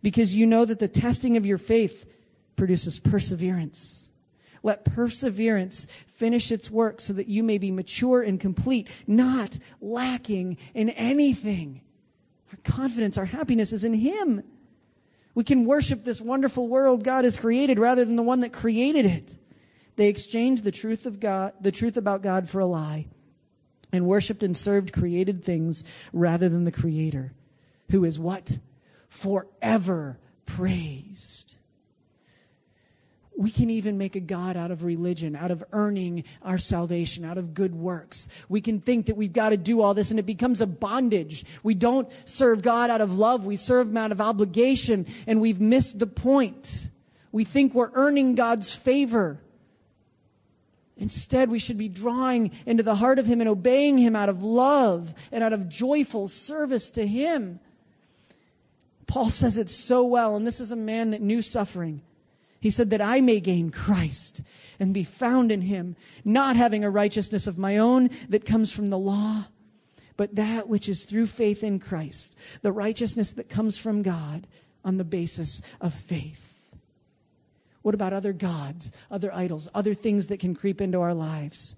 because 0.00 0.36
you 0.36 0.46
know 0.46 0.64
that 0.64 0.78
the 0.78 0.86
testing 0.86 1.36
of 1.36 1.44
your 1.44 1.58
faith 1.58 2.08
produces 2.54 3.00
perseverance. 3.00 4.08
Let 4.62 4.84
perseverance 4.84 5.88
finish 6.06 6.52
its 6.52 6.70
work 6.70 7.00
so 7.00 7.12
that 7.14 7.26
you 7.26 7.42
may 7.42 7.58
be 7.58 7.72
mature 7.72 8.22
and 8.22 8.38
complete, 8.38 8.88
not 9.08 9.58
lacking 9.80 10.58
in 10.74 10.90
anything. 10.90 11.80
Our 12.52 12.58
confidence, 12.62 13.18
our 13.18 13.24
happiness 13.24 13.72
is 13.72 13.82
in 13.82 13.94
Him. 13.94 14.44
We 15.34 15.42
can 15.42 15.64
worship 15.64 16.04
this 16.04 16.20
wonderful 16.20 16.68
world 16.68 17.02
God 17.02 17.24
has 17.24 17.36
created 17.36 17.80
rather 17.80 18.04
than 18.04 18.14
the 18.14 18.22
one 18.22 18.42
that 18.42 18.52
created 18.52 19.06
it. 19.06 19.36
They 19.96 20.06
exchanged 20.06 20.62
the 20.62 20.70
truth 20.70 21.04
of 21.04 21.18
God, 21.18 21.54
the 21.60 21.72
truth 21.72 21.96
about 21.96 22.22
God 22.22 22.48
for 22.48 22.60
a 22.60 22.66
lie 22.66 23.08
and 23.92 24.06
worshiped 24.06 24.42
and 24.42 24.56
served 24.56 24.92
created 24.92 25.44
things 25.44 25.84
rather 26.12 26.48
than 26.48 26.64
the 26.64 26.72
creator 26.72 27.32
who 27.90 28.04
is 28.04 28.18
what 28.18 28.58
forever 29.08 30.18
praised 30.46 31.52
we 33.36 33.50
can 33.50 33.70
even 33.70 33.98
make 33.98 34.14
a 34.14 34.20
God 34.20 34.56
out 34.56 34.70
of 34.70 34.84
religion, 34.84 35.34
out 35.34 35.50
of 35.50 35.64
earning 35.72 36.24
our 36.42 36.58
salvation, 36.58 37.24
out 37.24 37.38
of 37.38 37.54
good 37.54 37.74
works. 37.74 38.28
We 38.48 38.60
can 38.60 38.80
think 38.80 39.06
that 39.06 39.16
we've 39.16 39.32
got 39.32 39.50
to 39.50 39.56
do 39.56 39.80
all 39.80 39.94
this 39.94 40.10
and 40.10 40.20
it 40.20 40.26
becomes 40.26 40.60
a 40.60 40.66
bondage. 40.66 41.44
We 41.62 41.74
don't 41.74 42.10
serve 42.28 42.62
God 42.62 42.90
out 42.90 43.00
of 43.00 43.18
love. 43.18 43.44
We 43.44 43.56
serve 43.56 43.88
Him 43.88 43.96
out 43.96 44.12
of 44.12 44.20
obligation 44.20 45.06
and 45.26 45.40
we've 45.40 45.60
missed 45.60 45.98
the 45.98 46.06
point. 46.06 46.88
We 47.30 47.44
think 47.44 47.74
we're 47.74 47.90
earning 47.94 48.34
God's 48.34 48.74
favor. 48.74 49.40
Instead, 50.96 51.50
we 51.50 51.58
should 51.58 51.78
be 51.78 51.88
drawing 51.88 52.50
into 52.66 52.82
the 52.82 52.96
heart 52.96 53.18
of 53.18 53.26
Him 53.26 53.40
and 53.40 53.48
obeying 53.48 53.98
Him 53.98 54.14
out 54.14 54.28
of 54.28 54.42
love 54.42 55.14
and 55.30 55.42
out 55.42 55.52
of 55.52 55.68
joyful 55.68 56.28
service 56.28 56.90
to 56.92 57.06
Him. 57.06 57.60
Paul 59.06 59.30
says 59.30 59.56
it 59.56 59.68
so 59.68 60.04
well, 60.04 60.36
and 60.36 60.46
this 60.46 60.60
is 60.60 60.70
a 60.70 60.76
man 60.76 61.10
that 61.10 61.20
knew 61.20 61.42
suffering. 61.42 62.02
He 62.60 62.70
said, 62.70 62.90
That 62.90 63.02
I 63.02 63.20
may 63.20 63.40
gain 63.40 63.70
Christ 63.70 64.42
and 64.78 64.94
be 64.94 65.04
found 65.04 65.50
in 65.50 65.62
Him, 65.62 65.96
not 66.24 66.56
having 66.56 66.84
a 66.84 66.90
righteousness 66.90 67.46
of 67.46 67.58
my 67.58 67.78
own 67.78 68.10
that 68.28 68.44
comes 68.44 68.70
from 68.70 68.90
the 68.90 68.98
law, 68.98 69.46
but 70.16 70.36
that 70.36 70.68
which 70.68 70.88
is 70.88 71.04
through 71.04 71.26
faith 71.26 71.64
in 71.64 71.80
Christ, 71.80 72.36
the 72.60 72.72
righteousness 72.72 73.32
that 73.32 73.48
comes 73.48 73.76
from 73.76 74.02
God 74.02 74.46
on 74.84 74.98
the 74.98 75.04
basis 75.04 75.62
of 75.80 75.92
faith. 75.92 76.51
What 77.82 77.94
about 77.94 78.12
other 78.12 78.32
gods, 78.32 78.92
other 79.10 79.34
idols, 79.34 79.68
other 79.74 79.94
things 79.94 80.28
that 80.28 80.40
can 80.40 80.54
creep 80.54 80.80
into 80.80 81.00
our 81.00 81.14
lives? 81.14 81.74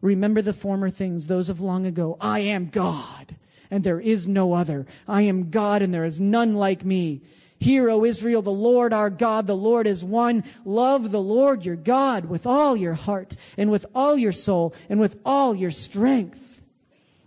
Remember 0.00 0.42
the 0.42 0.52
former 0.52 0.90
things, 0.90 1.26
those 1.26 1.48
of 1.48 1.60
long 1.60 1.86
ago. 1.86 2.16
I 2.20 2.40
am 2.40 2.68
God, 2.68 3.36
and 3.70 3.84
there 3.84 4.00
is 4.00 4.26
no 4.26 4.52
other. 4.52 4.86
I 5.06 5.22
am 5.22 5.50
God, 5.50 5.82
and 5.82 5.92
there 5.92 6.04
is 6.04 6.20
none 6.20 6.54
like 6.54 6.84
me. 6.84 7.20
Hear, 7.58 7.90
O 7.90 8.04
Israel, 8.04 8.40
the 8.40 8.50
Lord 8.50 8.94
our 8.94 9.10
God, 9.10 9.46
the 9.46 9.54
Lord 9.54 9.86
is 9.86 10.02
one. 10.02 10.44
Love 10.64 11.12
the 11.12 11.20
Lord 11.20 11.66
your 11.66 11.76
God 11.76 12.24
with 12.24 12.46
all 12.46 12.74
your 12.74 12.94
heart, 12.94 13.36
and 13.58 13.70
with 13.70 13.84
all 13.94 14.16
your 14.16 14.32
soul, 14.32 14.74
and 14.88 14.98
with 14.98 15.20
all 15.26 15.54
your 15.54 15.70
strength. 15.70 16.62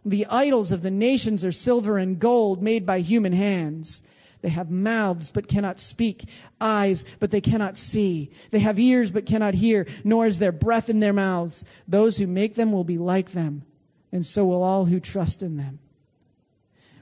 The 0.04 0.26
idols 0.26 0.72
of 0.72 0.82
the 0.82 0.92
nations 0.92 1.46
are 1.46 1.52
silver 1.52 2.00
and 2.00 2.20
gold 2.20 2.64
made 2.64 2.86
by 2.86 3.00
human 3.00 3.32
hands. 3.32 4.02
They 4.44 4.50
have 4.50 4.70
mouths 4.70 5.32
but 5.32 5.48
cannot 5.48 5.80
speak, 5.80 6.26
eyes 6.60 7.06
but 7.20 7.32
they 7.32 7.40
cannot 7.40 7.78
see. 7.78 8.30
They 8.52 8.60
have 8.60 8.78
ears 8.78 9.10
but 9.10 9.26
cannot 9.26 9.54
hear, 9.54 9.88
nor 10.04 10.26
is 10.26 10.38
there 10.38 10.52
breath 10.52 10.90
in 10.90 11.00
their 11.00 11.14
mouths. 11.14 11.64
Those 11.88 12.18
who 12.18 12.28
make 12.28 12.56
them 12.56 12.74
will 12.74 12.84
be 12.84 12.98
like 12.98 13.32
them, 13.32 13.64
and 14.12 14.26
so 14.26 14.44
will 14.46 14.62
all 14.62 14.84
who 14.86 15.00
trust 15.00 15.42
in 15.42 15.56
them. 15.56 15.80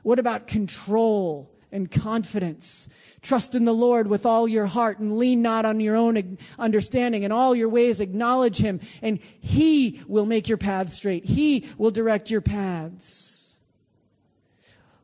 What 0.04 0.20
about 0.20 0.46
control 0.46 1.52
and 1.72 1.90
confidence? 1.90 2.88
Trust 3.24 3.56
in 3.56 3.66
the 3.66 3.74
Lord 3.74 4.06
with 4.06 4.24
all 4.24 4.48
your 4.48 4.68
heart 4.68 5.00
and 5.00 5.18
lean 5.18 5.42
not 5.42 5.66
on 5.66 5.80
your 5.80 5.96
own 5.96 6.38
understanding. 6.60 7.24
In 7.24 7.32
all 7.32 7.56
your 7.56 7.70
ways 7.70 8.00
acknowledge 8.00 8.60
Him 8.60 8.80
and 9.02 9.18
He 9.40 10.00
will 10.08 10.28
make 10.28 10.48
your 10.48 10.60
paths 10.60 10.94
straight. 10.94 11.26
He 11.26 11.66
will 11.80 11.92
direct 11.92 12.30
your 12.30 12.42
paths. 12.42 13.56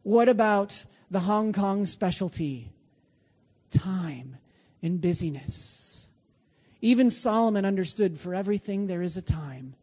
What 0.03 0.29
about 0.29 0.85
the 1.09 1.21
Hong 1.21 1.53
Kong 1.53 1.85
specialty 1.85 2.71
time 3.71 4.37
and 4.81 5.01
busyness. 5.01 6.09
Even 6.81 7.09
Solomon 7.09 7.65
understood 7.65 8.19
for 8.19 8.35
everything 8.35 8.87
there 8.87 9.01
is 9.01 9.17
a 9.17 9.21
time. 9.21 9.75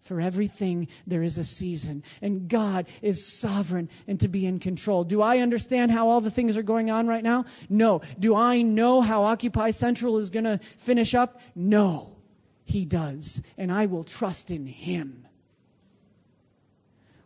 For 0.00 0.20
everything 0.20 0.88
there 1.06 1.22
is 1.22 1.38
a 1.38 1.44
season. 1.44 2.02
And 2.20 2.48
God 2.48 2.86
is 3.00 3.26
sovereign 3.26 3.88
and 4.06 4.20
to 4.20 4.28
be 4.28 4.44
in 4.44 4.58
control. 4.58 5.04
Do 5.04 5.22
I 5.22 5.38
understand 5.38 5.92
how 5.92 6.08
all 6.08 6.20
the 6.20 6.30
things 6.30 6.58
are 6.58 6.62
going 6.62 6.90
on 6.90 7.06
right 7.06 7.22
now? 7.22 7.46
No. 7.70 8.02
Do 8.18 8.36
I 8.36 8.60
know 8.60 9.00
how 9.00 9.24
Occupy 9.24 9.70
Central 9.70 10.18
is 10.18 10.28
going 10.28 10.44
to 10.44 10.58
finish 10.76 11.14
up? 11.14 11.40
No. 11.54 12.16
He 12.64 12.84
does. 12.84 13.42
And 13.56 13.72
I 13.72 13.86
will 13.86 14.04
trust 14.04 14.50
in 14.50 14.66
Him. 14.66 15.23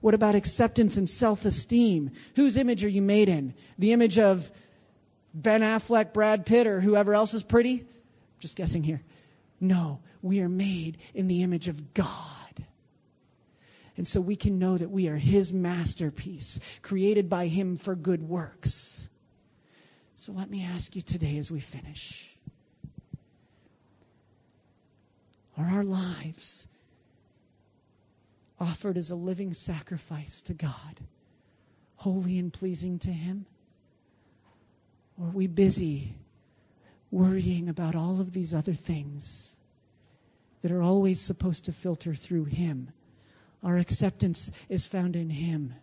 What 0.00 0.14
about 0.14 0.34
acceptance 0.34 0.96
and 0.96 1.08
self 1.08 1.44
esteem? 1.44 2.10
Whose 2.36 2.56
image 2.56 2.84
are 2.84 2.88
you 2.88 3.02
made 3.02 3.28
in? 3.28 3.54
The 3.78 3.92
image 3.92 4.18
of 4.18 4.50
Ben 5.34 5.62
Affleck, 5.62 6.12
Brad 6.12 6.46
Pitt, 6.46 6.66
or 6.66 6.80
whoever 6.80 7.14
else 7.14 7.34
is 7.34 7.42
pretty? 7.42 7.84
Just 8.38 8.56
guessing 8.56 8.84
here. 8.84 9.02
No, 9.60 10.00
we 10.22 10.40
are 10.40 10.48
made 10.48 10.98
in 11.14 11.26
the 11.26 11.42
image 11.42 11.68
of 11.68 11.94
God. 11.94 12.14
And 13.96 14.06
so 14.06 14.20
we 14.20 14.36
can 14.36 14.60
know 14.60 14.78
that 14.78 14.90
we 14.90 15.08
are 15.08 15.16
His 15.16 15.52
masterpiece, 15.52 16.60
created 16.82 17.28
by 17.28 17.48
Him 17.48 17.76
for 17.76 17.96
good 17.96 18.22
works. 18.22 19.08
So 20.14 20.32
let 20.32 20.48
me 20.48 20.64
ask 20.64 20.94
you 20.94 21.02
today 21.02 21.38
as 21.38 21.50
we 21.50 21.58
finish 21.58 22.36
Are 25.56 25.66
our 25.66 25.84
lives 25.84 26.67
offered 28.60 28.96
as 28.96 29.10
a 29.10 29.16
living 29.16 29.52
sacrifice 29.52 30.42
to 30.42 30.54
God, 30.54 31.00
holy 31.96 32.38
and 32.38 32.52
pleasing 32.52 32.98
to 33.00 33.10
Him? 33.10 33.46
Or 35.18 35.28
are 35.28 35.32
we 35.32 35.46
busy 35.46 36.14
worrying 37.10 37.68
about 37.68 37.94
all 37.94 38.20
of 38.20 38.32
these 38.32 38.54
other 38.54 38.74
things 38.74 39.56
that 40.62 40.70
are 40.70 40.82
always 40.82 41.20
supposed 41.20 41.64
to 41.64 41.72
filter 41.72 42.14
through 42.14 42.44
Him? 42.44 42.90
Our 43.62 43.78
acceptance 43.78 44.50
is 44.68 44.86
found 44.86 45.16
in 45.16 45.30
Him. 45.30 45.74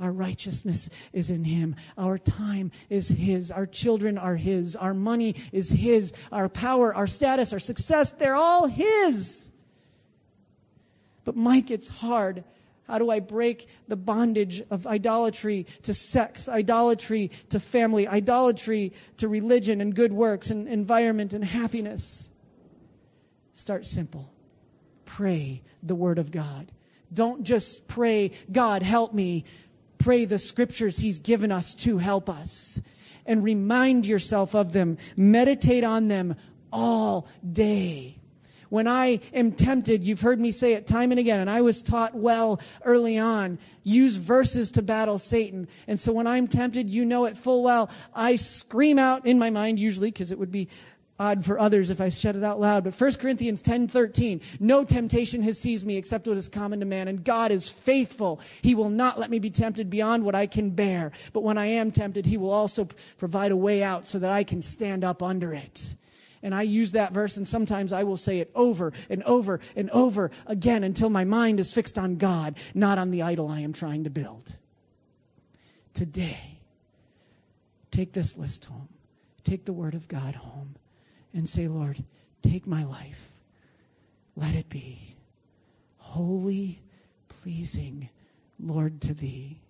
Our 0.00 0.12
righteousness 0.12 0.90
is 1.12 1.30
in 1.30 1.44
Him. 1.44 1.76
Our 1.96 2.18
time 2.18 2.72
is 2.90 3.08
His. 3.08 3.50
Our 3.52 3.66
children 3.66 4.18
are 4.18 4.36
His. 4.36 4.74
Our 4.74 4.94
money 4.94 5.36
is 5.52 5.70
His. 5.70 6.12
Our 6.32 6.48
power, 6.48 6.94
our 6.94 7.06
status, 7.06 7.52
our 7.52 7.58
success, 7.60 8.10
they're 8.10 8.34
all 8.34 8.66
His. 8.66 9.50
But 11.24 11.36
Mike, 11.36 11.70
it's 11.70 11.88
hard. 11.88 12.44
How 12.86 12.98
do 12.98 13.10
I 13.10 13.20
break 13.20 13.68
the 13.88 13.96
bondage 13.96 14.62
of 14.70 14.86
idolatry 14.86 15.66
to 15.82 15.94
sex, 15.94 16.48
idolatry 16.48 17.30
to 17.48 17.58
family, 17.58 18.06
idolatry 18.06 18.92
to 19.16 19.28
religion 19.28 19.80
and 19.80 19.94
good 19.94 20.12
works 20.12 20.50
and 20.50 20.68
environment 20.68 21.32
and 21.32 21.44
happiness? 21.44 22.28
Start 23.54 23.86
simple. 23.86 24.30
Pray 25.06 25.62
the 25.82 25.94
Word 25.94 26.18
of 26.18 26.30
God. 26.30 26.72
Don't 27.12 27.44
just 27.44 27.88
pray, 27.88 28.32
God, 28.50 28.82
help 28.82 29.14
me 29.14 29.44
pray 29.98 30.26
the 30.26 30.38
scriptures 30.38 30.98
He's 30.98 31.20
given 31.20 31.50
us 31.50 31.74
to 31.76 31.98
help 31.98 32.28
us 32.28 32.80
and 33.24 33.42
remind 33.42 34.04
yourself 34.04 34.54
of 34.54 34.72
them. 34.72 34.98
Meditate 35.16 35.84
on 35.84 36.08
them 36.08 36.36
all 36.72 37.26
day. 37.50 38.18
When 38.68 38.86
I 38.86 39.20
am 39.32 39.52
tempted, 39.52 40.04
you've 40.04 40.20
heard 40.20 40.40
me 40.40 40.52
say 40.52 40.74
it 40.74 40.86
time 40.86 41.10
and 41.10 41.20
again, 41.20 41.40
and 41.40 41.50
I 41.50 41.60
was 41.60 41.82
taught 41.82 42.14
well 42.14 42.60
early 42.84 43.18
on, 43.18 43.58
use 43.82 44.16
verses 44.16 44.70
to 44.72 44.82
battle 44.82 45.18
Satan. 45.18 45.68
And 45.86 45.98
so 45.98 46.12
when 46.12 46.26
I'm 46.26 46.48
tempted, 46.48 46.90
you 46.90 47.04
know 47.04 47.26
it 47.26 47.36
full 47.36 47.62
well. 47.62 47.90
I 48.14 48.36
scream 48.36 48.98
out 48.98 49.26
in 49.26 49.38
my 49.38 49.50
mind, 49.50 49.78
usually, 49.78 50.10
because 50.10 50.32
it 50.32 50.38
would 50.38 50.52
be 50.52 50.68
odd 51.18 51.44
for 51.44 51.58
others 51.58 51.90
if 51.90 52.00
I 52.00 52.08
said 52.08 52.36
it 52.36 52.42
out 52.42 52.60
loud, 52.60 52.84
but 52.84 53.00
1 53.00 53.14
Corinthians 53.14 53.60
10 53.60 53.88
13, 53.88 54.40
no 54.60 54.84
temptation 54.84 55.42
has 55.42 55.58
seized 55.58 55.86
me 55.86 55.96
except 55.96 56.26
what 56.26 56.36
is 56.36 56.48
common 56.48 56.80
to 56.80 56.86
man, 56.86 57.08
and 57.08 57.24
God 57.24 57.50
is 57.50 57.68
faithful. 57.68 58.40
He 58.62 58.74
will 58.74 58.90
not 58.90 59.18
let 59.18 59.30
me 59.30 59.38
be 59.38 59.50
tempted 59.50 59.90
beyond 59.90 60.24
what 60.24 60.34
I 60.34 60.46
can 60.46 60.70
bear. 60.70 61.12
But 61.32 61.42
when 61.42 61.58
I 61.58 61.66
am 61.66 61.92
tempted, 61.92 62.26
He 62.26 62.36
will 62.36 62.50
also 62.50 62.88
provide 63.18 63.52
a 63.52 63.56
way 63.56 63.82
out 63.82 64.06
so 64.06 64.18
that 64.18 64.30
I 64.30 64.44
can 64.44 64.62
stand 64.62 65.04
up 65.04 65.22
under 65.22 65.54
it. 65.54 65.94
And 66.44 66.54
I 66.54 66.60
use 66.60 66.92
that 66.92 67.14
verse, 67.14 67.38
and 67.38 67.48
sometimes 67.48 67.90
I 67.90 68.04
will 68.04 68.18
say 68.18 68.38
it 68.38 68.50
over 68.54 68.92
and 69.08 69.22
over 69.22 69.60
and 69.74 69.88
over 69.90 70.30
again 70.46 70.84
until 70.84 71.08
my 71.08 71.24
mind 71.24 71.58
is 71.58 71.72
fixed 71.72 71.98
on 71.98 72.16
God, 72.16 72.58
not 72.74 72.98
on 72.98 73.10
the 73.10 73.22
idol 73.22 73.48
I 73.48 73.60
am 73.60 73.72
trying 73.72 74.04
to 74.04 74.10
build. 74.10 74.54
Today, 75.94 76.60
take 77.90 78.12
this 78.12 78.36
list 78.36 78.66
home. 78.66 78.90
Take 79.42 79.64
the 79.64 79.72
Word 79.72 79.94
of 79.94 80.06
God 80.06 80.34
home 80.34 80.76
and 81.32 81.48
say, 81.48 81.66
Lord, 81.66 82.04
take 82.42 82.66
my 82.66 82.84
life. 82.84 83.32
Let 84.36 84.54
it 84.54 84.68
be 84.68 85.16
holy, 85.96 86.82
pleasing, 87.28 88.10
Lord, 88.60 89.00
to 89.00 89.14
thee. 89.14 89.62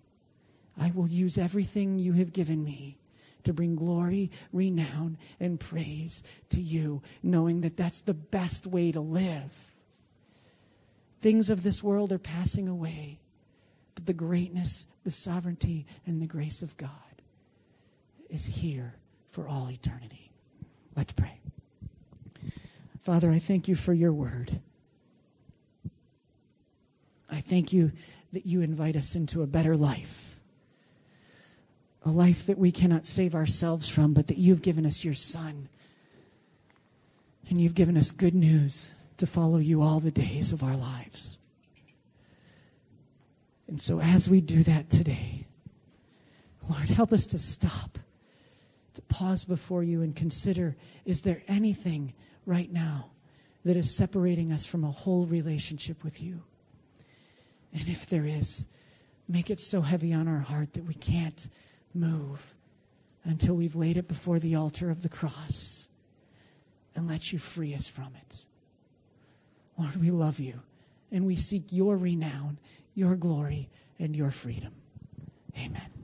I 0.77 0.91
will 0.93 1.07
use 1.07 1.37
everything 1.37 1.99
you 1.99 2.13
have 2.13 2.33
given 2.33 2.65
me 2.65 2.97
to 3.45 3.53
bring 3.53 3.75
glory, 3.75 4.31
renown, 4.51 5.17
and 5.39 5.59
praise 5.59 6.23
to 6.49 6.61
you, 6.61 7.01
knowing 7.23 7.61
that 7.61 7.77
that's 7.77 8.01
the 8.01 8.13
best 8.13 8.67
way 8.67 8.91
to 8.91 8.99
live. 8.99 9.71
Things 11.21 11.49
of 11.49 11.63
this 11.63 11.81
world 11.81 12.11
are 12.11 12.19
passing 12.19 12.67
away, 12.67 13.19
but 13.95 14.05
the 14.05 14.13
greatness, 14.13 14.87
the 15.03 15.11
sovereignty, 15.11 15.85
and 16.05 16.21
the 16.21 16.27
grace 16.27 16.61
of 16.61 16.77
God 16.77 16.89
is 18.29 18.45
here 18.45 18.95
for 19.27 19.47
all 19.47 19.69
eternity. 19.69 20.31
Let's 20.95 21.13
pray. 21.13 21.39
Father, 22.99 23.31
I 23.31 23.39
thank 23.39 23.67
you 23.67 23.75
for 23.75 23.93
your 23.93 24.13
word. 24.13 24.59
I 27.29 27.41
thank 27.41 27.73
you 27.73 27.91
that 28.33 28.45
you 28.45 28.61
invite 28.61 28.95
us 28.95 29.15
into 29.15 29.41
a 29.41 29.47
better 29.47 29.75
life. 29.75 30.34
A 32.05 32.11
life 32.11 32.45
that 32.45 32.57
we 32.57 32.71
cannot 32.71 33.05
save 33.05 33.35
ourselves 33.35 33.89
from, 33.89 34.13
but 34.13 34.27
that 34.27 34.37
you've 34.37 34.61
given 34.61 34.85
us 34.85 35.03
your 35.03 35.13
Son. 35.13 35.67
And 37.49 37.59
you've 37.59 37.75
given 37.75 37.97
us 37.97 38.11
good 38.11 38.35
news 38.35 38.89
to 39.17 39.27
follow 39.27 39.57
you 39.57 39.81
all 39.81 39.99
the 39.99 40.11
days 40.11 40.51
of 40.53 40.63
our 40.63 40.75
lives. 40.75 41.39
And 43.67 43.81
so, 43.81 43.99
as 43.99 44.29
we 44.29 44.41
do 44.41 44.63
that 44.63 44.89
today, 44.89 45.45
Lord, 46.69 46.89
help 46.89 47.11
us 47.11 47.25
to 47.27 47.39
stop, 47.39 47.97
to 48.93 49.01
pause 49.03 49.43
before 49.43 49.83
you 49.83 50.01
and 50.01 50.15
consider 50.15 50.75
is 51.05 51.21
there 51.21 51.41
anything 51.47 52.13
right 52.45 52.71
now 52.71 53.11
that 53.63 53.75
is 53.75 53.95
separating 53.95 54.51
us 54.51 54.65
from 54.65 54.83
a 54.83 54.91
whole 54.91 55.25
relationship 55.25 56.03
with 56.03 56.21
you. 56.21 56.43
And 57.73 57.87
if 57.87 58.07
there 58.07 58.25
is, 58.25 58.65
make 59.27 59.49
it 59.49 59.59
so 59.59 59.81
heavy 59.81 60.13
on 60.13 60.27
our 60.27 60.39
heart 60.39 60.73
that 60.73 60.85
we 60.85 60.93
can't 60.93 61.47
move 61.95 62.53
until 63.23 63.55
we've 63.55 63.75
laid 63.75 63.97
it 63.97 64.07
before 64.07 64.39
the 64.39 64.55
altar 64.55 64.89
of 64.89 65.01
the 65.01 65.09
cross 65.09 65.87
and 66.95 67.07
let 67.07 67.31
you 67.31 67.39
free 67.39 67.73
us 67.73 67.87
from 67.87 68.13
it. 68.15 68.45
Lord, 69.77 69.95
we 69.97 70.11
love 70.11 70.39
you 70.39 70.61
and 71.11 71.25
we 71.25 71.35
seek 71.35 71.71
your 71.71 71.97
renown, 71.97 72.59
your 72.93 73.15
glory, 73.15 73.69
and 73.99 74.15
your 74.15 74.31
freedom. 74.31 74.73
Amen. 75.57 75.94